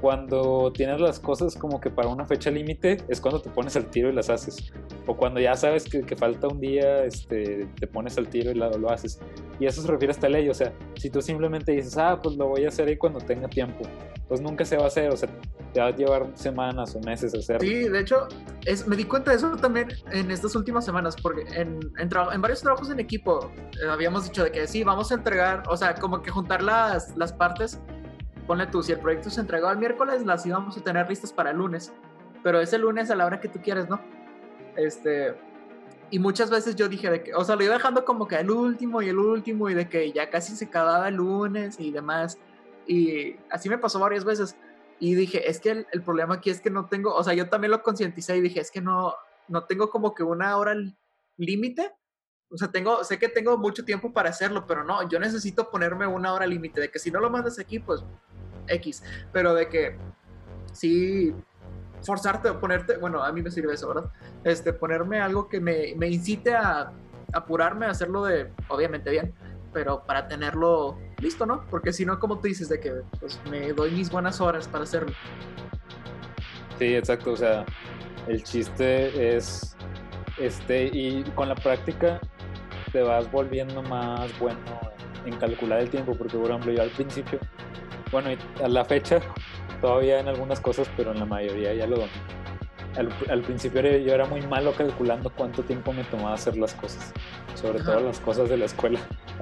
cuando 0.00 0.72
tienes 0.72 1.00
las 1.00 1.18
cosas 1.18 1.54
como 1.56 1.80
que 1.80 1.90
para 1.90 2.08
una 2.08 2.26
fecha 2.26 2.50
límite 2.50 2.98
es 3.08 3.20
cuando 3.20 3.40
te 3.40 3.50
pones 3.50 3.76
al 3.76 3.86
tiro 3.86 4.08
y 4.08 4.12
las 4.12 4.30
haces. 4.30 4.72
O 5.06 5.16
cuando 5.16 5.40
ya 5.40 5.54
sabes 5.54 5.84
que, 5.84 6.02
que 6.02 6.16
falta 6.16 6.48
un 6.48 6.60
día, 6.60 7.04
este, 7.04 7.68
te 7.78 7.86
pones 7.86 8.16
al 8.18 8.28
tiro 8.28 8.50
y 8.50 8.54
lo, 8.54 8.90
haces. 8.90 9.20
Y 9.58 9.66
eso 9.66 9.82
se 9.82 9.88
refiere 9.88 10.12
a 10.12 10.14
esta 10.14 10.28
ley. 10.28 10.48
O 10.48 10.54
sea, 10.54 10.72
si 10.96 11.10
tú 11.10 11.20
simplemente 11.22 11.72
dices, 11.72 11.96
ah, 11.98 12.20
pues 12.22 12.36
lo 12.36 12.48
voy 12.48 12.64
a 12.64 12.68
hacer 12.68 12.88
ahí 12.88 12.96
cuando 12.96 13.20
tenga 13.20 13.48
tiempo, 13.48 13.84
pues 14.28 14.40
nunca 14.40 14.64
se 14.64 14.76
va 14.76 14.84
a 14.84 14.86
hacer. 14.86 15.10
O 15.12 15.16
sea, 15.16 15.28
te 15.72 15.80
va 15.80 15.88
a 15.88 15.94
llevar 15.94 16.26
semanas 16.34 16.94
o 16.96 17.00
meses 17.00 17.34
hacerlo. 17.34 17.60
Sí, 17.60 17.88
de 17.88 18.00
hecho, 18.00 18.28
es, 18.64 18.86
me 18.86 18.96
di 18.96 19.04
cuenta 19.04 19.30
de 19.30 19.36
eso 19.36 19.56
también 19.56 19.88
en 20.12 20.30
estas 20.30 20.54
últimas 20.56 20.84
semanas, 20.84 21.16
porque 21.22 21.42
en, 21.54 21.80
en, 21.98 22.08
en 22.32 22.40
varios 22.40 22.60
trabajos 22.62 22.90
en 22.90 22.98
equipo 22.98 23.50
eh, 23.82 23.88
habíamos 23.90 24.24
dicho 24.24 24.44
de 24.44 24.52
que 24.52 24.66
sí, 24.66 24.84
vamos 24.84 25.10
a 25.12 25.14
entregar, 25.16 25.62
o 25.68 25.76
sea, 25.76 25.94
como 25.94 26.22
que 26.22 26.30
juntar 26.30 26.62
las, 26.62 27.16
las 27.16 27.32
partes 27.32 27.80
ponle 28.46 28.66
tú, 28.66 28.82
si 28.82 28.92
el 28.92 29.00
proyecto 29.00 29.30
se 29.30 29.40
entregó 29.40 29.70
el 29.70 29.78
miércoles, 29.78 30.24
las 30.24 30.46
íbamos 30.46 30.76
a 30.76 30.80
tener 30.82 31.08
listas 31.08 31.32
para 31.32 31.50
el 31.50 31.58
lunes, 31.58 31.92
pero 32.42 32.60
ese 32.60 32.78
lunes 32.78 33.10
a 33.10 33.16
la 33.16 33.26
hora 33.26 33.40
que 33.40 33.48
tú 33.48 33.60
quieres, 33.60 33.88
¿no? 33.88 34.00
Este, 34.76 35.34
y 36.10 36.18
muchas 36.18 36.50
veces 36.50 36.76
yo 36.76 36.88
dije 36.88 37.10
de 37.10 37.22
que, 37.22 37.34
o 37.34 37.44
sea, 37.44 37.56
lo 37.56 37.64
iba 37.64 37.74
dejando 37.74 38.04
como 38.04 38.28
que 38.28 38.36
el 38.36 38.50
último 38.50 39.02
y 39.02 39.08
el 39.08 39.18
último 39.18 39.68
y 39.68 39.74
de 39.74 39.88
que 39.88 40.12
ya 40.12 40.30
casi 40.30 40.54
se 40.54 40.66
acababa 40.66 41.08
el 41.08 41.16
lunes 41.16 41.80
y 41.80 41.90
demás. 41.90 42.38
Y 42.86 43.36
así 43.50 43.68
me 43.68 43.78
pasó 43.78 43.98
varias 43.98 44.24
veces. 44.24 44.56
Y 45.00 45.14
dije, 45.14 45.50
es 45.50 45.58
que 45.58 45.70
el, 45.70 45.86
el 45.92 46.02
problema 46.02 46.36
aquí 46.36 46.50
es 46.50 46.60
que 46.60 46.70
no 46.70 46.86
tengo, 46.86 47.14
o 47.14 47.24
sea, 47.24 47.34
yo 47.34 47.48
también 47.48 47.72
lo 47.72 47.82
concienticé 47.82 48.36
y 48.36 48.40
dije, 48.40 48.60
es 48.60 48.70
que 48.70 48.80
no, 48.80 49.14
no 49.48 49.64
tengo 49.64 49.90
como 49.90 50.14
que 50.14 50.22
una 50.22 50.56
hora 50.56 50.74
límite. 51.36 51.92
O 52.50 52.56
sea, 52.56 52.68
tengo, 52.68 53.02
sé 53.02 53.18
que 53.18 53.28
tengo 53.28 53.58
mucho 53.58 53.84
tiempo 53.84 54.12
para 54.12 54.30
hacerlo, 54.30 54.66
pero 54.66 54.84
no, 54.84 55.08
yo 55.08 55.18
necesito 55.18 55.70
ponerme 55.70 56.06
una 56.06 56.32
hora 56.32 56.46
límite 56.46 56.80
de 56.80 56.90
que 56.90 56.98
si 56.98 57.10
no 57.10 57.20
lo 57.20 57.28
mandas 57.28 57.58
aquí, 57.58 57.80
pues 57.80 58.04
X, 58.68 59.02
pero 59.32 59.54
de 59.54 59.68
que 59.68 59.96
sí 60.72 61.34
forzarte 62.02 62.50
o 62.50 62.60
ponerte, 62.60 62.98
bueno, 62.98 63.22
a 63.22 63.32
mí 63.32 63.42
me 63.42 63.50
sirve 63.50 63.74
eso, 63.74 63.88
¿verdad? 63.88 64.10
Este, 64.44 64.72
ponerme 64.72 65.20
algo 65.20 65.48
que 65.48 65.60
me, 65.60 65.94
me 65.96 66.08
incite 66.08 66.54
a 66.54 66.92
apurarme 67.32 67.86
a 67.86 67.90
hacerlo 67.90 68.24
de, 68.24 68.52
obviamente 68.68 69.10
bien, 69.10 69.34
pero 69.72 70.04
para 70.04 70.28
tenerlo 70.28 70.98
listo, 71.18 71.46
¿no? 71.46 71.64
Porque 71.68 71.92
si 71.92 72.06
no, 72.06 72.18
como 72.18 72.38
tú 72.38 72.48
dices, 72.48 72.68
de 72.68 72.80
que 72.80 72.92
pues, 73.18 73.40
me 73.50 73.72
doy 73.72 73.90
mis 73.90 74.10
buenas 74.10 74.40
horas 74.40 74.68
para 74.68 74.84
hacerlo. 74.84 75.12
Sí, 76.78 76.94
exacto, 76.94 77.32
o 77.32 77.36
sea, 77.36 77.64
el 78.28 78.42
chiste 78.42 79.36
es, 79.36 79.76
este, 80.38 80.90
y 80.92 81.24
con 81.34 81.48
la 81.48 81.54
práctica 81.54 82.20
te 82.96 83.02
vas 83.02 83.30
volviendo 83.30 83.82
más 83.82 84.26
bueno 84.38 84.58
en 85.26 85.36
calcular 85.36 85.80
el 85.80 85.90
tiempo, 85.90 86.14
porque 86.16 86.38
por 86.38 86.48
ejemplo 86.48 86.72
yo 86.72 86.80
al 86.80 86.88
principio 86.88 87.38
bueno, 88.10 88.30
a 88.64 88.68
la 88.68 88.86
fecha 88.86 89.20
todavía 89.82 90.18
en 90.18 90.28
algunas 90.28 90.60
cosas, 90.60 90.88
pero 90.96 91.12
en 91.12 91.18
la 91.18 91.26
mayoría 91.26 91.74
ya 91.74 91.86
lo 91.86 91.96
Al, 92.96 93.10
al, 93.28 93.42
principio 93.42 93.82
yo 93.82 94.14
era 94.14 94.24
muy 94.24 94.40
malo 94.46 94.72
calculando 94.72 95.28
cuánto 95.28 95.62
tiempo 95.62 95.92
me 95.92 96.04
tomaba 96.04 96.32
hacer 96.32 96.56
las 96.56 96.72
cosas, 96.72 97.12
sobre 97.54 97.82
todo 97.82 98.00
las 98.00 98.18
cosas 98.18 98.48
de 98.48 98.56
la 98.56 98.64
escuela. 98.64 98.98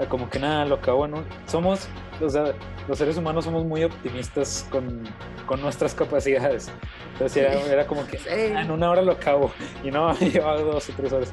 como 0.08 0.28
que 0.28 0.40
nada, 0.40 0.64
lo 0.64 0.74
acabo 0.74 1.06
en 1.06 1.14
un... 1.14 1.24
Somos, 1.46 1.86
o 2.20 2.28
sea, 2.28 2.54
los 2.88 2.98
seres 2.98 3.16
humanos 3.16 3.44
somos 3.44 3.64
muy 3.64 3.84
optimistas 3.84 4.66
con, 4.68 5.04
con 5.46 5.60
nuestras 5.60 5.94
capacidades. 5.94 6.72
Entonces 7.12 7.36
era, 7.36 7.60
era 7.72 7.86
como 7.86 8.04
que 8.04 8.18
"Ah, 8.28 8.62
en 8.62 8.72
una 8.72 8.90
hora 8.90 9.02
lo 9.02 9.12
acabo 9.12 9.52
y 9.84 9.92
no, 9.92 10.12
llevaba 10.18 10.60
dos 10.60 10.90
o 10.90 10.92
tres 10.96 11.12
horas. 11.12 11.32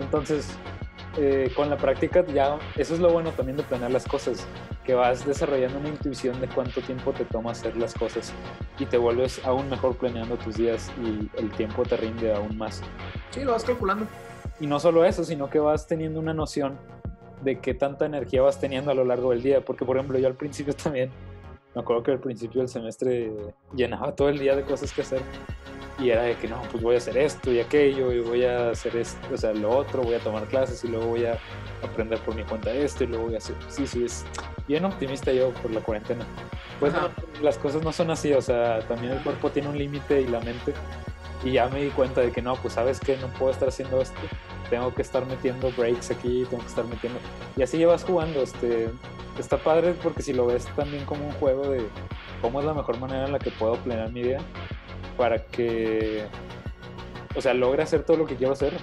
Entonces, 0.00 0.56
eh, 1.18 1.50
con 1.54 1.68
la 1.68 1.76
práctica 1.76 2.24
ya, 2.26 2.58
eso 2.76 2.94
es 2.94 3.00
lo 3.00 3.10
bueno 3.10 3.32
también 3.32 3.56
de 3.56 3.64
planear 3.64 3.90
las 3.90 4.06
cosas, 4.06 4.46
que 4.84 4.94
vas 4.94 5.26
desarrollando 5.26 5.78
una 5.78 5.88
intuición 5.88 6.40
de 6.40 6.46
cuánto 6.48 6.80
tiempo 6.80 7.12
te 7.12 7.24
toma 7.24 7.50
hacer 7.50 7.76
las 7.76 7.92
cosas 7.92 8.32
y 8.78 8.86
te 8.86 8.96
vuelves 8.96 9.44
aún 9.44 9.68
mejor 9.68 9.96
planeando 9.96 10.36
tus 10.36 10.56
días 10.56 10.92
y 11.02 11.28
el 11.40 11.50
tiempo 11.50 11.82
te 11.82 11.96
rinde 11.96 12.32
aún 12.32 12.56
más. 12.56 12.82
Sí, 13.30 13.42
lo 13.42 13.52
vas 13.52 13.64
calculando. 13.64 14.06
Y 14.60 14.66
no 14.66 14.80
solo 14.80 15.04
eso, 15.04 15.24
sino 15.24 15.50
que 15.50 15.58
vas 15.58 15.86
teniendo 15.86 16.20
una 16.20 16.34
noción 16.34 16.78
de 17.42 17.60
qué 17.60 17.74
tanta 17.74 18.06
energía 18.06 18.42
vas 18.42 18.60
teniendo 18.60 18.90
a 18.90 18.94
lo 18.94 19.04
largo 19.04 19.30
del 19.30 19.42
día. 19.42 19.64
Porque, 19.64 19.84
por 19.84 19.96
ejemplo, 19.96 20.18
yo 20.18 20.26
al 20.26 20.34
principio 20.34 20.74
también, 20.82 21.10
me 21.74 21.80
acuerdo 21.80 22.02
que 22.02 22.12
al 22.12 22.20
principio 22.20 22.60
del 22.60 22.68
semestre 22.68 23.32
llenaba 23.74 24.14
todo 24.14 24.28
el 24.28 24.38
día 24.38 24.56
de 24.56 24.62
cosas 24.62 24.92
que 24.92 25.02
hacer. 25.02 25.20
Y 25.98 26.10
era 26.10 26.22
de 26.22 26.36
que 26.36 26.46
no, 26.46 26.62
pues 26.70 26.82
voy 26.82 26.94
a 26.94 26.98
hacer 26.98 27.18
esto 27.18 27.52
y 27.52 27.58
aquello, 27.58 28.12
y 28.12 28.20
voy 28.20 28.44
a 28.44 28.70
hacer 28.70 28.96
esto, 28.96 29.18
o 29.34 29.36
sea, 29.36 29.52
lo 29.52 29.70
otro, 29.76 30.02
voy 30.02 30.14
a 30.14 30.20
tomar 30.20 30.44
clases 30.46 30.84
y 30.84 30.88
luego 30.88 31.06
voy 31.06 31.24
a 31.24 31.38
aprender 31.82 32.20
por 32.20 32.36
mi 32.36 32.44
cuenta 32.44 32.72
esto 32.72 33.02
y 33.02 33.08
luego 33.08 33.24
voy 33.24 33.34
a 33.34 33.38
hacer. 33.38 33.56
Sí, 33.68 33.84
sí, 33.84 34.04
es 34.04 34.24
bien 34.68 34.84
optimista 34.84 35.32
yo 35.32 35.50
por 35.54 35.72
la 35.72 35.80
cuarentena. 35.80 36.24
Pues 36.78 36.92
no, 36.92 37.08
las 37.42 37.58
cosas 37.58 37.82
no 37.82 37.92
son 37.92 38.12
así, 38.12 38.32
o 38.32 38.40
sea, 38.40 38.80
también 38.86 39.12
el 39.14 39.22
cuerpo 39.24 39.50
tiene 39.50 39.68
un 39.68 39.76
límite 39.76 40.20
y 40.20 40.28
la 40.28 40.38
mente. 40.40 40.72
Y 41.44 41.52
ya 41.52 41.68
me 41.68 41.82
di 41.82 41.90
cuenta 41.90 42.20
de 42.20 42.30
que 42.30 42.42
no, 42.42 42.54
pues 42.56 42.74
sabes 42.74 43.00
que 43.00 43.16
no 43.16 43.28
puedo 43.28 43.50
estar 43.50 43.68
haciendo 43.68 44.00
esto. 44.00 44.20
Tengo 44.70 44.94
que 44.94 45.02
estar 45.02 45.24
metiendo 45.26 45.72
breaks 45.76 46.10
aquí, 46.10 46.44
tengo 46.48 46.62
que 46.62 46.68
estar 46.68 46.84
metiendo. 46.84 47.18
Y 47.56 47.62
así 47.62 47.78
llevas 47.78 48.04
jugando. 48.04 48.42
Este, 48.42 48.88
está 49.38 49.56
padre 49.56 49.94
porque 50.02 50.22
si 50.22 50.32
lo 50.32 50.46
ves 50.46 50.66
también 50.76 51.04
como 51.04 51.26
un 51.26 51.32
juego 51.32 51.68
de 51.68 51.82
cómo 52.42 52.60
es 52.60 52.66
la 52.66 52.74
mejor 52.74 52.98
manera 52.98 53.26
en 53.26 53.32
la 53.32 53.38
que 53.38 53.50
puedo 53.50 53.76
planear 53.76 54.10
mi 54.12 54.22
día 54.22 54.40
para 55.16 55.44
que, 55.46 56.26
o 57.34 57.40
sea, 57.40 57.54
logre 57.54 57.82
hacer 57.82 58.04
todo 58.04 58.16
lo 58.16 58.26
que 58.26 58.36
quiero 58.36 58.52
hacer 58.52 58.74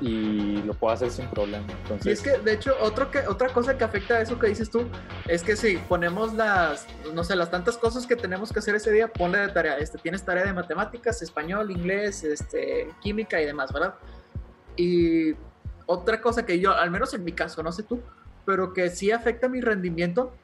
y 0.00 0.62
lo 0.62 0.74
puedo 0.74 0.92
hacer 0.92 1.10
sin 1.10 1.26
problema. 1.28 1.66
Entonces, 1.82 2.06
Y 2.06 2.10
es 2.10 2.20
que, 2.20 2.38
de 2.42 2.52
hecho, 2.52 2.74
otro 2.80 3.10
que, 3.10 3.20
otra 3.20 3.48
cosa 3.48 3.78
que 3.78 3.84
afecta 3.84 4.14
a 4.14 4.20
eso 4.20 4.38
que 4.38 4.48
dices 4.48 4.70
tú 4.70 4.86
es 5.28 5.42
que 5.42 5.56
si 5.56 5.76
ponemos 5.76 6.34
las, 6.34 6.86
no 7.12 7.24
sé, 7.24 7.36
las 7.36 7.50
tantas 7.50 7.76
cosas 7.76 8.06
que 8.06 8.16
tenemos 8.16 8.52
que 8.52 8.58
hacer 8.58 8.74
ese 8.74 8.90
día, 8.92 9.08
ponle 9.08 9.38
de 9.38 9.48
tarea. 9.48 9.78
Este, 9.78 9.98
tienes 9.98 10.24
tarea 10.24 10.44
de 10.44 10.52
matemáticas, 10.52 11.22
español, 11.22 11.70
inglés, 11.70 12.24
este, 12.24 12.88
química 13.00 13.40
y 13.40 13.46
demás, 13.46 13.72
¿verdad? 13.72 13.94
Y 14.76 15.34
otra 15.86 16.20
cosa 16.20 16.44
que 16.44 16.58
yo, 16.58 16.72
al 16.72 16.90
menos 16.90 17.14
en 17.14 17.24
mi 17.24 17.32
caso, 17.32 17.62
no 17.62 17.72
sé 17.72 17.82
tú, 17.82 18.00
pero 18.44 18.72
que 18.72 18.90
sí 18.90 19.10
afecta 19.10 19.48
mi 19.48 19.60
rendimiento, 19.60 20.34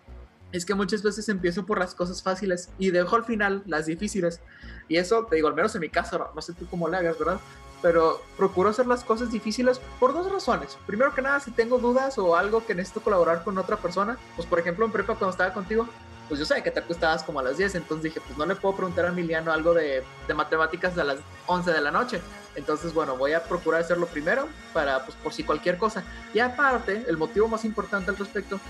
es 0.52 0.64
que 0.64 0.74
muchas 0.74 1.02
veces 1.02 1.28
empiezo 1.28 1.64
por 1.64 1.78
las 1.78 1.94
cosas 1.94 2.22
fáciles 2.22 2.70
y 2.78 2.90
dejo 2.90 3.16
al 3.16 3.24
final 3.24 3.62
las 3.66 3.86
difíciles. 3.86 4.40
Y 4.88 4.96
eso, 4.96 5.24
te 5.26 5.36
digo, 5.36 5.48
al 5.48 5.54
menos 5.54 5.74
en 5.74 5.80
mi 5.80 5.88
caso, 5.88 6.18
no, 6.18 6.30
no 6.34 6.42
sé 6.42 6.52
tú 6.52 6.66
cómo 6.68 6.88
le 6.88 6.96
hagas, 6.96 7.18
¿verdad? 7.18 7.40
Pero 7.82 8.20
procuro 8.36 8.70
hacer 8.70 8.86
las 8.86 9.04
cosas 9.04 9.30
difíciles 9.30 9.80
por 9.98 10.12
dos 10.12 10.30
razones. 10.30 10.76
Primero 10.86 11.14
que 11.14 11.22
nada, 11.22 11.40
si 11.40 11.50
tengo 11.50 11.78
dudas 11.78 12.18
o 12.18 12.36
algo 12.36 12.66
que 12.66 12.74
necesito 12.74 13.00
colaborar 13.00 13.44
con 13.44 13.56
otra 13.58 13.76
persona, 13.76 14.18
pues 14.36 14.46
por 14.46 14.58
ejemplo 14.58 14.84
en 14.84 14.92
prepa 14.92 15.14
cuando 15.14 15.30
estaba 15.30 15.54
contigo, 15.54 15.88
pues 16.28 16.38
yo 16.38 16.46
sabía 16.46 16.62
que 16.62 16.70
te 16.70 16.78
acostabas 16.78 17.24
como 17.24 17.40
a 17.40 17.42
las 17.42 17.56
10, 17.56 17.74
entonces 17.74 18.04
dije, 18.04 18.20
pues 18.24 18.38
no 18.38 18.46
le 18.46 18.54
puedo 18.54 18.76
preguntar 18.76 19.04
a 19.04 19.08
Emiliano 19.08 19.52
algo 19.52 19.74
de, 19.74 20.04
de 20.28 20.34
matemáticas 20.34 20.96
a 20.96 21.02
las 21.02 21.18
11 21.46 21.72
de 21.72 21.80
la 21.80 21.90
noche. 21.90 22.20
Entonces, 22.54 22.94
bueno, 22.94 23.16
voy 23.16 23.32
a 23.32 23.42
procurar 23.42 23.80
hacerlo 23.80 24.06
primero 24.06 24.46
para, 24.72 25.04
pues 25.04 25.16
por 25.16 25.32
si 25.32 25.42
cualquier 25.42 25.76
cosa. 25.76 26.04
Y 26.32 26.38
aparte, 26.38 27.04
el 27.08 27.16
motivo 27.16 27.48
más 27.48 27.64
importante 27.64 28.10
al 28.12 28.16
respecto 28.16 28.60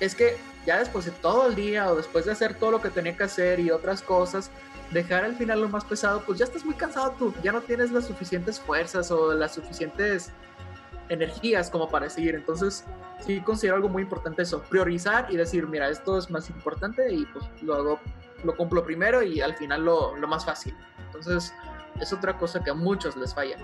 es 0.00 0.14
que 0.14 0.36
ya 0.66 0.78
después 0.78 1.04
de 1.04 1.10
todo 1.12 1.46
el 1.46 1.54
día 1.54 1.90
o 1.90 1.96
después 1.96 2.24
de 2.24 2.32
hacer 2.32 2.54
todo 2.54 2.72
lo 2.72 2.80
que 2.80 2.90
tenía 2.90 3.16
que 3.16 3.24
hacer 3.24 3.60
y 3.60 3.70
otras 3.70 4.02
cosas, 4.02 4.50
dejar 4.90 5.24
al 5.24 5.36
final 5.36 5.60
lo 5.60 5.68
más 5.68 5.84
pesado, 5.84 6.22
pues 6.26 6.38
ya 6.38 6.44
estás 6.44 6.64
muy 6.64 6.74
cansado 6.74 7.14
tú, 7.18 7.34
ya 7.42 7.52
no 7.52 7.60
tienes 7.60 7.92
las 7.92 8.06
suficientes 8.06 8.58
fuerzas 8.58 9.10
o 9.10 9.32
las 9.34 9.54
suficientes 9.54 10.32
energías 11.08 11.70
como 11.70 11.88
para 11.88 12.08
seguir. 12.08 12.34
Entonces, 12.34 12.84
sí 13.20 13.40
considero 13.40 13.76
algo 13.76 13.88
muy 13.88 14.02
importante 14.02 14.42
eso, 14.42 14.62
priorizar 14.62 15.26
y 15.30 15.36
decir, 15.36 15.66
mira, 15.66 15.88
esto 15.88 16.18
es 16.18 16.30
más 16.30 16.48
importante 16.50 17.12
y 17.12 17.24
pues 17.26 17.44
lo 17.62 17.74
hago, 17.74 18.00
lo 18.44 18.56
cumplo 18.56 18.84
primero 18.84 19.22
y 19.22 19.40
al 19.40 19.54
final 19.54 19.84
lo, 19.84 20.16
lo 20.16 20.28
más 20.28 20.44
fácil. 20.44 20.74
Entonces, 21.06 21.52
es 22.00 22.12
otra 22.12 22.38
cosa 22.38 22.62
que 22.62 22.70
a 22.70 22.74
muchos 22.74 23.16
les 23.16 23.34
falla. 23.34 23.56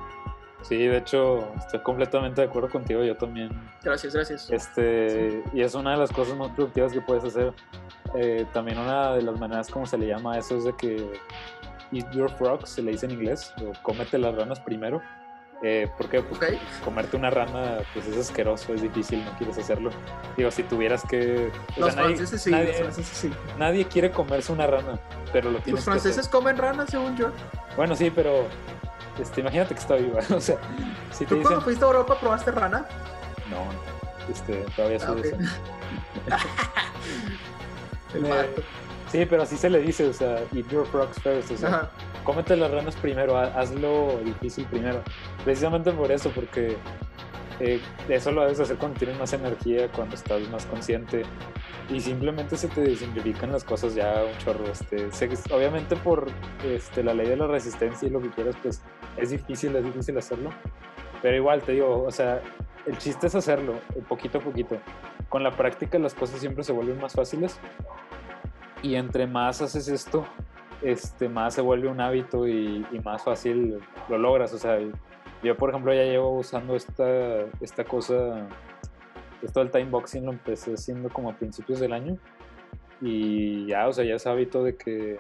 Sí, 0.69 0.77
de 0.87 0.99
hecho, 0.99 1.53
estoy 1.57 1.81
completamente 1.81 2.41
de 2.41 2.47
acuerdo 2.49 2.69
contigo. 2.71 3.03
Yo 3.05 3.17
también 3.17 3.51
Gracias, 3.83 4.15
gracias. 4.15 4.51
Este, 4.51 5.43
y 5.53 5.61
es 5.63 5.75
una 5.75 5.93
de 5.93 5.97
las 5.99 6.11
cosas 6.13 6.37
más 6.37 6.51
productivas 6.51 6.93
que 6.93 7.01
puedes 7.01 7.25
hacer. 7.25 7.53
Eh, 8.15 8.47
también 8.53 8.79
una 8.79 9.13
de 9.15 9.23
las 9.23 9.39
maneras 9.39 9.69
como 9.69 9.87
se 9.87 9.99
le 9.99 10.07
llama 10.07 10.35
a 10.35 10.39
eso 10.39 10.57
es 10.57 10.65
de 10.65 10.75
que 10.77 11.13
eat 11.93 12.11
your 12.13 12.31
frogs, 12.31 12.71
se 12.71 12.83
le 12.83 12.93
dice 12.93 13.07
en 13.07 13.13
inglés, 13.13 13.53
o 13.63 13.73
cómete 13.83 14.19
las 14.19 14.35
ranas 14.35 14.61
primero. 14.61 15.01
Eh, 15.63 15.89
porque 15.97 16.21
pues, 16.21 16.39
Ok, 16.53 16.59
comerte 16.85 17.17
una 17.17 17.31
rana 17.31 17.79
pues 17.95 18.07
es 18.09 18.19
asqueroso, 18.19 18.75
es 18.75 18.83
difícil, 18.83 19.25
no 19.25 19.31
quieres 19.39 19.57
hacerlo. 19.57 19.89
Digo, 20.37 20.51
si 20.51 20.63
tuvieras 20.65 21.03
que... 21.09 21.51
los 21.79 21.95
sea, 21.95 22.03
nadie, 22.03 22.17
franceses 22.17 22.43
sí, 22.43 22.51
nadie- 22.51 22.67
los 22.69 22.77
franceses 22.77 23.17
sí. 23.17 23.33
nadie 23.59 23.87
quiere 23.87 24.11
comerse 24.11 24.53
una 24.53 24.67
rana, 24.67 24.99
pero 25.33 25.51
lo 25.51 25.59
tienes 25.61 25.77
Los 25.77 25.85
que 25.87 25.91
hacer. 25.93 26.03
franceses 26.03 26.29
comen 26.29 26.59
ranas, 26.59 26.91
según 26.91 27.17
yo. 27.17 27.31
Bueno, 27.75 27.97
sí, 27.97 28.11
pero 28.15 28.45
este, 29.21 29.41
imagínate 29.41 29.75
que 29.75 29.81
está 29.81 29.95
viva. 29.97 30.21
O 30.35 30.41
sea, 30.41 30.57
si 31.13 31.25
te 31.25 31.27
¿Tú 31.27 31.35
dicen... 31.37 31.43
cuando 31.43 31.61
fuiste 31.63 31.85
a 31.85 31.89
Europa 31.89 32.19
probaste 32.21 32.51
rana? 32.51 32.87
No, 33.51 34.33
este, 34.33 34.65
todavía 34.75 34.99
Ah, 35.03 35.07
soy 35.07 35.23
de 35.23 35.29
eso. 35.29 35.37
Me-. 38.21 38.47
Sí, 39.11 39.25
pero 39.25 39.43
así 39.45 39.57
se 39.57 39.71
le 39.71 39.81
dice, 39.81 40.09
o 40.09 40.13
sea, 40.13 40.39
eat 40.53 40.67
your 40.69 40.85
frogs 40.87 41.19
first, 41.23 41.51
o 41.53 41.57
sea, 41.57 41.69
Ajá. 41.69 41.91
cómete 42.25 42.57
las 42.57 42.71
ranas 42.73 42.97
primero, 42.97 43.37
ha- 43.39 43.53
hazlo 43.59 44.19
difícil 44.25 44.65
primero. 44.67 45.01
Precisamente 45.45 45.93
por 45.93 46.11
eso, 46.11 46.31
porque 46.31 46.77
eh, 47.61 47.81
eso 48.09 48.31
lo 48.33 48.43
debes 48.43 48.61
hacer 48.61 48.77
cuando 48.77 48.99
tienes 48.99 49.19
más 49.19 49.33
energía, 49.33 49.89
cuando 49.93 50.15
estás 50.15 50.49
más 50.51 50.67
consciente 50.67 51.23
y 51.91 52.01
simplemente 52.01 52.57
se 52.57 52.69
te 52.69 52.95
simplifican 52.97 53.53
las 53.53 53.65
cosas 53.65 53.95
ya 53.95 54.25
un 54.25 54.37
chorro. 54.39 54.65
Este, 54.71 55.09
que- 55.29 55.55
obviamente 55.55 55.97
por 55.97 56.27
este, 56.65 57.03
la 57.03 57.15
ley 57.15 57.29
de 57.29 57.37
la 57.37 57.47
resistencia 57.47 58.09
y 58.09 58.11
lo 58.11 58.21
que 58.21 58.31
quieras, 58.31 58.57
pues 58.63 58.83
es 59.17 59.31
difícil, 59.31 59.75
es 59.77 59.85
difícil 59.85 60.17
hacerlo. 60.19 60.51
Pero 61.23 61.37
igual 61.37 61.63
te 61.63 61.73
digo, 61.73 62.03
o 62.03 62.11
sea, 62.11 62.41
el 62.87 62.99
chiste 62.99 63.27
es 63.29 63.35
hacerlo, 63.35 63.75
eh, 63.95 64.03
poquito 64.09 64.39
a 64.39 64.41
poquito. 64.41 64.77
Con 65.29 65.43
la 65.43 65.51
práctica 65.51 65.99
las 65.99 66.15
cosas 66.15 66.39
siempre 66.41 66.63
se 66.63 66.73
vuelven 66.73 67.01
más 67.01 67.15
fáciles 67.15 67.59
y 68.83 68.95
entre 68.95 69.27
más 69.27 69.61
haces 69.63 69.89
esto, 69.89 70.25
este, 70.83 71.29
más 71.29 71.55
se 71.55 71.63
vuelve 71.63 71.89
un 71.89 72.01
hábito 72.01 72.47
y, 72.47 72.87
y 72.93 72.99
más 73.01 73.25
fácil 73.25 73.79
lo 74.09 74.19
logras. 74.19 74.53
O 74.53 74.59
sea, 74.59 74.79
yo 75.47 75.57
por 75.57 75.71
ejemplo 75.71 75.95
ya 75.95 76.03
llevo 76.05 76.31
usando 76.39 76.77
esta, 76.77 77.41
esta 77.61 77.85
cosa, 77.85 78.49
esto 79.43 79.61
del 79.61 79.71
timeboxing 79.71 80.25
lo 80.25 80.33
empecé 80.33 80.75
haciendo 80.75 81.09
como 81.09 81.31
a 81.31 81.37
principios 81.37 81.81
del 81.81 81.93
año 81.93 82.19
y 83.01 83.67
ya, 83.67 83.89
o 83.89 83.93
sea, 83.93 84.05
ya 84.05 84.15
es 84.15 84.27
hábito 84.27 84.65
de 84.65 84.77
que... 84.77 85.19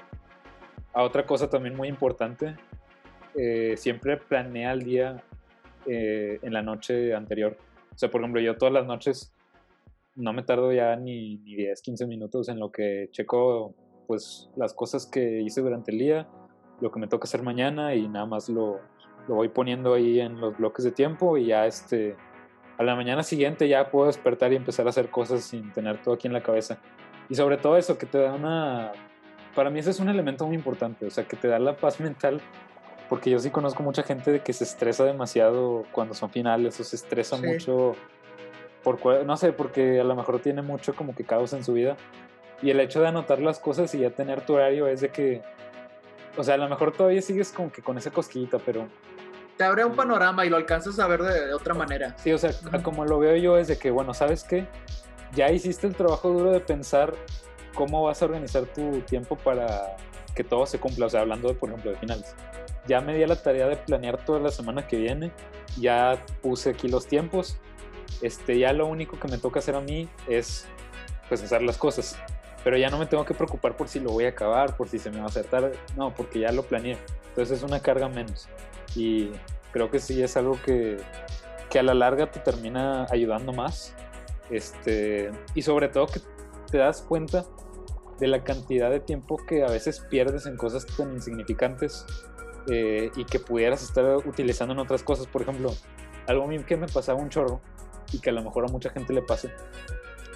A 0.93 1.03
otra 1.03 1.27
cosa 1.27 1.51
también 1.51 1.77
muy 1.77 1.89
importante, 1.89 2.57
eh, 3.35 3.75
siempre 3.77 4.17
planea 4.17 4.73
el 4.73 4.83
día 4.83 5.23
eh, 5.85 6.39
en 6.41 6.55
la 6.55 6.63
noche 6.63 7.15
anterior. 7.15 7.59
O 7.95 7.99
sea, 7.99 8.11
por 8.11 8.23
ejemplo, 8.23 8.41
yo 8.41 8.57
todas 8.57 8.73
las 8.73 8.87
noches 8.87 9.31
no 10.15 10.33
me 10.33 10.43
tardo 10.43 10.73
ya 10.73 10.97
ni, 10.97 11.37
ni 11.37 11.55
10, 11.55 11.83
15 11.83 12.07
minutos 12.07 12.49
en 12.49 12.59
lo 12.59 12.73
que 12.73 13.11
checo 13.13 13.75
pues 14.07 14.49
las 14.57 14.73
cosas 14.73 15.05
que 15.05 15.43
hice 15.43 15.61
durante 15.61 15.91
el 15.91 15.99
día, 15.99 16.29
lo 16.81 16.91
que 16.91 16.99
me 16.99 17.09
toca 17.09 17.25
hacer 17.25 17.43
mañana 17.43 17.95
y 17.95 18.09
nada 18.09 18.25
más 18.25 18.49
lo, 18.49 18.81
lo 19.29 19.35
voy 19.35 19.49
poniendo 19.49 19.95
ahí 19.95 20.21
en 20.21 20.41
los 20.41 20.57
bloques 20.57 20.85
de 20.85 20.93
tiempo 20.93 21.37
y 21.37 21.47
ya 21.47 21.67
este 21.67 22.17
a 22.79 22.83
la 22.83 22.95
mañana 22.95 23.23
siguiente 23.23 23.69
ya 23.69 23.91
puedo 23.91 24.07
despertar 24.07 24.53
y 24.53 24.57
empezar 24.57 24.87
a 24.87 24.91
hacer 24.91 25.09
cosas 25.09 25.45
sin 25.45 25.73
tener 25.73 26.03
todo 26.03 26.15
aquí 26.15 26.27
en 26.27 26.35
la 26.35 26.43
cabeza. 26.43 26.79
Y 27.29 27.35
sobre 27.35 27.57
todo 27.57 27.77
eso 27.77 27.97
que 27.99 28.07
te 28.07 28.19
da 28.19 28.35
una 28.35 28.93
para 29.55 29.71
mí 29.71 29.79
ese 29.79 29.91
es 29.91 30.01
un 30.01 30.09
elemento 30.11 30.47
muy 30.47 30.55
importante, 30.55 31.07
o 31.07 31.11
sea, 31.11 31.25
que 31.25 31.37
te 31.37 31.49
da 31.49 31.59
la 31.59 31.77
paz 31.77 31.99
mental 32.01 32.41
porque 33.09 33.31
yo 33.31 33.39
sí 33.39 33.51
conozco 33.51 33.83
mucha 33.83 34.03
gente 34.03 34.31
de 34.33 34.41
que 34.41 34.53
se 34.53 34.65
estresa 34.65 35.05
demasiado 35.05 35.85
cuando 35.93 36.13
son 36.15 36.31
finales 36.31 36.79
o 36.81 36.85
se 36.85 36.97
estresa 36.97 37.37
Sí. 37.37 37.47
mucho 37.47 37.95
por 38.83 39.25
no 39.25 39.37
sé, 39.37 39.53
porque 39.53 39.99
a 40.01 40.05
lo 40.05 40.15
mejor 40.15 40.39
tiene 40.39 40.63
mucho 40.63 40.95
como 40.95 41.13
que 41.15 41.25
caos 41.25 41.53
en 41.53 41.65
su 41.65 41.73
vida. 41.73 41.97
Y 42.63 42.71
el 42.71 42.79
hecho 42.79 43.01
de 43.01 43.09
anotar 43.09 43.41
las 43.41 43.59
cosas 43.59 43.93
y 43.95 43.99
ya 43.99 44.11
tener 44.11 44.43
tu 44.43 44.55
horario 44.55 44.87
es 44.87 45.01
de 45.01 45.09
que, 45.09 45.43
o 46.37 46.45
sea, 46.45 46.55
a 46.55 46.59
lo 46.59 46.69
mejor 46.69 46.93
todavía 46.93 47.23
sigues 47.23 47.53
como 47.53 47.71
que 47.73 47.83
con 47.83 47.99
esa 47.99 48.11
cosquillita, 48.11 48.59
pero 48.59 48.89
Te 49.57 49.65
abre 49.65 49.85
un 49.85 49.95
panorama 49.95 50.45
y 50.45 50.51
lo 50.51 50.57
alcanzas 50.57 50.99
a 50.99 51.07
ver 51.07 51.23
de, 51.23 51.47
de 51.47 51.55
otra 51.55 51.75
manera. 51.75 52.17
sí, 52.19 52.33
o 52.33 52.39
sea, 52.39 52.51
como 52.83 53.05
lo 53.05 53.19
veo 53.19 53.37
yo 53.37 53.57
es 53.59 53.69
de 53.69 53.79
que, 53.79 53.91
bueno, 53.91 54.15
¿sabes 54.15 54.45
qué? 54.45 54.67
Ya 55.33 55.51
hiciste 55.51 55.87
el 55.87 55.95
trabajo 55.95 56.31
duro 56.31 56.53
de 56.53 56.61
pensar 56.61 57.15
cómo 57.75 58.03
vas 58.05 58.23
a 58.23 58.27
organizar 58.27 58.65
tu 58.67 59.01
tiempo 59.01 59.37
para 59.37 59.97
que 60.35 60.45
todo 60.45 60.67
se 60.67 60.79
cumpla, 60.79 61.07
o 61.07 61.11
sea, 61.11 61.21
hablando, 61.21 61.49
de, 61.49 61.55
por 61.55 61.71
ejemplo, 61.71 61.91
de 61.91 61.97
finales. 61.97 62.35
Ya 62.87 63.01
me 63.01 63.17
di 63.17 63.23
a 63.23 63.27
la 63.27 63.37
tarea 63.37 63.67
de 63.67 63.77
planear 63.77 64.25
toda 64.25 64.39
la 64.39 64.51
semana 64.51 64.87
que 64.87 64.97
viene, 64.97 65.33
ya 65.79 66.25
puse 66.43 66.71
aquí 66.71 66.89
los 66.89 67.07
tiempos 67.07 67.59
este, 68.23 68.59
ya 68.59 68.73
lo 68.73 68.87
único 68.87 69.19
que 69.19 69.29
me 69.29 69.39
toca 69.39 69.59
hacer 69.59 69.75
a 69.75 69.81
mí 69.81 70.09
es 70.29 70.67
pues 71.29 71.43
hacer 71.43 71.63
las 71.63 71.77
cosas. 71.77 72.19
Pero 72.67 72.79
ya 72.79 72.91
no 72.91 72.99
me 72.99 73.07
tengo 73.07 73.25
que 73.25 73.33
preocupar 73.33 73.77
por 73.77 73.87
si 73.87 74.01
lo 74.01 74.11
voy 74.11 74.25
a 74.25 74.31
acabar, 74.31 74.77
por 74.77 74.89
si 74.89 74.99
se 74.99 75.09
me 75.13 75.19
va 75.19 75.27
a 75.27 75.27
hacer 75.29 75.45
tarde. 75.45 75.79
No, 75.97 76.13
porque 76.13 76.41
ya 76.41 76.51
lo 76.51 76.65
planeé. 76.65 76.99
Entonces 77.29 77.59
es 77.59 77.63
una 77.63 77.79
carga 77.79 78.09
menos. 78.09 78.49
Y 78.97 79.31
creo 79.71 79.89
que 79.89 80.01
sí 80.01 80.21
es 80.21 80.37
algo 80.37 80.59
que, 80.65 80.97
que 81.71 81.79
a 81.79 81.85
la 81.85 81.95
larga 81.95 82.29
te 82.33 82.41
termina 82.41 83.07
ayudando 83.09 83.53
más. 83.53 83.95
Este, 84.51 85.31
y 85.55 85.63
sobre 85.63 85.89
todo 85.91 86.09
que 86.09 86.19
te 86.69 86.79
das 86.79 87.03
cuenta 87.03 87.45
de 88.19 88.27
la 88.27 88.43
cantidad 88.43 88.91
de 88.91 88.99
tiempo 88.99 89.37
que 89.37 89.63
a 89.63 89.69
veces 89.69 90.01
pierdes 90.01 90.47
en 90.47 90.57
cosas 90.57 90.87
tan 90.87 91.13
insignificantes 91.13 92.05
eh, 92.67 93.13
y 93.15 93.27
que 93.27 93.39
pudieras 93.39 93.85
estar 93.85 94.17
utilizando 94.27 94.75
en 94.75 94.81
otras 94.81 95.05
cosas. 95.05 95.29
Por 95.29 95.43
ejemplo, 95.43 95.73
algo 96.27 96.49
que 96.67 96.77
me 96.77 96.89
pasaba 96.89 97.21
un 97.21 97.29
chorro 97.29 97.61
y 98.13 98.19
que 98.19 98.31
a 98.31 98.33
lo 98.33 98.43
mejor 98.43 98.65
a 98.65 98.73
mucha 98.73 98.91
gente 98.91 99.13
le 99.13 99.23
pase, 99.23 99.53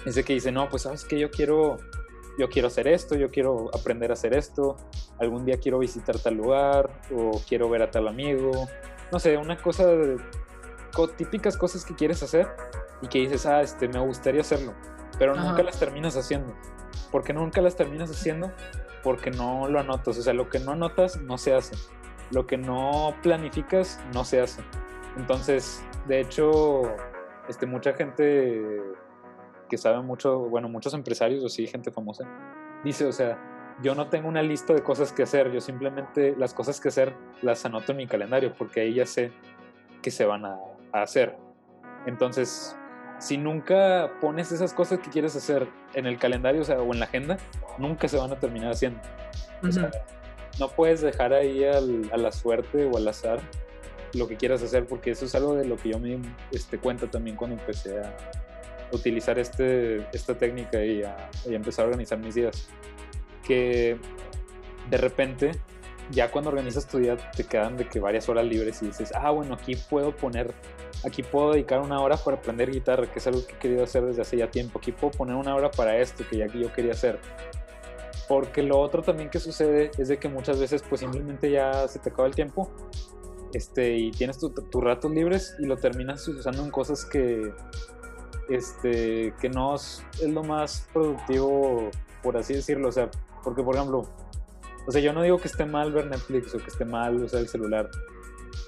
es 0.05 0.15
de 0.15 0.23
que 0.23 0.33
dice, 0.33 0.51
no, 0.51 0.69
pues 0.69 0.83
sabes 0.83 1.05
que 1.05 1.19
yo 1.19 1.29
quiero, 1.29 1.77
yo 2.37 2.49
quiero 2.49 2.67
hacer 2.67 2.87
esto, 2.87 3.15
yo 3.15 3.29
quiero 3.29 3.69
aprender 3.73 4.11
a 4.11 4.13
hacer 4.13 4.35
esto, 4.35 4.77
algún 5.19 5.45
día 5.45 5.57
quiero 5.59 5.79
visitar 5.79 6.17
tal 6.19 6.35
lugar 6.35 6.89
o 7.15 7.41
quiero 7.47 7.69
ver 7.69 7.83
a 7.83 7.91
tal 7.91 8.07
amigo, 8.07 8.51
no 9.11 9.19
sé, 9.19 9.37
una 9.37 9.57
cosa, 9.57 9.85
de, 9.87 10.17
típicas 11.17 11.57
cosas 11.57 11.85
que 11.85 11.95
quieres 11.95 12.21
hacer 12.23 12.47
y 13.01 13.07
que 13.07 13.19
dices, 13.19 13.45
ah, 13.45 13.61
este, 13.61 13.87
me 13.87 13.99
gustaría 13.99 14.41
hacerlo, 14.41 14.73
pero 15.17 15.35
nunca 15.35 15.63
las 15.63 15.79
terminas 15.79 16.15
haciendo. 16.15 16.53
¿Por 17.11 17.23
qué 17.23 17.33
nunca 17.33 17.61
las 17.61 17.75
terminas 17.75 18.09
haciendo? 18.09 18.51
Porque 19.03 19.31
no 19.31 19.67
lo 19.67 19.79
anotas, 19.79 20.17
o 20.17 20.21
sea, 20.21 20.33
lo 20.33 20.49
que 20.49 20.59
no 20.59 20.71
anotas 20.71 21.19
no 21.21 21.37
se 21.37 21.53
hace, 21.53 21.75
lo 22.31 22.47
que 22.47 22.57
no 22.57 23.15
planificas 23.21 23.99
no 24.13 24.23
se 24.23 24.41
hace. 24.41 24.61
Entonces, 25.17 25.83
de 26.07 26.21
hecho, 26.21 26.83
este, 27.49 27.65
mucha 27.65 27.93
gente 27.93 28.63
que 29.71 29.77
sabe 29.77 30.01
mucho, 30.01 30.37
bueno, 30.37 30.67
muchos 30.67 30.93
empresarios 30.93 31.41
o 31.45 31.47
sí, 31.47 31.65
gente 31.65 31.91
famosa, 31.91 32.27
dice, 32.83 33.05
o 33.05 33.11
sea, 33.13 33.39
yo 33.81 33.95
no 33.95 34.09
tengo 34.09 34.27
una 34.27 34.43
lista 34.43 34.73
de 34.73 34.83
cosas 34.83 35.13
que 35.13 35.23
hacer, 35.23 35.49
yo 35.53 35.61
simplemente 35.61 36.35
las 36.37 36.53
cosas 36.53 36.81
que 36.81 36.89
hacer 36.89 37.15
las 37.41 37.63
anoto 37.63 37.93
en 37.93 37.99
mi 37.99 38.05
calendario 38.05 38.53
porque 38.53 38.81
ahí 38.81 38.95
ya 38.95 39.05
sé 39.05 39.31
que 40.01 40.11
se 40.11 40.25
van 40.25 40.43
a, 40.43 40.59
hacer. 40.91 41.37
Entonces, 42.05 42.75
si 43.17 43.37
nunca 43.37 44.11
pones 44.19 44.51
esas 44.51 44.73
cosas 44.73 44.99
que 44.99 45.09
quieres 45.09 45.37
hacer 45.37 45.69
en 45.93 46.05
el 46.05 46.17
calendario 46.17 46.63
o, 46.63 46.65
sea, 46.65 46.81
o 46.81 46.91
en 46.91 46.99
la 46.99 47.05
agenda, 47.05 47.37
nunca 47.77 48.09
se 48.09 48.17
van 48.17 48.33
a 48.33 48.35
terminar 48.35 48.71
haciendo. 48.71 48.99
o 49.63 49.71
sea, 49.71 49.89
no 50.59 50.67
puedes 50.67 50.99
dejar 50.99 51.31
ahí 51.31 51.63
al, 51.63 52.09
a 52.11 52.17
la 52.17 52.33
suerte 52.33 52.89
o 52.91 52.97
al 52.97 53.07
azar 53.07 53.39
lo 54.15 54.27
que 54.27 54.35
quieras 54.35 54.61
hacer, 54.63 54.85
porque 54.85 55.11
eso 55.11 55.23
es 55.23 55.33
algo 55.33 55.55
de 55.55 55.63
lo 55.63 55.77
que 55.77 55.93
yo 55.93 55.97
me 55.99 56.19
este, 56.51 56.77
cuenta 56.77 57.07
también 57.07 57.37
cuando 57.37 57.55
empecé 57.55 57.97
a 58.01 58.13
utilizar 58.91 59.39
este, 59.39 60.07
esta 60.13 60.35
técnica 60.35 60.83
y 60.83 61.03
a, 61.03 61.29
y 61.47 61.55
empezar 61.55 61.85
a 61.85 61.87
organizar 61.89 62.19
mis 62.19 62.35
días. 62.35 62.69
Que 63.43 63.97
de 64.89 64.97
repente, 64.97 65.51
ya 66.11 66.31
cuando 66.31 66.49
organizas 66.49 66.87
tu 66.87 66.99
día, 66.99 67.17
te 67.17 67.43
quedan 67.43 67.77
de 67.77 67.87
que 67.87 67.99
varias 67.99 68.29
horas 68.29 68.45
libres 68.45 68.81
y 68.81 68.87
dices, 68.87 69.11
ah, 69.15 69.31
bueno, 69.31 69.55
aquí 69.55 69.75
puedo 69.89 70.15
poner, 70.15 70.53
aquí 71.05 71.23
puedo 71.23 71.53
dedicar 71.53 71.79
una 71.79 71.99
hora 72.01 72.17
para 72.17 72.37
aprender 72.37 72.71
guitarra, 72.71 73.11
que 73.11 73.19
es 73.19 73.27
algo 73.27 73.45
que 73.45 73.53
he 73.53 73.57
querido 73.57 73.83
hacer 73.83 74.05
desde 74.05 74.21
hace 74.21 74.37
ya 74.37 74.49
tiempo. 74.49 74.79
Aquí 74.79 74.91
puedo 74.91 75.11
poner 75.11 75.35
una 75.35 75.55
hora 75.55 75.71
para 75.71 75.97
esto, 75.97 76.23
que 76.29 76.37
ya 76.37 76.47
yo 76.47 76.71
quería 76.73 76.91
hacer. 76.91 77.19
Porque 78.27 78.63
lo 78.63 78.79
otro 78.79 79.01
también 79.01 79.29
que 79.29 79.39
sucede 79.39 79.91
es 79.97 80.07
de 80.07 80.17
que 80.17 80.29
muchas 80.29 80.59
veces 80.59 80.83
pues 80.87 81.01
simplemente 81.01 81.51
ya 81.51 81.87
se 81.87 81.99
te 81.99 82.09
acaba 82.09 82.27
el 82.27 82.35
tiempo 82.35 82.71
este, 83.53 83.97
y 83.97 84.11
tienes 84.11 84.37
tus 84.37 84.83
ratos 84.83 85.11
libres 85.11 85.55
y 85.59 85.65
lo 85.65 85.75
terminas 85.75 86.25
usando 86.27 86.63
en 86.63 86.71
cosas 86.71 87.03
que, 87.03 87.53
este, 88.49 89.33
que 89.39 89.49
no 89.49 89.75
es, 89.75 90.03
lo 90.25 90.43
más 90.43 90.87
productivo, 90.93 91.89
por 92.21 92.37
así 92.37 92.53
decirlo. 92.53 92.89
O 92.89 92.91
sea, 92.91 93.09
porque 93.43 93.63
por 93.63 93.75
ejemplo, 93.75 94.07
o 94.87 94.91
sea, 94.91 95.01
yo 95.01 95.13
no 95.13 95.21
digo 95.21 95.37
que 95.37 95.47
esté 95.47 95.65
mal 95.65 95.91
ver 95.91 96.07
Netflix 96.07 96.53
o 96.55 96.57
que 96.57 96.67
esté 96.67 96.85
mal 96.85 97.23
usar 97.23 97.41
el 97.41 97.47
celular. 97.47 97.89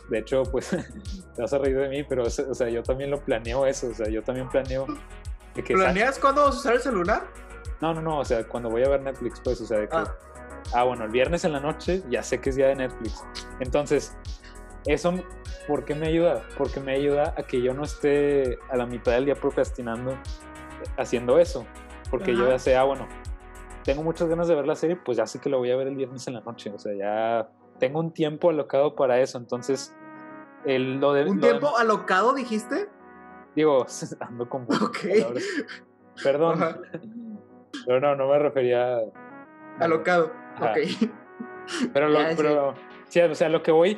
De 0.09 0.19
hecho, 0.19 0.43
pues 0.43 0.69
te 1.35 1.41
vas 1.41 1.53
a 1.53 1.57
reír 1.57 1.77
de 1.77 1.89
mí, 1.89 2.03
pero 2.03 2.23
o 2.23 2.29
sea, 2.29 2.69
yo 2.69 2.83
también 2.83 3.09
lo 3.09 3.19
planeo 3.19 3.65
eso. 3.65 3.87
O 3.87 3.93
sea, 3.93 4.07
yo 4.09 4.21
también 4.23 4.49
planeo. 4.49 4.87
que 5.53 5.61
¿Planeas 5.61 6.19
cuándo 6.19 6.43
vas 6.43 6.55
a 6.55 6.59
usar 6.59 6.73
el 6.75 6.81
celular? 6.81 7.23
No, 7.81 7.93
no, 7.93 8.01
no. 8.01 8.19
O 8.19 8.25
sea, 8.25 8.47
cuando 8.47 8.69
voy 8.69 8.83
a 8.83 8.89
ver 8.89 9.01
Netflix, 9.01 9.39
pues, 9.43 9.59
o 9.61 9.65
sea, 9.65 9.79
de 9.79 9.89
que. 9.89 9.95
Ah. 9.95 10.15
ah, 10.73 10.83
bueno, 10.83 11.05
el 11.05 11.11
viernes 11.11 11.43
en 11.45 11.53
la 11.53 11.59
noche 11.59 12.03
ya 12.09 12.23
sé 12.23 12.39
que 12.39 12.49
es 12.49 12.55
día 12.55 12.67
de 12.67 12.75
Netflix. 12.75 13.23
Entonces, 13.59 14.15
eso, 14.85 15.13
¿por 15.67 15.85
qué 15.85 15.95
me 15.95 16.07
ayuda? 16.07 16.43
Porque 16.57 16.79
me 16.79 16.93
ayuda 16.93 17.33
a 17.37 17.43
que 17.43 17.61
yo 17.61 17.73
no 17.73 17.83
esté 17.83 18.59
a 18.69 18.77
la 18.77 18.85
mitad 18.85 19.13
del 19.13 19.25
día 19.25 19.35
procrastinando 19.35 20.17
haciendo 20.97 21.39
eso. 21.39 21.65
Porque 22.09 22.35
yo 22.35 22.47
ya 22.47 22.59
sé, 22.59 22.75
ah, 22.75 22.83
bueno, 22.83 23.07
tengo 23.83 24.03
muchas 24.03 24.27
ganas 24.27 24.47
de 24.47 24.55
ver 24.55 24.67
la 24.67 24.75
serie, 24.75 24.95
pues 24.95 25.17
ya 25.17 25.25
sé 25.25 25.39
que 25.39 25.49
lo 25.49 25.57
voy 25.57 25.71
a 25.71 25.75
ver 25.75 25.87
el 25.87 25.95
viernes 25.95 26.27
en 26.27 26.35
la 26.35 26.41
noche. 26.41 26.69
O 26.69 26.79
sea, 26.79 26.93
ya 26.93 27.49
tengo 27.79 27.99
un 27.99 28.13
tiempo 28.13 28.49
alocado 28.49 28.95
para 28.95 29.19
eso. 29.19 29.37
Entonces, 29.37 29.95
el, 30.65 30.99
lo 30.99 31.13
de. 31.13 31.25
¿Un 31.25 31.39
tiempo 31.39 31.75
alocado 31.77 32.33
dijiste? 32.33 32.87
Digo, 33.55 33.85
ando 34.19 34.49
con. 34.49 34.63
Ok. 34.63 34.99
Perdón. 36.23 36.59
Pero 37.85 37.99
no, 37.99 38.15
no 38.15 38.27
me 38.27 38.39
refería. 38.39 38.99
Alocado. 39.79 40.31
Ok. 40.61 40.77
Pero, 41.93 42.09
lo, 42.09 42.19
pero 42.35 42.73
sí, 43.07 43.21
o 43.21 43.33
sea, 43.33 43.49
lo 43.49 43.63
que 43.63 43.71
voy 43.71 43.97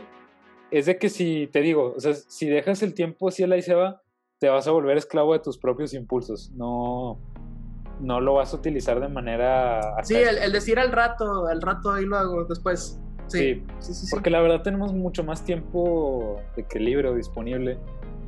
es 0.77 0.87
de 0.87 0.97
que 0.97 1.07
si, 1.07 1.47
te 1.47 1.61
digo, 1.61 1.93
o 1.95 1.99
sea, 2.01 2.13
si 2.13 2.49
dejas 2.49 2.83
el 2.83 2.93
tiempo 2.93 3.29
así 3.29 3.45
la 3.47 3.55
y 3.55 3.61
se 3.61 3.73
va, 3.73 4.01
te 4.39 4.49
vas 4.49 4.67
a 4.67 4.71
volver 4.71 4.97
esclavo 4.97 5.31
de 5.31 5.39
tus 5.39 5.57
propios 5.57 5.93
impulsos. 5.93 6.51
No, 6.51 7.17
no 8.01 8.19
lo 8.19 8.33
vas 8.33 8.53
a 8.53 8.57
utilizar 8.57 8.99
de 8.99 9.07
manera... 9.07 9.79
Sí, 10.03 10.15
el, 10.15 10.51
decir 10.51 10.77
al 10.77 10.91
rato, 10.91 11.47
al 11.47 11.61
rato 11.61 11.93
ahí 11.93 12.05
lo 12.05 12.17
hago 12.17 12.43
después. 12.43 12.99
Sí, 13.27 13.63
sí, 13.79 13.93
sí, 13.93 14.07
porque 14.11 14.29
la 14.29 14.41
verdad 14.41 14.63
tenemos 14.63 14.91
mucho 14.91 15.23
más 15.23 15.45
tiempo 15.45 16.41
de 16.57 16.67
que 16.67 16.79
libre 16.79 17.07
o 17.07 17.15
disponible 17.15 17.79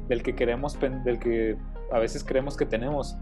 del 0.08 0.24
que 0.24 0.34
queremos, 0.34 0.80
del 0.80 1.20
que 1.20 1.58
a 1.92 2.00
veces 2.00 2.24
creemos 2.24 2.56
que 2.56 2.66
tenemos. 2.66 3.18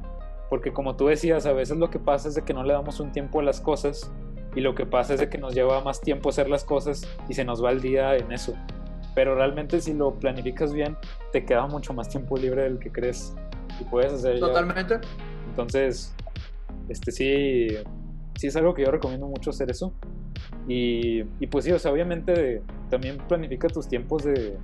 Porque 0.52 0.72
como 0.72 0.96
tú 0.96 1.08
decías, 1.08 1.48
a 1.48 1.52
veces 1.52 1.78
lo 1.78 1.90
que 1.90 1.98
pasa 1.98 2.28
es 2.28 2.36
de 2.36 2.44
que 2.44 2.54
no 2.54 2.64
le 2.64 2.74
damos 2.74 3.00
un 3.00 3.12
tiempo 3.12 3.40
a 3.40 3.44
las 3.44 3.60
cosas 3.60 4.12
y 4.56 4.62
lo 4.62 4.76
que 4.76 4.86
pasa 4.86 5.16
es 5.16 5.20
de 5.20 5.30
que 5.30 5.40
nos 5.40 5.56
lleva 5.56 5.82
más 5.82 6.00
tiempo 6.00 6.30
hacer 6.30 6.48
las 6.48 6.64
cosas 6.64 7.02
y 7.28 7.34
se 7.34 7.44
nos 7.44 7.64
va 7.64 7.72
el 7.72 7.82
día 7.82 8.16
en 8.16 8.32
eso 8.32 8.54
pero 9.16 9.34
realmente 9.34 9.80
si 9.80 9.94
lo 9.94 10.14
planificas 10.20 10.74
bien, 10.74 10.98
te 11.32 11.46
queda 11.46 11.66
mucho 11.68 11.94
más 11.94 12.10
tiempo 12.10 12.38
libre 12.38 12.64
del 12.64 12.78
que 12.78 12.92
crees 12.92 13.34
y 13.80 13.86
puedes 13.86 14.14
hacer. 14.14 14.40
Totalmente. 14.40 15.00
Entonces, 15.50 16.14
este 16.90 17.12
sí, 17.12 17.68
sí 18.36 18.48
es 18.48 18.56
algo 18.58 18.74
que 18.74 18.84
yo 18.84 18.92
recomiendo 18.92 19.28
mucho 19.28 19.50
hacer 19.50 19.72
eso. 19.72 19.94
Y, 20.68 21.24
y 21.40 21.48
pues 21.50 21.66
sí, 21.66 21.72
o 21.72 21.80
sea, 21.80 21.92
obviamente 21.92 22.62
también 22.90 23.18
planifica 23.30 23.70
tus 23.70 23.88
tiempos 23.88 24.24
de, 24.24 24.58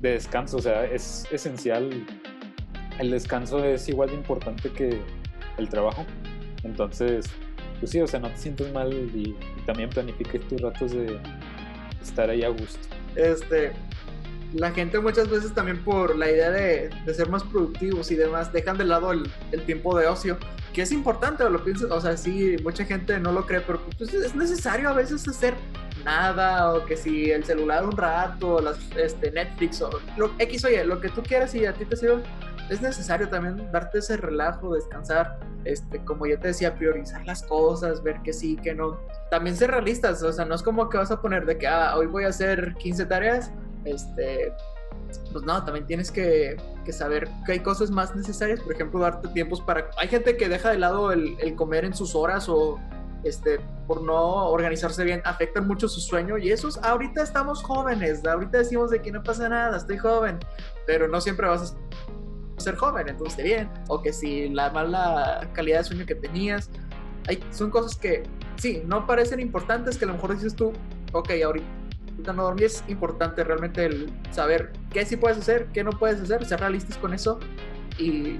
de 0.00 0.10
descanso, 0.10 0.58
o 0.58 0.60
sea, 0.60 0.84
es 0.84 1.26
esencial. 1.32 1.90
El 2.98 3.10
descanso 3.10 3.64
es 3.64 3.88
igual 3.88 4.10
de 4.10 4.16
importante 4.16 4.70
que 4.70 5.00
el 5.56 5.68
trabajo. 5.68 6.04
Entonces, 6.62 7.26
pues 7.80 7.90
sí, 7.90 8.00
o 8.00 8.06
sea, 8.06 8.20
no 8.20 8.28
te 8.28 8.36
sientes 8.36 8.72
mal 8.72 8.92
y, 8.92 9.30
y 9.30 9.66
también 9.66 9.88
planifiques 9.88 10.46
tus 10.48 10.60
ratos 10.60 10.92
de 10.92 11.18
estar 12.02 12.28
ahí 12.28 12.42
a 12.42 12.48
gusto. 12.48 12.78
Este, 13.16 13.72
la 14.54 14.70
gente 14.70 14.98
muchas 15.00 15.28
veces 15.28 15.52
también 15.52 15.82
por 15.82 16.16
la 16.16 16.30
idea 16.30 16.50
de, 16.50 16.90
ser 17.12 17.28
más 17.28 17.42
productivos 17.42 18.10
y 18.10 18.14
demás 18.14 18.52
dejan 18.52 18.78
de 18.78 18.84
lado 18.84 19.12
el, 19.12 19.30
tiempo 19.66 19.98
de 19.98 20.06
ocio, 20.06 20.38
que 20.72 20.82
es 20.82 20.92
importante, 20.92 21.44
o 21.44 21.50
lo 21.50 21.62
pienso, 21.62 21.92
o 21.92 22.00
sea, 22.00 22.16
sí, 22.16 22.56
mucha 22.62 22.84
gente 22.84 23.18
no 23.18 23.32
lo 23.32 23.46
cree, 23.46 23.60
pero 23.60 23.80
pues, 23.98 24.12
es 24.12 24.34
necesario 24.34 24.88
a 24.88 24.92
veces 24.92 25.26
hacer 25.28 25.54
nada, 26.04 26.72
o 26.72 26.84
que 26.84 26.96
si 26.96 27.30
el 27.30 27.44
celular 27.44 27.84
un 27.84 27.96
rato, 27.96 28.60
las, 28.60 28.78
este, 28.96 29.30
Netflix, 29.30 29.80
o 29.82 29.90
lo, 30.16 30.32
X 30.38 30.64
oye, 30.64 30.84
lo 30.84 31.00
que 31.00 31.08
tú 31.08 31.22
quieras 31.22 31.54
y 31.54 31.66
a 31.66 31.72
ti 31.72 31.84
te 31.84 31.96
sirve, 31.96 32.22
es 32.70 32.80
necesario 32.80 33.28
también 33.28 33.70
darte 33.72 33.98
ese 33.98 34.16
relajo, 34.16 34.74
descansar, 34.74 35.38
este, 35.64 36.02
como 36.04 36.26
ya 36.26 36.38
te 36.38 36.48
decía, 36.48 36.74
priorizar 36.74 37.24
las 37.26 37.42
cosas, 37.42 38.02
ver 38.02 38.20
que 38.22 38.32
sí, 38.32 38.56
que 38.56 38.74
no. 38.74 38.98
También 39.30 39.56
ser 39.56 39.70
realistas, 39.70 40.22
o 40.22 40.32
sea, 40.32 40.44
no 40.44 40.54
es 40.54 40.62
como 40.62 40.88
que 40.88 40.96
vas 40.96 41.10
a 41.10 41.20
poner 41.20 41.44
de 41.46 41.58
que, 41.58 41.66
ah, 41.66 41.94
hoy 41.96 42.06
voy 42.06 42.24
a 42.24 42.28
hacer 42.28 42.74
15 42.78 43.06
tareas, 43.06 43.50
este, 43.84 44.52
pues 45.32 45.44
no, 45.44 45.64
también 45.64 45.86
tienes 45.86 46.10
que, 46.10 46.56
saber 46.90 47.28
que 47.46 47.52
hay 47.52 47.60
cosas 47.60 47.90
más 47.90 48.14
necesarias, 48.14 48.60
por 48.60 48.72
ejemplo, 48.72 49.00
darte 49.00 49.28
tiempos 49.28 49.60
para... 49.60 49.90
Hay 49.98 50.08
gente 50.08 50.36
que 50.36 50.48
deja 50.48 50.70
de 50.70 50.78
lado 50.78 51.12
el, 51.12 51.54
comer 51.56 51.84
en 51.84 51.94
sus 51.94 52.14
horas 52.14 52.48
o 52.48 52.78
este, 53.24 53.58
por 53.86 54.02
no 54.02 54.46
organizarse 54.48 55.02
bien, 55.02 55.22
afectan 55.24 55.66
mucho 55.66 55.88
su 55.88 56.00
sueño 56.00 56.36
y 56.36 56.50
esos, 56.50 56.76
ahorita 56.78 57.22
estamos 57.22 57.62
jóvenes, 57.62 58.24
ahorita 58.26 58.58
decimos 58.58 58.90
de 58.90 59.00
que 59.00 59.10
no 59.10 59.22
pasa 59.22 59.48
nada, 59.48 59.78
estoy 59.78 59.96
joven, 59.96 60.38
pero 60.86 61.08
no 61.08 61.20
siempre 61.20 61.48
vas 61.48 61.72
a 61.72 62.60
ser 62.60 62.76
joven, 62.76 63.08
entonces 63.08 63.42
bien, 63.42 63.70
o 63.88 64.02
que 64.02 64.12
si 64.12 64.50
la 64.50 64.70
mala 64.70 65.48
calidad 65.54 65.78
de 65.78 65.84
sueño 65.84 66.06
que 66.06 66.14
tenías, 66.14 66.70
hay, 67.26 67.42
son 67.50 67.70
cosas 67.70 67.96
que 67.96 68.24
sí, 68.56 68.82
no 68.84 69.06
parecen 69.06 69.40
importantes, 69.40 69.96
que 69.96 70.04
a 70.04 70.08
lo 70.08 70.14
mejor 70.14 70.34
dices 70.34 70.54
tú, 70.54 70.72
ok, 71.12 71.30
ahorita 71.44 71.66
no 72.18 72.44
dormir 72.44 72.64
es 72.64 72.84
importante 72.88 73.44
realmente 73.44 73.84
el 73.86 74.12
saber 74.30 74.72
qué 74.90 75.04
sí 75.04 75.16
puedes 75.16 75.38
hacer, 75.38 75.66
qué 75.72 75.84
no 75.84 75.90
puedes 75.90 76.20
hacer, 76.20 76.44
ser 76.44 76.60
realistas 76.60 76.96
con 76.96 77.14
eso 77.14 77.38
y 77.98 78.38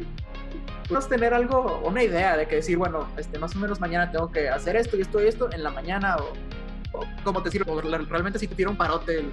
podemos 0.88 1.08
tener 1.08 1.34
algo, 1.34 1.82
una 1.84 2.02
idea 2.02 2.36
de 2.36 2.46
que 2.46 2.56
decir, 2.56 2.76
bueno, 2.76 3.08
este, 3.16 3.38
más 3.38 3.54
o 3.56 3.58
menos 3.58 3.80
mañana 3.80 4.10
tengo 4.10 4.30
que 4.30 4.48
hacer 4.48 4.76
esto 4.76 4.96
y 4.96 5.00
esto 5.00 5.22
y 5.22 5.26
esto 5.26 5.50
en 5.52 5.62
la 5.62 5.70
mañana 5.70 6.16
o, 6.16 6.98
o 6.98 7.04
como 7.24 7.42
te 7.42 7.50
sirve, 7.50 7.72
realmente 8.08 8.38
si 8.38 8.46
te 8.46 8.54
tira 8.54 8.70
un 8.70 8.76
parote 8.76 9.18
el, 9.18 9.30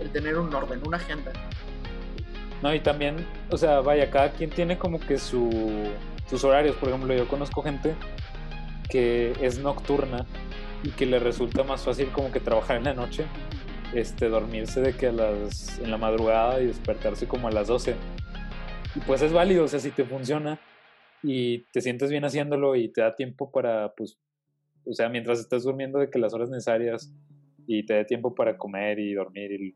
el 0.00 0.10
tener 0.10 0.38
un 0.38 0.54
orden, 0.54 0.80
una 0.86 0.98
agenda. 0.98 1.32
No, 2.62 2.74
y 2.74 2.80
también, 2.80 3.26
o 3.50 3.56
sea, 3.56 3.80
vaya, 3.80 4.10
cada 4.10 4.30
quien 4.32 4.50
tiene 4.50 4.78
como 4.78 4.98
que 4.98 5.18
su, 5.18 5.90
sus 6.28 6.44
horarios. 6.44 6.76
Por 6.76 6.88
ejemplo, 6.88 7.14
yo 7.14 7.28
conozco 7.28 7.62
gente 7.62 7.94
que 8.88 9.34
es 9.40 9.58
nocturna 9.58 10.24
y 10.82 10.90
que 10.90 11.06
le 11.06 11.18
resulta 11.18 11.62
más 11.62 11.82
fácil 11.82 12.08
como 12.08 12.30
que 12.30 12.40
trabajar 12.40 12.76
en 12.76 12.84
la 12.84 12.94
noche, 12.94 13.26
este, 13.94 14.28
dormirse 14.28 14.80
de 14.80 14.96
que 14.96 15.08
a 15.08 15.12
las, 15.12 15.78
en 15.78 15.90
la 15.90 15.98
madrugada 15.98 16.60
y 16.60 16.66
despertarse 16.66 17.26
como 17.26 17.48
a 17.48 17.50
las 17.50 17.68
12. 17.68 17.94
Y 18.96 19.00
pues 19.00 19.22
es 19.22 19.32
válido, 19.32 19.64
o 19.64 19.68
sea, 19.68 19.80
si 19.80 19.90
te 19.90 20.04
funciona 20.04 20.60
y 21.22 21.64
te 21.72 21.80
sientes 21.80 22.10
bien 22.10 22.24
haciéndolo 22.24 22.76
y 22.76 22.92
te 22.92 23.00
da 23.00 23.14
tiempo 23.14 23.50
para, 23.50 23.92
pues, 23.94 24.18
o 24.86 24.92
sea, 24.92 25.08
mientras 25.08 25.40
estás 25.40 25.64
durmiendo 25.64 25.98
de 25.98 26.10
que 26.10 26.18
las 26.18 26.34
horas 26.34 26.50
necesarias 26.50 27.12
y 27.66 27.86
te 27.86 27.94
dé 27.94 28.04
tiempo 28.04 28.34
para 28.34 28.56
comer 28.56 28.98
y 28.98 29.14
dormir 29.14 29.52
y 29.52 29.74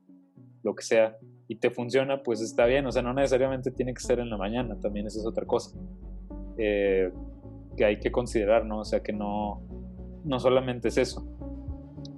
lo 0.63 0.75
que 0.75 0.83
sea, 0.83 1.17
y 1.47 1.57
te 1.57 1.71
funciona, 1.71 2.23
pues 2.23 2.41
está 2.43 2.67
bien, 2.67 2.87
o 2.87 2.93
sea, 2.93 3.03
no 3.03 3.15
necesariamente 3.15 3.71
tiene 3.71 3.95
que 3.95 4.01
ser 4.01 4.19
en 4.19 4.29
la 4.29 4.37
mañana, 4.37 4.79
también 4.79 5.07
esa 5.07 5.21
es 5.21 5.27
otra 5.27 5.47
cosa. 5.47 5.79
Eh, 6.59 7.11
que 7.77 7.85
hay 7.85 7.99
que 8.01 8.11
considerar, 8.11 8.67
¿no? 8.67 8.81
O 8.81 8.85
sea, 8.85 9.01
que 9.01 9.13
no, 9.13 9.63
no 10.25 10.39
solamente 10.41 10.89
es 10.89 10.99
eso. 10.99 11.27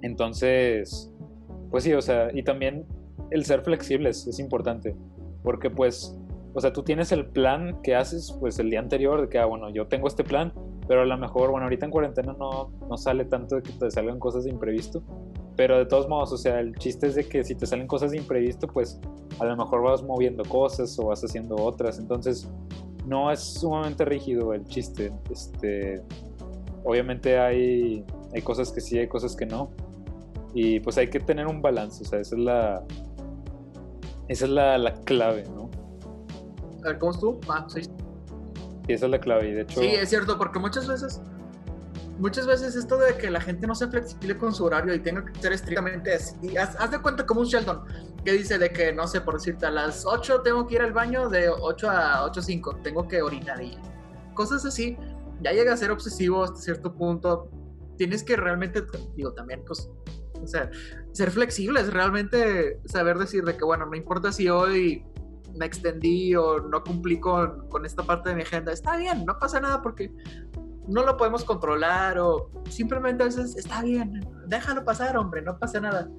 Entonces, 0.01 1.10
pues 1.71 1.85
sí, 1.85 1.93
o 1.93 2.01
sea, 2.01 2.29
y 2.33 2.43
también 2.43 2.85
el 3.31 3.45
ser 3.45 3.61
flexibles 3.61 4.27
es 4.27 4.39
importante, 4.39 4.95
porque 5.41 5.69
pues, 5.69 6.15
o 6.53 6.59
sea, 6.59 6.73
tú 6.73 6.83
tienes 6.83 7.11
el 7.13 7.25
plan 7.25 7.81
que 7.81 7.95
haces 7.95 8.35
pues 8.39 8.59
el 8.59 8.69
día 8.69 8.79
anterior, 8.79 9.21
de 9.21 9.29
que, 9.29 9.39
ah, 9.39 9.45
bueno, 9.45 9.69
yo 9.69 9.87
tengo 9.87 10.07
este 10.07 10.23
plan, 10.23 10.53
pero 10.87 11.01
a 11.01 11.05
lo 11.05 11.17
mejor, 11.17 11.49
bueno, 11.49 11.63
ahorita 11.63 11.85
en 11.85 11.91
cuarentena 11.91 12.35
no, 12.37 12.71
no 12.89 12.97
sale 12.97 13.23
tanto 13.23 13.55
de 13.55 13.63
que 13.63 13.71
te 13.71 13.89
salgan 13.89 14.19
cosas 14.19 14.43
de 14.43 14.49
imprevisto, 14.49 15.01
pero 15.55 15.77
de 15.77 15.85
todos 15.85 16.09
modos, 16.09 16.33
o 16.33 16.37
sea, 16.37 16.59
el 16.59 16.75
chiste 16.75 17.07
es 17.07 17.15
de 17.15 17.27
que 17.27 17.43
si 17.45 17.55
te 17.55 17.65
salen 17.65 17.87
cosas 17.87 18.11
de 18.11 18.17
imprevisto, 18.17 18.67
pues 18.67 18.99
a 19.39 19.45
lo 19.45 19.55
mejor 19.55 19.81
vas 19.81 20.03
moviendo 20.03 20.43
cosas 20.43 20.97
o 20.99 21.07
vas 21.07 21.23
haciendo 21.23 21.55
otras, 21.55 21.99
entonces 21.99 22.49
no 23.05 23.31
es 23.31 23.39
sumamente 23.39 24.03
rígido 24.03 24.53
el 24.53 24.65
chiste, 24.65 25.13
este, 25.29 26.01
obviamente 26.83 27.39
hay, 27.39 28.05
hay 28.33 28.41
cosas 28.41 28.71
que 28.71 28.81
sí, 28.81 28.97
hay 28.97 29.07
cosas 29.07 29.35
que 29.35 29.45
no, 29.45 29.71
y 30.53 30.79
pues 30.79 30.97
hay 30.97 31.09
que 31.09 31.19
tener 31.19 31.47
un 31.47 31.61
balance, 31.61 32.03
o 32.03 32.05
sea, 32.05 32.19
esa 32.19 32.35
es 32.35 32.41
la, 32.41 32.83
esa 34.27 34.45
es 34.45 34.51
la, 34.51 34.77
la 34.77 34.93
clave, 35.03 35.43
¿no? 35.55 35.69
A 36.83 36.89
ver, 36.89 36.99
¿cómo 36.99 37.11
estuvo? 37.11 37.39
Ah, 37.47 37.65
sí. 37.69 37.81
Y 38.87 38.93
esa 38.93 39.05
es 39.05 39.11
la 39.11 39.19
clave, 39.19 39.49
y 39.49 39.51
de 39.53 39.61
hecho... 39.61 39.79
Sí, 39.79 39.87
es 39.87 40.09
cierto, 40.09 40.37
porque 40.37 40.59
muchas 40.59 40.87
veces, 40.87 41.21
muchas 42.17 42.47
veces 42.47 42.75
esto 42.75 42.97
de 42.97 43.15
que 43.15 43.29
la 43.29 43.39
gente 43.39 43.67
no 43.67 43.75
sea 43.75 43.87
flexible 43.87 44.37
con 44.37 44.53
su 44.53 44.65
horario 44.65 44.93
y 44.93 44.99
tenga 44.99 45.23
que 45.23 45.39
ser 45.39 45.53
estrictamente 45.53 46.13
así, 46.13 46.57
haz, 46.57 46.75
haz 46.79 46.91
de 46.91 47.01
cuenta 47.01 47.25
como 47.25 47.41
un 47.41 47.47
Sheldon, 47.47 47.83
que 48.25 48.33
dice 48.33 48.57
de 48.57 48.71
que, 48.71 48.91
no 48.91 49.07
sé, 49.07 49.21
por 49.21 49.35
decirte, 49.35 49.65
a 49.65 49.71
las 49.71 50.05
8 50.05 50.41
tengo 50.41 50.67
que 50.67 50.75
ir 50.75 50.81
al 50.81 50.91
baño, 50.91 51.29
de 51.29 51.49
8 51.49 51.89
a 51.89 52.31
8.05, 52.31 52.81
tengo 52.81 53.07
que 53.07 53.21
orinar 53.21 53.61
y 53.61 53.77
cosas 54.33 54.65
así, 54.65 54.97
ya 55.41 55.51
llega 55.51 55.73
a 55.73 55.77
ser 55.77 55.91
obsesivo 55.91 56.43
hasta 56.43 56.59
cierto 56.59 56.93
punto, 56.93 57.49
tienes 57.97 58.23
que 58.23 58.35
realmente, 58.35 58.83
digo, 59.15 59.33
también, 59.33 59.63
pues, 59.65 59.89
o 60.43 60.47
sea, 60.47 60.69
ser 61.11 61.31
flexibles, 61.31 61.91
realmente 61.91 62.79
saber 62.85 63.17
decir 63.17 63.43
de 63.43 63.55
que, 63.55 63.63
bueno, 63.63 63.85
no 63.85 63.95
importa 63.95 64.31
si 64.31 64.49
hoy 64.49 65.05
me 65.55 65.65
extendí 65.65 66.35
o 66.35 66.59
no 66.59 66.83
cumplí 66.83 67.19
con, 67.19 67.67
con, 67.69 67.85
esta 67.85 68.03
parte 68.03 68.29
de 68.29 68.35
mi 68.35 68.41
agenda, 68.43 68.71
está 68.71 68.97
bien, 68.97 69.25
no 69.25 69.37
pasa 69.37 69.59
nada 69.59 69.81
porque 69.81 70.11
no 70.87 71.03
lo 71.03 71.17
podemos 71.17 71.43
controlar 71.43 72.19
o 72.19 72.49
simplemente 72.69 73.23
a 73.23 73.25
veces 73.27 73.55
está 73.57 73.81
bien, 73.81 74.25
déjalo 74.47 74.83
pasar, 74.83 75.17
hombre, 75.17 75.41
no 75.41 75.57
pasa 75.57 75.79
nada. 75.79 76.09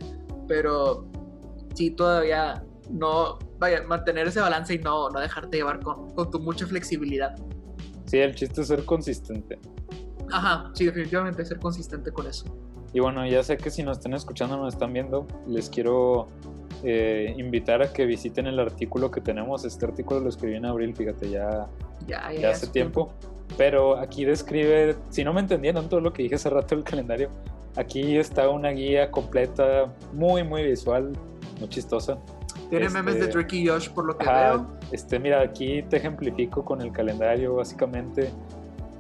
Pero 0.49 1.07
sí, 1.75 1.91
todavía 1.91 2.65
no, 2.91 3.39
vaya, 3.59 3.83
mantener 3.83 4.29
ese 4.29 4.41
balance 4.41 4.75
y 4.75 4.79
no, 4.79 5.09
no 5.11 5.21
dejarte 5.21 5.57
llevar 5.57 5.81
con, 5.81 6.11
con 6.15 6.31
tu 6.31 6.39
mucha 6.41 6.67
flexibilidad. 6.67 7.35
Sí, 8.07 8.19
el 8.19 8.35
chiste 8.35 8.61
es 8.61 8.69
ser 8.69 8.85
consistente. 8.85 9.59
Ajá, 10.31 10.71
sí, 10.75 10.87
definitivamente 10.87 11.45
ser 11.45 11.59
consistente 11.59 12.11
con 12.11 12.27
eso. 12.27 12.45
Y 12.93 13.01
bueno, 13.01 13.27
ya 13.27 13.43
sé 13.43 13.57
que 13.57 13.71
si 13.71 13.83
nos 13.83 13.99
están 13.99 14.15
escuchando, 14.15 14.57
nos 14.57 14.75
están 14.75 14.93
viendo, 14.93 15.27
les 15.47 15.71
quiero 15.71 16.29
eh, 16.85 17.35
invitar 17.39 17.83
a 17.83 17.93
que 17.93 18.05
visiten 18.05 18.47
el 18.47 18.59
artículo 18.59 19.11
que 19.11 19.21
tenemos. 19.21 19.65
Este 19.65 19.87
artículo 19.87 20.21
lo 20.21 20.29
escribí 20.29 20.57
en 20.57 20.67
abril, 20.67 20.95
fíjate, 20.95 21.31
ya, 21.31 21.69
ya, 22.07 22.33
ya, 22.33 22.41
ya 22.41 22.51
hace 22.51 22.67
tiempo. 22.67 23.07
tiempo. 23.07 23.33
Pero 23.57 23.99
aquí 23.99 24.25
describe, 24.25 24.97
si 25.11 25.25
no 25.25 25.33
me 25.33 25.41
entendieron 25.41 25.89
todo 25.89 26.01
lo 26.01 26.13
que 26.13 26.23
dije 26.23 26.35
hace 26.35 26.51
rato 26.51 26.75
del 26.75 26.85
calendario, 26.85 27.31
aquí 27.77 28.17
está 28.17 28.49
una 28.49 28.71
guía 28.71 29.11
completa, 29.11 29.93
muy, 30.13 30.43
muy 30.45 30.65
visual, 30.65 31.13
muy 31.61 31.69
chistosa. 31.69 32.19
Tiene 32.69 32.87
este, 32.87 33.03
memes 33.03 33.21
de 33.21 33.27
Drake 33.29 33.57
y 33.57 33.67
Josh 33.67 33.91
por 33.91 34.07
lo 34.07 34.17
que 34.17 34.29
ajá, 34.29 34.57
veo. 34.57 34.67
Este, 34.91 35.19
mira, 35.19 35.41
aquí 35.41 35.83
te 35.83 35.97
ejemplifico 35.97 36.65
con 36.65 36.81
el 36.81 36.93
calendario, 36.93 37.55
básicamente. 37.57 38.31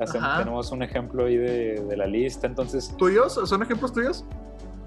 Hacemos, 0.00 0.38
tenemos 0.38 0.72
un 0.72 0.82
ejemplo 0.82 1.26
ahí 1.26 1.36
de, 1.36 1.84
de, 1.84 1.96
la 1.96 2.06
lista, 2.06 2.46
entonces... 2.46 2.94
¿Tuyos? 2.96 3.34
¿Son 3.34 3.62
ejemplos 3.62 3.92
tuyos? 3.92 4.24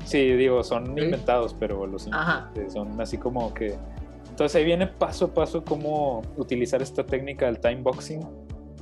Sí, 0.03 0.33
digo, 0.33 0.63
son 0.63 0.95
¿Sí? 0.95 1.03
inventados, 1.03 1.55
pero 1.57 1.85
los 1.87 2.07
Ajá. 2.11 2.51
son 2.71 2.99
así 3.01 3.17
como 3.17 3.53
que... 3.53 3.77
Entonces 4.29 4.55
ahí 4.55 4.65
viene 4.65 4.87
paso 4.87 5.25
a 5.25 5.33
paso 5.33 5.63
cómo 5.63 6.21
utilizar 6.35 6.81
esta 6.81 7.05
técnica 7.05 7.45
del 7.45 7.59
time 7.59 7.81
boxing. 7.81 8.21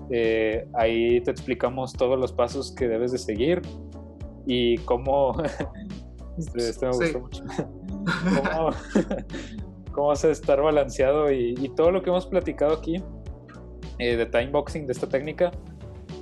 Eh, 0.09 0.67
ahí 0.73 1.21
te 1.21 1.31
explicamos 1.31 1.93
todos 1.93 2.19
los 2.19 2.33
pasos 2.33 2.71
que 2.71 2.87
debes 2.87 3.11
de 3.11 3.17
seguir 3.17 3.61
y 4.45 4.77
cómo... 4.79 5.35
este, 6.37 6.69
este, 6.69 6.85
me 6.87 6.91
gustó 6.91 7.05
sí. 7.05 7.17
mucho. 7.17 7.43
cómo, 8.35 8.69
cómo 9.91 10.07
vas 10.07 10.25
a 10.25 10.31
estar 10.31 10.61
balanceado 10.61 11.31
y, 11.31 11.53
y, 11.57 11.69
todo 11.69 11.91
lo 11.91 12.01
que 12.01 12.09
hemos 12.09 12.25
platicado 12.25 12.73
aquí 12.73 13.01
eh, 13.99 14.17
de 14.17 14.25
time 14.25 14.47
boxing, 14.47 14.87
de 14.87 14.93
esta 14.93 15.07
técnica. 15.07 15.51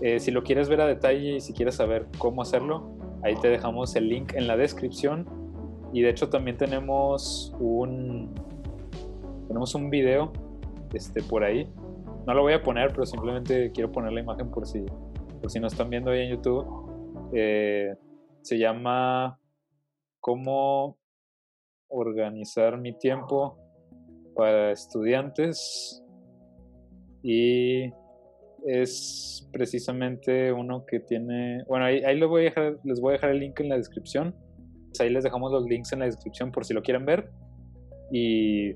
Eh, 0.02 0.20
si 0.20 0.32
lo 0.32 0.44
quieres 0.44 0.68
ver 0.68 0.82
a 0.82 0.88
detalle 0.88 1.36
y 1.36 1.42
si 1.42 1.54
quieres 1.54 1.76
saber 1.76 2.08
cómo 2.18 2.42
hacerlo, 2.42 2.98
Ahí 3.24 3.36
te 3.36 3.50
dejamos 3.50 3.96
el 3.96 4.10
link 4.10 4.34
en 4.34 4.48
la 4.48 4.58
descripción. 4.58 5.28
Y 5.94 6.02
de 6.02 6.10
hecho 6.10 6.30
también 6.30 6.58
tenemos 6.58 7.54
un 7.60 8.34
tenemos 9.48 9.76
un 9.76 9.90
video 9.90 10.32
este, 10.94 11.22
por 11.22 11.44
ahí. 11.44 11.70
No 12.26 12.34
lo 12.34 12.42
voy 12.42 12.54
a 12.54 12.64
poner, 12.64 12.90
pero 12.92 13.06
simplemente 13.06 13.72
quiero 13.72 13.92
poner 13.92 14.14
la 14.14 14.22
imagen 14.22 14.50
por 14.50 14.66
si, 14.66 14.86
por 15.42 15.52
si 15.52 15.60
nos 15.60 15.74
están 15.74 15.90
viendo 15.90 16.10
ahí 16.10 16.22
en 16.22 16.32
YouTube. 16.32 16.66
Eh, 17.34 17.96
se 18.42 18.58
llama 18.58 19.40
¿Cómo 20.20 20.98
organizar 21.90 22.80
mi 22.80 22.98
tiempo 22.98 23.58
para 24.36 24.72
estudiantes? 24.72 26.04
Y 27.22 27.92
es 28.66 29.50
precisamente 29.52 30.52
uno 30.52 30.86
que 30.86 31.00
tiene. 31.00 31.64
Bueno, 31.68 31.86
ahí, 31.86 32.04
ahí 32.04 32.20
voy 32.22 32.42
a 32.42 32.46
dejar, 32.46 32.78
les 32.84 33.00
voy 33.00 33.12
a 33.12 33.14
dejar 33.14 33.32
el 33.32 33.40
link 33.40 33.60
en 33.60 33.70
la 33.70 33.78
descripción. 33.78 34.36
Pues 34.90 35.02
ahí 35.02 35.10
les 35.10 35.24
dejamos 35.24 35.52
los 35.52 35.66
links 35.66 35.94
en 35.94 36.00
la 36.00 36.06
descripción 36.06 36.52
por 36.52 36.66
si 36.66 36.74
lo 36.74 36.82
quieren 36.82 37.06
ver. 37.06 37.32
Y 38.12 38.74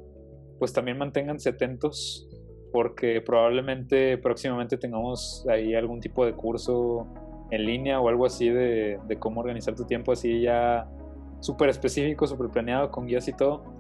pues 0.60 0.72
también 0.74 0.98
manténganse 0.98 1.50
atentos 1.50 2.28
porque 2.72 3.22
probablemente 3.22 4.18
próximamente 4.18 4.78
tengamos 4.78 5.46
ahí 5.50 5.76
algún 5.76 6.00
tipo 6.00 6.26
de 6.26 6.34
curso 6.34 7.08
en 7.52 7.66
línea 7.66 8.00
o 8.00 8.10
algo 8.10 8.26
así 8.26 8.50
de, 8.50 9.00
de 9.08 9.20
cómo 9.20 9.42
organizar 9.42 9.76
tu 9.76 9.86
tiempo 9.86 10.12
así 10.12 10.42
ya 10.42 10.90
súper 11.40 11.70
específico, 11.70 12.26
súper 12.26 12.50
planeado, 12.50 12.92
con 12.92 13.06
guías 13.06 13.28
y 13.28 13.34
todo 13.34 13.75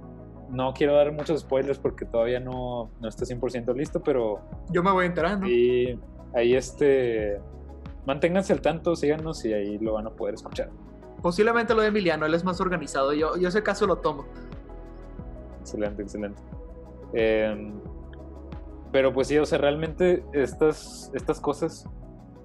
no 0.50 0.74
quiero 0.74 0.96
dar 0.96 1.12
muchos 1.12 1.42
spoilers 1.42 1.80
porque 1.80 2.06
todavía 2.06 2.40
no, 2.40 2.90
no 3.00 3.08
está 3.08 3.26
100% 3.26 3.76
listo, 3.76 4.02
pero... 4.02 4.40
Yo 4.72 4.84
me 4.84 4.92
voy 4.92 5.06
enterando. 5.06 5.48
Y 5.48 6.00
ahí 6.34 6.56
este... 6.56 7.40
Manténganse 8.06 8.54
al 8.54 8.62
tanto, 8.62 8.96
síganos 8.96 9.44
y 9.46 9.54
ahí 9.54 9.80
lo 9.80 9.94
van 9.94 10.08
a 10.08 10.12
poder 10.12 10.36
escuchar. 10.36 10.70
Posiblemente 11.22 11.74
lo 11.74 11.82
de 11.82 11.88
Emiliano, 11.88 12.26
él 12.26 12.34
es 12.36 12.44
más 12.44 12.62
organizado. 12.62 13.14
Yo, 13.14 13.36
yo 13.38 13.48
ese 13.48 13.64
caso 13.64 13.88
lo 13.88 13.98
tomo. 13.98 14.26
Excelente, 15.62 16.04
excelente. 16.04 16.42
Eh, 17.14 17.72
pero 18.92 19.12
pues 19.12 19.28
sí, 19.28 19.38
o 19.38 19.46
sea, 19.46 19.58
realmente 19.58 20.24
estas, 20.34 21.12
estas 21.14 21.40
cosas, 21.42 21.90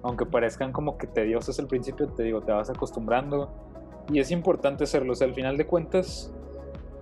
aunque 0.03 0.25
parezcan 0.25 0.73
como 0.73 0.97
que 0.97 1.07
tediosas 1.07 1.59
al 1.59 1.67
principio, 1.67 2.09
te 2.09 2.23
digo, 2.23 2.41
te 2.41 2.51
vas 2.51 2.69
acostumbrando. 2.69 3.53
Y 4.11 4.19
es 4.19 4.31
importante 4.31 4.83
hacerlo. 4.83 5.13
O 5.13 5.15
sea, 5.15 5.27
al 5.27 5.33
final 5.33 5.55
de 5.57 5.67
cuentas, 5.67 6.33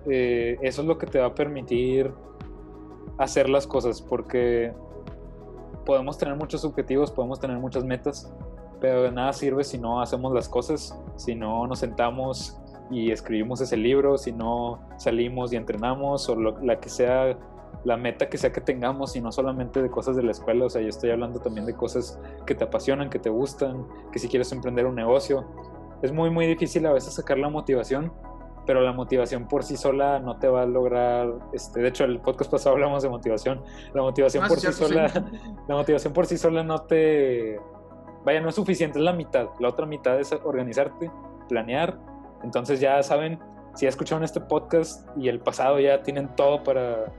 eh, 0.06 0.58
eso 0.62 0.82
es 0.82 0.88
lo 0.88 0.98
que 0.98 1.06
te 1.06 1.18
va 1.18 1.26
a 1.26 1.34
permitir 1.34 2.10
hacer 3.18 3.48
las 3.48 3.66
cosas, 3.66 4.00
porque 4.00 4.72
podemos 5.84 6.18
tener 6.18 6.36
muchos 6.36 6.64
objetivos, 6.64 7.10
podemos 7.10 7.40
tener 7.40 7.58
muchas 7.58 7.84
metas, 7.84 8.32
pero 8.80 9.02
de 9.02 9.12
nada 9.12 9.32
sirve 9.32 9.64
si 9.64 9.78
no 9.78 10.00
hacemos 10.00 10.32
las 10.32 10.48
cosas, 10.48 10.98
si 11.16 11.34
no 11.34 11.66
nos 11.66 11.80
sentamos 11.80 12.58
y 12.90 13.10
escribimos 13.10 13.60
ese 13.60 13.76
libro, 13.76 14.16
si 14.18 14.32
no 14.32 14.80
salimos 14.96 15.52
y 15.52 15.56
entrenamos 15.56 16.28
o 16.28 16.34
lo, 16.34 16.58
la 16.60 16.80
que 16.80 16.88
sea 16.88 17.36
la 17.84 17.96
meta 17.96 18.28
que 18.28 18.36
sea 18.36 18.52
que 18.52 18.60
tengamos 18.60 19.16
y 19.16 19.20
no 19.20 19.32
solamente 19.32 19.82
de 19.82 19.90
cosas 19.90 20.16
de 20.16 20.22
la 20.22 20.32
escuela, 20.32 20.66
o 20.66 20.70
sea, 20.70 20.82
yo 20.82 20.88
estoy 20.88 21.10
hablando 21.10 21.40
también 21.40 21.66
de 21.66 21.74
cosas 21.74 22.18
que 22.46 22.54
te 22.54 22.64
apasionan, 22.64 23.08
que 23.10 23.18
te 23.18 23.30
gustan, 23.30 23.86
que 24.12 24.18
si 24.18 24.28
quieres 24.28 24.52
emprender 24.52 24.86
un 24.86 24.94
negocio. 24.94 25.44
Es 26.02 26.12
muy, 26.12 26.30
muy 26.30 26.46
difícil 26.46 26.86
a 26.86 26.92
veces 26.92 27.14
sacar 27.14 27.38
la 27.38 27.48
motivación, 27.48 28.12
pero 28.70 28.82
la 28.82 28.92
motivación 28.92 29.48
por 29.48 29.64
sí 29.64 29.76
sola 29.76 30.20
no 30.20 30.38
te 30.38 30.46
va 30.46 30.62
a 30.62 30.64
lograr, 30.64 31.28
este, 31.52 31.80
de 31.80 31.88
hecho 31.88 32.04
el 32.04 32.20
podcast 32.20 32.52
pasado 32.52 32.76
hablamos 32.76 33.02
de 33.02 33.08
motivación, 33.08 33.60
la 33.92 34.00
motivación 34.02 34.44
Ah, 34.44 34.46
por 34.46 34.60
sí, 34.60 34.72
sola, 34.72 35.08
sí. 35.08 35.18
la 35.68 35.74
motivación 35.74 36.12
por 36.12 36.24
sí 36.26 36.38
sola 36.38 36.62
no 36.62 36.82
te, 36.82 37.58
vaya, 38.24 38.40
no 38.40 38.48
es 38.48 38.54
suficiente, 38.54 39.00
es 39.00 39.04
la 39.04 39.12
mitad, 39.12 39.48
la 39.58 39.66
otra 39.70 39.86
mitad 39.86 40.20
es 40.20 40.30
organizarte, 40.44 41.10
planear, 41.48 41.98
entonces 42.44 42.78
ya 42.78 43.02
saben, 43.02 43.40
si 43.74 43.86
ya 43.86 43.88
escucharon 43.88 44.22
este 44.22 44.40
podcast 44.40 45.04
y 45.16 45.28
el 45.28 45.40
pasado 45.40 45.80
ya 45.80 46.04
tienen 46.04 46.28
todo 46.36 46.62
para, 46.62 47.12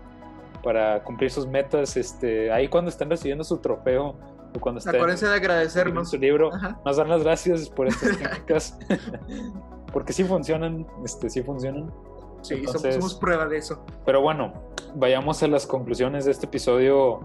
para 0.64 1.04
cumplir 1.04 1.32
sus 1.32 1.46
metas, 1.48 1.98
este, 1.98 2.50
ahí 2.50 2.70
cuando 2.70 2.88
estén 2.88 3.10
recibiendo 3.10 3.44
su 3.44 3.58
trofeo 3.58 4.16
o 4.56 4.60
cuando 4.62 4.80
estén 4.80 4.96
Acuérdense 4.96 5.28
de 5.28 5.36
agradecernos. 5.36 6.12
su 6.12 6.18
libro, 6.18 6.54
Ajá. 6.56 6.80
nos 6.86 6.96
dan 6.96 7.10
las 7.10 7.24
gracias 7.24 7.70
por 7.70 7.88
estas 7.90 8.18
técnicas. 8.18 8.80
Porque 9.92 10.14
sí 10.14 10.24
funcionan, 10.24 10.88
este, 11.04 11.30
sí 11.30 11.42
funcionan. 11.44 11.92
Sí, 12.42 12.56
somos- 12.56 12.68
Entonces- 12.68 12.96
somos, 12.96 13.16
prueba 13.16 13.46
de 13.48 13.58
eso. 13.58 13.84
Pero 14.06 14.22
bueno, 14.22 14.54
vayamos 14.96 15.42
a 15.44 15.48
las 15.48 15.68
conclusiones 15.68 16.26
de 16.26 16.32
este 16.32 16.46
episodio 16.48 17.20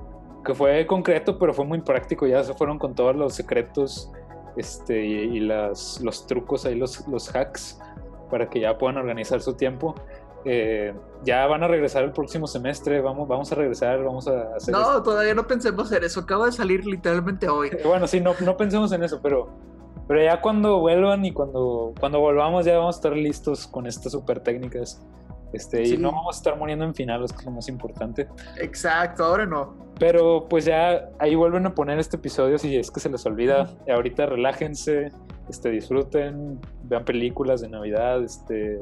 que 0.45 0.55
fue 0.55 0.87
concreto, 0.87 1.39
pero 1.39 1.55
fue 1.55 1.65
muy 1.65 1.81
práctico. 1.81 2.27
Ya 2.27 2.43
se 2.45 2.55
fueron 2.55 2.79
con 2.79 2.95
todos 2.95 3.17
los 3.17 3.35
secretos 3.35 4.11
este, 4.57 5.05
y, 5.05 5.13
y 5.37 5.41
las, 5.41 6.01
los 6.03 6.27
trucos 6.27 6.65
ahí, 6.67 6.75
los, 6.77 7.07
los 7.09 7.35
hacks, 7.35 7.79
para 8.31 8.49
que 8.49 8.61
ya 8.61 8.77
puedan 8.79 8.97
organizar 8.99 9.41
su 9.41 9.55
tiempo. 9.55 9.95
Eh, 10.45 10.95
ya 11.25 11.45
van 11.49 11.65
a 11.65 11.69
regresar 11.69 12.05
el 12.05 12.13
próximo 12.13 12.47
semestre, 12.47 13.01
vamos, 13.01 13.27
vamos 13.27 13.51
a 13.51 13.57
regresar, 13.57 14.05
vamos 14.05 14.29
a 14.29 14.55
hacer 14.55 14.73
No, 14.73 15.03
todavía 15.03 15.35
no 15.35 15.47
pensemos 15.47 15.87
hacer 15.87 16.05
eso. 16.05 16.21
Acaba 16.21 16.47
de 16.47 16.53
salir 16.53 16.87
literalmente 16.87 17.49
hoy. 17.49 17.71
Bueno, 17.85 18.07
sí, 18.07 18.21
no, 18.21 18.33
no 18.45 18.57
pensemos 18.57 18.93
en 18.93 19.03
eso, 19.03 19.19
pero, 19.21 19.49
pero 20.07 20.23
ya 20.23 20.41
cuando 20.41 20.81
vuelvan 20.81 21.25
y 21.25 21.33
cuando, 21.33 21.93
cuando 21.99 22.21
volvamos 22.21 22.65
ya 22.65 22.79
vamos 22.79 22.97
a 22.97 22.99
estar 22.99 23.13
listos 23.17 23.67
con 23.67 23.87
estas 23.87 24.13
super 24.13 24.41
técnicas. 24.41 25.03
Este, 25.53 25.85
Sí. 25.87 25.95
Y 25.95 25.99
no 25.99 26.13
vamos 26.13 26.37
a 26.37 26.39
estar 26.39 26.59
muriendo 26.59 26.85
en 26.85 26.95
finales, 26.95 27.33
que 27.33 27.39
es 27.39 27.45
lo 27.45 27.53
más 27.53 27.69
importante. 27.69 28.29
Exacto, 28.61 29.25
ahora 29.25 29.47
no. 29.47 29.75
Pero 29.99 30.47
pues 30.49 30.65
ya 30.65 31.09
ahí 31.19 31.35
vuelven 31.35 31.67
a 31.67 31.75
poner 31.75 31.99
este 31.99 32.17
episodio 32.17 32.59
si 32.59 32.77
es 32.77 32.91
que 32.91 33.01
se 33.01 33.09
les 33.09 33.25
olvida. 33.27 33.71
Ahorita 33.89 34.27
relájense, 34.27 35.13
este, 35.49 35.71
disfruten, 35.71 36.61
vean 36.85 37.05
películas 37.05 37.61
de 37.63 37.69
Navidad, 37.69 38.23
este, 38.23 38.79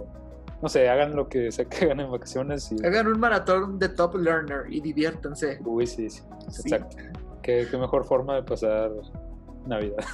no 0.63 0.69
sé, 0.69 0.89
hagan 0.89 1.15
lo 1.15 1.29
que 1.29 1.53
sea 1.53 1.67
que 1.67 1.85
hagan 1.85 2.01
en 2.01 2.11
vacaciones. 2.11 2.73
Y... 2.73 2.85
Hagan 2.85 3.07
un 3.07 3.21
maratón 3.21 3.79
de 3.79 3.91
Top 3.91 4.17
Learner 4.17 4.65
y 4.69 4.81
diviértanse. 4.81 5.61
Uy, 5.65 5.87
sí, 5.87 6.11
sí, 6.11 6.23
Sí. 6.49 6.63
exacto. 6.65 6.97
Qué, 7.43 7.69
qué 7.71 7.77
mejor 7.77 8.05
forma 8.05 8.35
de 8.37 8.43
pasar 8.43 8.91
Navidad. 9.67 10.05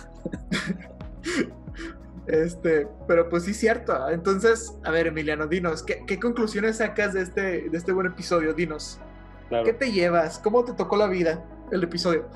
Este, 2.26 2.86
pero 3.08 3.28
pues 3.28 3.44
sí, 3.44 3.54
cierto. 3.54 4.08
Entonces, 4.08 4.78
a 4.84 4.90
ver, 4.90 5.08
Emiliano, 5.08 5.46
dinos, 5.46 5.82
¿qué, 5.82 6.04
qué 6.06 6.20
conclusiones 6.20 6.76
sacas 6.76 7.12
de 7.12 7.22
este, 7.22 7.68
de 7.68 7.76
este 7.76 7.92
buen 7.92 8.06
episodio? 8.06 8.54
Dinos, 8.54 9.00
Claro. 9.48 9.64
¿qué 9.64 9.72
te 9.72 9.90
llevas? 9.90 10.38
¿Cómo 10.38 10.64
te 10.64 10.72
tocó 10.74 10.96
la 10.96 11.08
vida 11.08 11.44
el 11.72 11.82
episodio? 11.82 12.26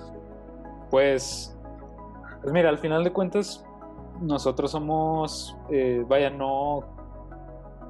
Pues, 0.90 1.56
pues 2.42 2.52
mira, 2.52 2.70
al 2.70 2.78
final 2.78 3.04
de 3.04 3.12
cuentas, 3.12 3.64
nosotros 4.20 4.72
somos, 4.72 5.56
eh, 5.70 6.04
vaya, 6.08 6.30
no, 6.30 6.84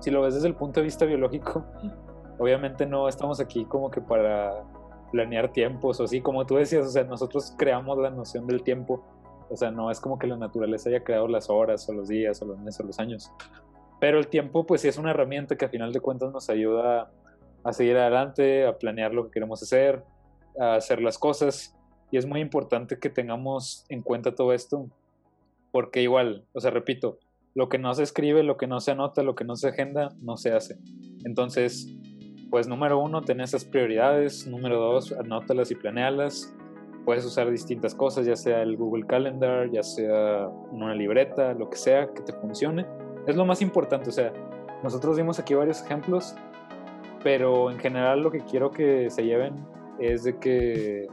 si 0.01 0.11
lo 0.11 0.21
ves 0.21 0.35
desde 0.35 0.49
el 0.49 0.55
punto 0.57 0.81
de 0.81 0.85
vista 0.85 1.07
biológico, 1.07 1.65
obviamente 2.39 2.85
no 2.85 3.09
estamos 3.09 3.41
aquí 3.41 3.65
como 3.65 3.91
que 3.91 4.03
para 4.03 4.53
planear 5.11 5.53
tiempos 5.53 6.01
o 6.01 6.05
así, 6.05 6.21
como 6.21 6.45
tú 6.45 6.57
decías, 6.57 6.87
o 6.87 6.91
sea, 6.91 7.05
nosotros 7.05 7.55
creamos 7.57 7.97
la 7.97 8.11
noción 8.11 8.47
del 8.47 8.63
tiempo, 8.63 9.07
o 9.55 9.57
sea, 9.57 9.71
no 9.71 9.91
es 9.91 10.01
como 10.01 10.19
que 10.19 10.27
la 10.27 10.37
naturaleza 10.37 10.89
haya 10.89 11.05
creado 11.05 11.29
las 11.29 11.49
horas 11.49 11.89
o 11.89 11.93
los 11.93 12.09
días 12.09 12.43
o 12.43 12.47
los 12.47 12.59
meses 12.59 12.81
o 12.81 12.83
los 12.85 12.99
años, 12.99 13.33
pero 14.01 14.19
el 14.19 14.27
tiempo 14.27 14.67
pues 14.67 14.81
sí 14.81 14.89
es 14.89 14.99
una 14.99 15.11
herramienta 15.11 15.57
que 15.57 15.65
a 15.65 15.69
final 15.69 15.93
de 15.93 16.01
cuentas 16.01 16.33
nos 16.33 16.51
ayuda 16.51 17.11
a 17.63 17.73
seguir 17.73 17.97
adelante, 17.97 18.67
a 18.67 18.77
planear 18.77 19.15
lo 19.15 19.25
que 19.25 19.31
queremos 19.31 19.63
hacer, 19.63 20.03
a 20.59 20.75
hacer 20.75 21.01
las 21.01 21.19
cosas 21.19 21.77
y 22.11 22.19
es 22.19 22.27
muy 22.27 22.41
importante 22.41 22.99
que 22.99 23.11
tengamos 23.11 23.87
en 23.89 24.03
cuenta 24.03 24.35
todo 24.35 24.53
esto, 24.53 24.89
porque 25.71 26.03
igual, 26.03 26.45
o 26.53 26.61
sea, 26.61 26.71
repito, 26.71 27.19
lo 27.55 27.69
que 27.69 27.79
no 27.79 27.95
se 27.95 28.03
escribe, 28.03 28.43
lo 28.43 28.57
que 28.57 28.67
no 28.67 28.81
se 28.81 28.91
anota, 28.91 29.23
lo 29.23 29.37
que 29.37 29.45
no 29.45 29.55
se 29.55 29.69
agenda, 29.69 30.11
no 30.21 30.37
se 30.37 30.53
hace. 30.53 30.77
Entonces, 31.25 31.89
pues 32.51 32.69
número 32.69 32.99
uno, 32.99 33.23
ten 33.23 33.41
esas 33.41 33.65
prioridades. 33.65 34.47
Número 34.47 34.79
dos, 34.79 35.13
anótalas 35.13 35.71
y 35.71 35.75
planealas. 35.75 36.55
Puedes 37.05 37.25
usar 37.25 37.51
distintas 37.51 37.95
cosas, 37.95 38.27
ya 38.27 38.37
sea 38.37 38.63
el 38.63 38.77
Google 38.77 39.07
Calendar, 39.07 39.71
ya 39.71 39.83
sea 39.83 40.49
una 40.71 40.95
libreta, 40.95 41.53
lo 41.55 41.69
que 41.69 41.77
sea 41.77 42.13
que 42.15 42.23
te 42.23 42.33
funcione. 42.33 42.87
Es 43.27 43.37
lo 43.37 43.45
más 43.45 43.61
importante, 43.63 44.09
o 44.09 44.13
sea, 44.13 44.33
nosotros 44.83 45.17
vimos 45.17 45.39
aquí 45.39 45.55
varios 45.55 45.83
ejemplos, 45.83 46.35
pero 47.23 47.71
en 47.71 47.79
general 47.79 48.23
lo 48.23 48.31
que 48.31 48.41
quiero 48.41 48.71
que 48.71 49.11
se 49.11 49.25
lleven 49.25 49.55
es 49.99 50.25
de 50.25 50.39
que 50.39 51.09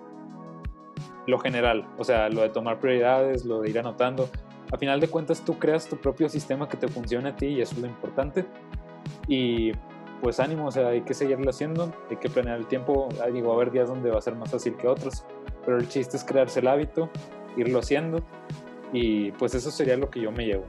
lo 1.27 1.39
general, 1.39 1.87
o 1.97 2.03
sea, 2.03 2.29
lo 2.29 2.41
de 2.41 2.49
tomar 2.49 2.79
prioridades, 2.79 3.45
lo 3.45 3.61
de 3.61 3.69
ir 3.69 3.79
anotando. 3.79 4.29
A 4.71 4.77
final 4.77 4.99
de 4.99 5.07
cuentas, 5.09 5.43
tú 5.43 5.59
creas 5.59 5.87
tu 5.87 5.97
propio 5.97 6.29
sistema 6.29 6.67
que 6.67 6.77
te 6.77 6.87
funcione 6.87 7.29
a 7.29 7.35
ti 7.35 7.47
y 7.47 7.61
eso 7.61 7.75
es 7.75 7.81
lo 7.81 7.87
importante. 7.87 8.45
Y 9.27 9.71
pues 10.21 10.39
ánimo, 10.39 10.67
o 10.67 10.71
sea, 10.71 10.89
hay 10.89 11.01
que 11.01 11.13
seguirlo 11.13 11.49
haciendo, 11.49 11.91
hay 12.09 12.17
que 12.17 12.29
planear 12.29 12.57
el 12.57 12.67
tiempo. 12.67 13.09
Digo, 13.33 13.51
a 13.51 13.55
haber 13.55 13.71
días 13.71 13.89
donde 13.89 14.09
va 14.09 14.17
a 14.17 14.21
ser 14.21 14.35
más 14.35 14.51
fácil 14.51 14.75
que 14.77 14.87
otros, 14.87 15.25
pero 15.65 15.77
el 15.77 15.87
chiste 15.87 16.17
es 16.17 16.23
crearse 16.23 16.59
el 16.59 16.67
hábito, 16.67 17.09
irlo 17.57 17.79
haciendo 17.79 18.21
y 18.93 19.31
pues 19.33 19.53
eso 19.55 19.71
sería 19.71 19.97
lo 19.97 20.09
que 20.09 20.21
yo 20.21 20.31
me 20.31 20.45
llevo. 20.45 20.65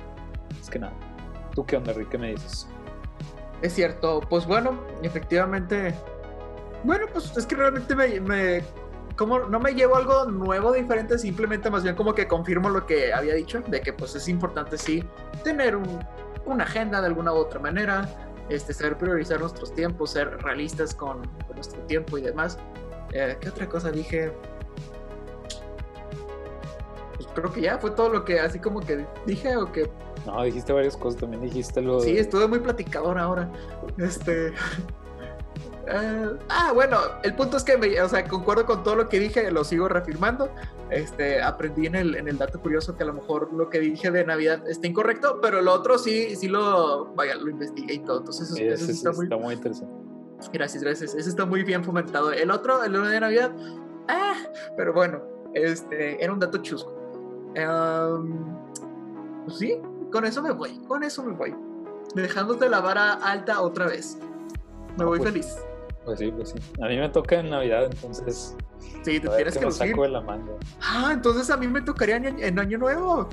Es 0.61 0.68
que 0.70 0.78
nada. 0.78 0.93
¿Tú 1.55 1.64
qué 1.66 1.76
onda, 1.76 1.93
Rick? 1.93 2.11
¿Qué 2.11 2.18
me 2.18 2.30
dices? 2.30 2.66
Es 3.62 3.74
cierto, 3.74 4.20
pues 4.28 4.47
bueno, 4.47 4.80
efectivamente. 5.03 5.95
Bueno, 6.84 7.07
pues 7.12 7.36
es 7.36 7.47
que 7.47 7.55
realmente 7.55 7.95
me, 7.95 8.62
como 9.16 9.38
no 9.40 9.61
me 9.61 9.72
llevo 9.74 9.97
algo 9.97 10.24
nuevo, 10.26 10.72
diferente, 10.72 11.18
simplemente 11.18 11.70
más 11.70 11.82
bien 11.84 11.95
como 11.95 12.14
que 12.14 12.26
confirmo 12.26 12.70
lo 12.70 12.86
que 12.86 13.12
había 13.12 13.34
dicho, 13.34 13.61
de 13.68 13.80
que 13.80 13.93
pues 13.93 14.14
es 14.16 14.26
importante 14.28 14.76
sí 14.78 15.05
tener 15.45 15.76
un- 15.76 16.01
una 16.45 16.64
agenda 16.64 17.01
de 17.01 17.07
alguna 17.07 17.32
u 17.32 17.36
otra 17.36 17.61
manera, 17.61 18.09
este, 18.49 18.72
saber 18.74 18.99
priorizar 18.99 19.38
nuestros 19.38 19.72
tiempos, 19.74 20.11
ser 20.11 20.38
realistas 20.43 20.93
con, 20.93 21.22
con 21.47 21.55
nuestro 21.55 21.80
tiempo 21.82 22.18
y 22.18 22.22
demás. 22.22 22.59
Eh, 23.12 23.36
¿Qué 23.40 23.49
otra 23.49 23.68
cosa 23.68 23.93
dije? 23.93 24.32
Pues 27.23 27.35
creo 27.35 27.53
que 27.53 27.61
ya 27.61 27.79
fue 27.79 27.91
todo 27.93 28.09
lo 28.09 28.25
que 28.25 28.41
así 28.41 28.59
como 28.59 28.81
que 28.81 29.07
dije 29.27 29.57
o 29.57 29.70
que 29.70 29.91
No, 30.27 30.43
dijiste 30.43 30.73
varias 30.73 30.97
cosas, 30.97 31.20
también 31.20 31.43
dijiste 31.43 31.81
lo 31.81 32.01
Sí, 32.01 32.16
estuve 32.18 32.47
muy 32.49 32.59
platicador 32.61 33.18
ahora. 33.18 33.51
Este. 33.99 34.49
eh, 35.87 36.31
ah, 36.49 36.73
bueno, 36.75 36.97
el 37.23 37.35
punto 37.35 37.57
es 37.57 37.64
que, 37.64 37.77
me- 37.77 38.01
o 38.01 38.09
sea, 38.09 38.25
concuerdo 38.27 38.64
con 38.66 38.83
todo 38.83 38.97
lo 38.97 39.09
que 39.09 39.18
dije, 39.18 39.51
lo 39.51 39.64
sigo 39.64 39.89
reafirmando. 39.89 40.51
Este, 40.91 41.43
aprendí 41.43 41.87
en 41.87 41.95
el, 41.95 42.14
en 42.16 42.29
el 42.29 42.39
dato 42.39 42.61
curioso 42.61 42.97
que 42.97 43.03
a 43.03 43.07
lo 43.07 43.14
mejor 43.14 43.53
lo 43.53 43.68
que 43.70 43.81
dije 43.81 44.11
de 44.11 44.25
Navidad 44.25 44.62
está 44.68 44.87
incorrecto, 44.87 45.41
pero 45.41 45.61
lo 45.62 45.73
otro 45.73 45.99
sí, 45.99 46.37
sí 46.37 46.49
lo, 46.49 47.07
vaya, 47.14 47.35
lo 47.37 47.49
investigué 47.51 47.95
y 47.95 47.99
todo. 48.01 48.18
Entonces, 48.18 48.51
eso, 48.51 48.62
eso 48.62 48.91
está 48.91 49.12
muy, 49.12 49.25
está 49.27 49.37
muy 49.37 49.55
interesante. 49.55 49.95
gracias, 50.53 50.83
gracias. 50.83 51.14
Eso 51.14 51.29
está 51.29 51.47
muy 51.47 51.62
bien 51.62 51.83
fomentado. 51.85 52.33
El 52.33 52.51
otro, 52.51 52.85
el 52.85 52.93
de 52.93 53.20
Navidad, 53.20 53.53
ah, 54.09 54.35
pero 54.77 54.93
bueno, 54.93 55.23
este, 55.55 56.23
era 56.23 56.33
un 56.33 56.39
dato 56.41 56.59
chusco. 56.59 56.91
Pues 59.44 59.59
sí, 59.59 59.78
con 60.11 60.24
eso 60.24 60.42
me 60.42 60.53
voy, 60.53 60.78
con 60.86 61.03
eso 61.03 61.22
me 61.22 61.32
voy. 61.32 61.55
Dejándote 62.14 62.68
la 62.68 62.80
vara 62.80 63.14
alta 63.14 63.61
otra 63.61 63.86
vez. 63.86 64.18
Me 64.96 65.05
Ah, 65.05 65.07
voy 65.07 65.18
pues. 65.18 65.30
feliz. 65.32 65.57
Pues 66.05 66.18
sí, 66.18 66.32
pues 66.32 66.50
sí. 66.50 66.59
A 66.82 66.88
mí 66.88 66.96
me 66.98 67.09
toca 67.09 67.36
en 67.40 67.50
Navidad, 67.50 67.84
entonces 67.84 68.57
Sí, 69.03 69.20
te 69.20 69.28
tienes 69.28 69.57
que 69.57 69.64
lucir. 69.64 69.88
saco 69.90 70.03
de 70.03 70.09
la 70.09 70.20
manga. 70.20 70.53
Ah, 70.82 71.11
entonces 71.12 71.48
a 71.50 71.57
mí 71.57 71.66
me 71.68 71.80
tocaría 71.82 72.16
en, 72.16 72.38
en 72.42 72.59
Año 72.59 72.78
Nuevo. 72.78 73.28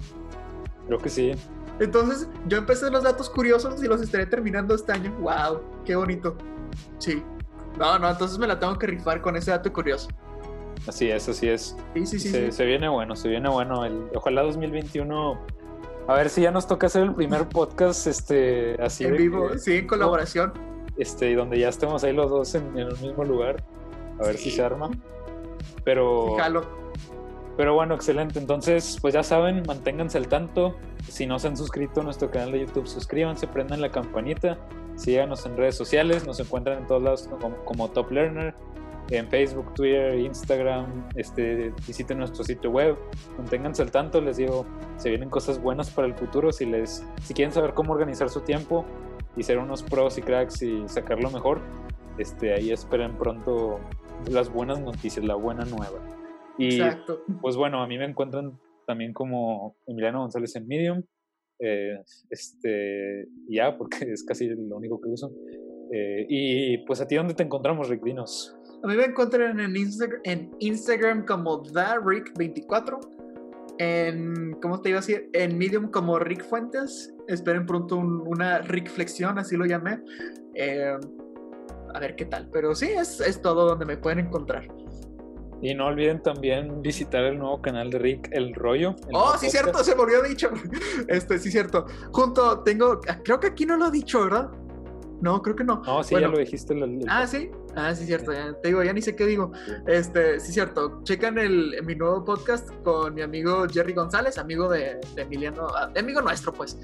Creo 0.88 1.00
que 1.00 1.10
sí. 1.10 1.32
Entonces 1.80 2.28
yo 2.48 2.58
empecé 2.58 2.90
los 2.92 3.04
datos 3.04 3.30
curiosos 3.30 3.82
y 3.84 3.88
los 3.88 4.02
estaré 4.02 4.26
terminando 4.26 4.76
este 4.76 4.92
año. 4.92 5.12
¡Wow! 5.20 5.62
¡Qué 5.86 5.96
bonito! 5.96 6.36
Sí. 7.00 7.24
No, 7.78 7.98
no, 8.00 8.10
entonces 8.10 8.38
me 8.38 8.48
la 8.48 8.60
tengo 8.60 8.78
que 8.78 8.88
rifar 8.88 9.22
con 9.22 9.36
ese 9.36 9.52
dato 9.52 9.72
curioso. 9.72 10.10
Así 10.88 11.10
es, 11.10 11.30
así 11.30 11.48
es. 11.50 11.76
Sí, 11.94 12.06
sí, 12.06 12.20
sí. 12.20 12.52
se, 12.52 12.66
viene 12.66 12.88
bueno, 12.88 13.16
se 13.16 13.28
viene 13.30 13.50
bueno. 13.50 13.86
El, 13.86 14.10
ojalá 14.16 14.44
2021. 14.44 15.40
A 16.08 16.14
ver 16.16 16.30
si 16.30 16.42
ya 16.42 16.52
nos 16.52 16.66
toca 16.68 16.88
hacer 16.88 17.04
el 17.04 17.14
primer 17.14 17.48
podcast 17.48 18.08
este, 18.08 18.76
así 18.82 19.04
en 19.04 19.12
de 19.12 19.18
vivo, 19.18 19.50
sí, 19.58 19.76
en 19.78 19.88
colaboración. 19.88 20.54
este, 20.98 21.30
y 21.30 21.36
donde 21.36 21.60
ya 21.60 21.70
estemos 21.70 22.04
ahí 22.04 22.14
los 22.14 22.32
dos 22.32 22.56
en, 22.56 22.66
en 22.78 22.88
el 22.88 22.98
mismo 23.00 23.24
lugar. 23.24 23.64
A 24.20 24.24
ver 24.24 24.38
si 24.38 24.50
se 24.50 24.64
arma. 24.64 24.90
Pero, 25.84 26.36
Jalo. 26.38 26.64
pero 27.58 27.74
bueno, 27.76 27.94
excelente. 27.94 28.40
Entonces, 28.40 28.98
pues 29.02 29.14
ya 29.14 29.24
saben, 29.24 29.64
manténganse 29.68 30.18
al 30.18 30.28
tanto. 30.28 30.76
Si 31.08 31.26
no 31.26 31.38
se 31.40 31.48
han 31.48 31.58
suscrito 31.58 32.02
a 32.02 32.04
nuestro 32.04 32.32
canal 32.32 32.52
de 32.52 32.62
YouTube, 32.62 32.88
suscríbanse, 32.88 33.48
prendan 33.48 33.82
la 33.82 33.92
campanita. 33.92 34.58
Síganos 34.96 35.46
en 35.46 35.56
redes 35.56 35.76
sociales, 35.76 36.26
nos 36.26 36.40
encuentran 36.40 36.80
en 36.80 36.88
todos 36.88 37.02
lados 37.02 37.30
como, 37.30 37.56
como 37.66 37.88
Top 37.90 38.12
Learner. 38.12 38.54
En 39.12 39.28
Facebook, 39.28 39.74
Twitter, 39.74 40.20
Instagram, 40.20 41.10
este, 41.16 41.74
visiten 41.88 42.20
nuestro 42.20 42.44
sitio 42.44 42.70
web, 42.70 42.96
manténganse 43.38 43.82
al 43.82 43.92
tanto, 43.92 44.22
les 44.22 44.38
digo, 44.38 44.66
se 44.98 45.10
vienen 45.10 45.30
cosas 45.30 45.62
buenas 45.62 45.90
para 45.90 46.08
el 46.08 46.14
futuro, 46.14 46.52
si 46.52 46.66
les, 46.66 47.04
si 47.24 47.34
quieren 47.34 47.52
saber 47.52 47.74
cómo 47.74 47.94
organizar 47.94 48.30
su 48.30 48.42
tiempo 48.42 48.86
y 49.36 49.44
ser 49.44 49.58
unos 49.58 49.84
pros 49.84 50.18
y 50.18 50.22
cracks 50.22 50.62
y 50.62 50.88
sacarlo 50.88 51.32
mejor, 51.32 51.62
este, 52.18 52.54
ahí 52.54 52.72
esperen 52.72 53.18
pronto 53.18 53.80
las 54.30 54.52
buenas 54.52 54.80
noticias, 54.80 55.26
la 55.26 55.36
buena 55.36 55.66
nueva. 55.66 56.00
Y 56.58 56.76
Exacto. 56.82 57.24
pues 57.42 57.56
bueno, 57.56 57.82
a 57.82 57.88
mí 57.88 57.98
me 57.98 58.06
encuentran 58.06 58.60
también 58.86 59.14
como 59.14 59.76
Emiliano 59.88 60.20
González 60.20 60.56
en 60.56 60.68
Medium, 60.68 61.04
eh, 61.60 61.98
este, 62.30 63.28
ya, 63.48 63.78
porque 63.78 64.12
es 64.12 64.24
casi 64.24 64.50
lo 64.50 64.78
único 64.78 65.00
que 65.02 65.10
uso. 65.10 65.32
Eh, 65.92 66.26
y 66.30 66.78
pues 66.80 67.02
a 67.02 67.08
ti, 67.08 67.16
¿dónde 67.16 67.34
te 67.34 67.44
encontramos, 67.44 67.90
Rick? 67.90 68.04
Dinos. 68.04 68.59
A 68.84 68.88
mí 68.88 68.96
me 68.96 69.06
encuentran 69.06 69.60
en, 69.60 69.76
Instagram, 69.76 70.22
en 70.24 70.52
Instagram 70.60 71.26
como 71.26 71.64
TheRick24. 71.64 73.00
En, 73.78 74.54
¿cómo 74.62 74.82
te 74.82 74.90
iba 74.90 75.00
a 75.00 75.02
decir? 75.02 75.30
En 75.34 75.58
Medium 75.58 75.90
como 75.92 76.20
Rick 76.20 76.44
Fuentes. 76.46 77.14
Esperen 77.28 77.66
pronto 77.66 77.98
un- 77.98 78.24
una 78.28 78.60
Rick 78.60 78.90
Flexión, 78.90 79.38
así 79.40 79.56
lo 79.58 79.66
llamé. 79.66 80.02
Eh, 80.56 80.98
a 81.94 82.00
ver 82.00 82.16
qué 82.16 82.26
tal. 82.26 82.50
Pero 82.52 82.76
sí, 82.76 82.88
es, 82.88 83.20
es 83.22 83.42
todo 83.42 83.66
donde 83.68 83.86
me 83.86 83.98
pueden 83.98 84.20
encontrar. 84.20 84.68
Y 85.62 85.74
no 85.76 85.88
olviden 85.88 86.22
también 86.24 86.82
visitar 86.82 87.24
el 87.26 87.38
nuevo 87.38 87.62
canal 87.62 87.90
de 87.90 88.00
Rick, 88.00 88.30
El 88.32 88.54
Rollo. 88.56 88.92
el 89.10 89.14
Oh, 89.14 89.32
sí, 89.38 89.48
podcast. 89.48 89.52
cierto, 89.52 89.84
se 89.84 89.96
me 89.96 90.02
olvidó 90.04 90.24
dicho. 90.24 90.50
Este, 91.10 91.38
sí, 91.38 91.52
cierto. 91.52 91.86
Junto, 92.14 92.62
tengo, 92.64 93.02
creo 93.26 93.40
que 93.42 93.48
aquí 93.48 93.66
no 93.66 93.76
lo 93.76 93.88
he 93.88 93.92
dicho, 93.92 94.24
¿verdad? 94.24 94.50
No, 95.22 95.42
creo 95.42 95.56
que 95.56 95.64
no. 95.64 95.82
No, 95.86 96.04
sí, 96.04 96.14
Bueno, 96.16 96.28
ya 96.28 96.32
lo 96.34 96.40
dijiste. 96.40 96.74
el- 96.74 96.84
el- 96.84 97.06
Ah, 97.10 97.28
sí. 97.28 97.52
Ah, 97.76 97.94
sí, 97.94 98.06
cierto. 98.06 98.32
Ya, 98.32 98.54
te 98.54 98.70
digo, 98.70 98.84
ya 98.84 98.94
ni 98.94 99.02
sé 99.02 99.16
qué 99.16 99.26
digo. 99.26 99.52
Este, 99.88 100.40
sí, 100.40 100.52
cierto. 100.54 101.02
Checan 101.04 101.38
el, 101.38 101.76
mi 101.86 101.96
nuevo 101.96 102.24
podcast 102.24 102.70
con 102.84 103.14
mi 103.14 103.22
amigo 103.22 103.66
Jerry 103.70 103.94
González, 103.94 104.38
amigo 104.38 104.70
de, 104.70 105.00
de 105.16 105.22
Emiliano, 105.22 105.68
amigo 105.98 106.22
nuestro, 106.22 106.54
pues, 106.54 106.78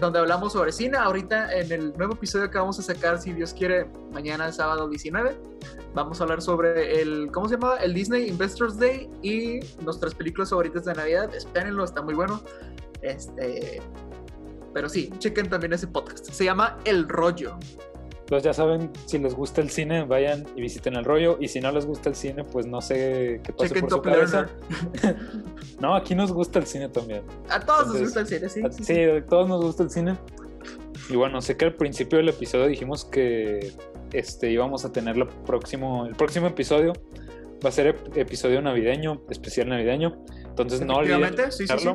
donde 0.00 0.18
hablamos 0.18 0.52
sobre 0.52 0.72
cine. 0.72 0.98
Ahorita 0.98 1.52
en 1.54 1.70
el 1.72 1.92
nuevo 1.96 2.14
episodio 2.14 2.50
que 2.50 2.58
vamos 2.58 2.78
a 2.78 2.82
sacar, 2.82 3.20
si 3.20 3.32
Dios 3.32 3.54
quiere, 3.54 3.88
mañana, 4.12 4.50
sábado 4.52 4.88
19, 4.88 5.38
vamos 5.94 6.20
a 6.20 6.24
hablar 6.24 6.42
sobre 6.42 7.00
el, 7.00 7.30
¿cómo 7.32 7.48
se 7.48 7.54
llama? 7.56 7.76
El 7.76 7.94
Disney 7.94 8.28
Investors 8.28 8.76
Day 8.78 9.08
y 9.22 9.60
nuestras 9.82 10.14
películas 10.14 10.50
favoritas 10.50 10.84
de 10.84 10.94
Navidad. 10.94 11.34
Espérenlo, 11.34 11.84
está 11.84 12.02
muy 12.02 12.14
bueno. 12.14 12.42
Este, 13.02 13.80
pero 14.72 14.88
sí, 14.88 15.10
chequen 15.18 15.48
también 15.48 15.72
ese 15.72 15.86
podcast. 15.86 16.26
Se 16.30 16.44
llama 16.44 16.78
El 16.84 17.08
Rollo. 17.08 17.58
Pues 18.26 18.42
ya 18.42 18.52
saben, 18.52 18.90
si 19.06 19.18
les 19.18 19.34
gusta 19.34 19.62
el 19.62 19.70
cine, 19.70 20.04
vayan 20.04 20.44
y 20.54 20.60
visiten 20.60 20.96
El 20.96 21.04
Rollo. 21.04 21.38
Y 21.40 21.48
si 21.48 21.60
no 21.60 21.72
les 21.72 21.86
gusta 21.86 22.10
el 22.10 22.14
cine, 22.14 22.44
pues 22.44 22.66
no 22.66 22.82
sé 22.82 23.40
qué 23.42 23.54
Chequen 23.54 23.80
por 23.82 23.90
su 23.90 24.02
cabeza. 24.02 24.46
No, 25.80 25.94
aquí 25.94 26.14
nos 26.14 26.32
gusta 26.32 26.58
el 26.58 26.66
cine 26.66 26.88
también. 26.88 27.22
A 27.48 27.60
todos 27.60 27.86
nos 27.86 28.00
gusta 28.00 28.20
el 28.20 28.26
cine, 28.26 28.48
sí. 28.48 28.62
Sí, 28.70 28.84
sí, 28.84 28.84
sí. 28.84 29.00
a 29.02 29.24
todos 29.24 29.48
nos 29.48 29.64
gusta 29.64 29.84
el 29.84 29.90
cine. 29.90 30.16
Y 31.08 31.14
bueno, 31.16 31.40
sé 31.40 31.56
que 31.56 31.64
al 31.66 31.74
principio 31.74 32.18
del 32.18 32.28
episodio 32.28 32.66
dijimos 32.66 33.04
que 33.04 33.72
este, 34.12 34.50
íbamos 34.50 34.84
a 34.84 34.92
tener 34.92 35.16
lo 35.16 35.28
próximo, 35.44 36.04
el 36.06 36.16
próximo 36.16 36.48
episodio 36.48 36.92
va 37.64 37.68
a 37.68 37.72
ser 37.72 37.94
ep- 37.96 38.16
episodio 38.16 38.60
navideño, 38.60 39.22
especial 39.30 39.68
navideño. 39.68 40.24
Entonces 40.44 40.80
no 40.84 40.96
olviden 40.96 41.34
sí, 41.50 41.66
sí, 41.66 41.78
sí. 41.78 41.88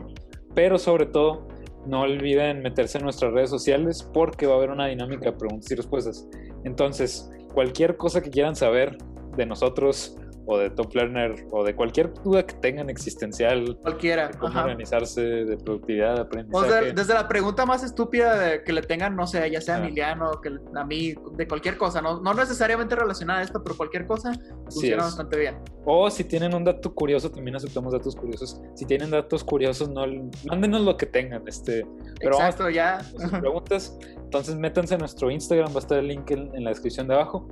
Pero 0.56 0.80
sobre 0.80 1.06
todo, 1.06 1.48
no 1.86 2.02
olviden 2.02 2.62
meterse 2.62 2.98
en 2.98 3.04
nuestras 3.04 3.34
redes 3.34 3.50
sociales 3.50 4.10
porque 4.14 4.48
va 4.48 4.54
a 4.54 4.58
haber 4.58 4.72
una 4.72 4.88
dinámica 4.88 5.32
de 5.32 5.34
preguntas 5.34 5.70
y 5.72 5.76
respuestas. 5.76 6.28
Entonces, 6.64 7.30
cualquier 7.54 7.98
cosa 7.98 8.22
que 8.22 8.30
quieran 8.30 8.56
saber 8.56 8.98
de 9.36 9.46
nosotros 9.46 10.18
o 10.46 10.58
de 10.58 10.70
Top 10.70 10.94
Learner 10.96 11.46
o 11.52 11.64
de 11.64 11.76
cualquier 11.76 12.14
duda 12.14 12.46
que 12.46 12.54
tengan 12.56 12.90
existencial, 12.90 13.78
Cualquiera. 13.82 14.28
de 14.28 14.34
cómo 14.38 14.48
ajá. 14.52 14.64
organizarse, 14.64 15.22
de 15.22 15.58
productividad, 15.58 16.16
de 16.16 16.22
O 16.22 16.24
aprendizaje. 16.24 16.70
sea, 16.70 16.94
desde 16.94 17.14
la 17.14 17.28
pregunta 17.28 17.66
más 17.66 17.84
estúpida 17.84 18.38
de- 18.38 18.64
que 18.64 18.74
le 18.74 18.82
tengan, 18.82 19.16
no 19.16 19.26
sé, 19.28 19.50
ya 19.50 19.62
sea 19.62 19.76
a. 19.76 19.78
Emiliano, 19.80 20.32
que 20.42 20.50
a 20.76 20.84
mí, 20.86 21.14
de 21.38 21.48
cualquier 21.48 21.78
cosa, 21.78 22.02
no, 22.02 22.20
no 22.22 22.34
necesariamente 22.34 22.96
relacionada 22.96 23.40
a 23.40 23.44
esto, 23.44 23.64
pero 23.64 23.78
cualquier 23.78 24.06
cosa 24.06 24.34
funciona 24.66 25.04
bastante 25.04 25.38
bien. 25.40 25.56
O 25.86 26.10
si 26.10 26.24
tienen 26.24 26.54
un 26.54 26.64
dato 26.64 26.94
curioso, 26.94 27.30
también 27.32 27.56
aceptamos 27.56 27.94
datos 27.94 28.16
curiosos. 28.16 28.60
Si 28.76 28.86
tienen 28.86 29.12
datos 29.12 29.44
curiosos, 29.44 29.90
no, 29.90 30.04
mándenos 30.46 30.82
lo 30.82 30.98
que 30.98 31.06
tengan. 31.06 31.48
Este, 31.48 31.86
pero 32.20 32.38
vamos 32.38 32.54
Exacto, 32.54 32.70
ya. 32.70 33.02
sus 33.04 33.30
preguntas. 33.32 33.98
Entonces 34.24 34.56
métanse 34.56 34.96
a 34.96 34.98
nuestro 34.98 35.30
Instagram, 35.30 35.72
va 35.72 35.76
a 35.76 35.80
estar 35.80 35.98
el 36.00 36.08
link 36.08 36.30
en, 36.32 36.50
en 36.56 36.64
la 36.64 36.70
descripción 36.72 37.08
de 37.08 37.14
abajo. 37.16 37.48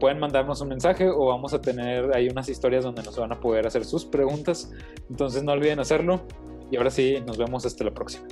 Pueden 0.00 0.18
mandarnos 0.18 0.62
un 0.62 0.68
mensaje 0.68 1.08
o 1.08 1.26
vamos 1.26 1.52
a 1.52 1.60
tener 1.60 2.16
ahí 2.16 2.28
unas 2.28 2.48
historias 2.48 2.84
donde 2.84 3.02
nos 3.02 3.16
van 3.16 3.32
a 3.32 3.38
poder 3.38 3.66
hacer 3.66 3.84
sus 3.84 4.06
preguntas. 4.06 4.72
Entonces 5.10 5.42
no 5.42 5.52
olviden 5.52 5.78
hacerlo. 5.78 6.22
Y 6.70 6.78
ahora 6.78 6.90
sí, 6.90 7.18
nos 7.26 7.36
vemos 7.36 7.66
hasta 7.66 7.84
la 7.84 7.92
próxima. 7.92 8.26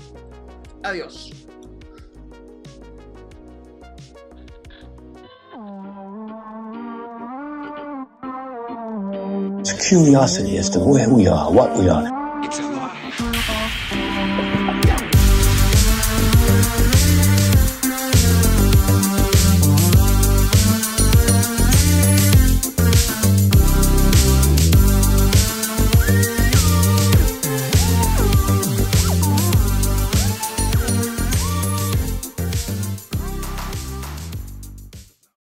Adiós. 0.83 1.31
It's 9.61 9.89
curiosity 9.89 10.57
as 10.57 10.71
to 10.71 10.81
where 10.81 11.09
we 11.11 11.29
are, 11.29 11.51
what 11.51 11.77
we 11.79 11.91
are. 11.91 12.18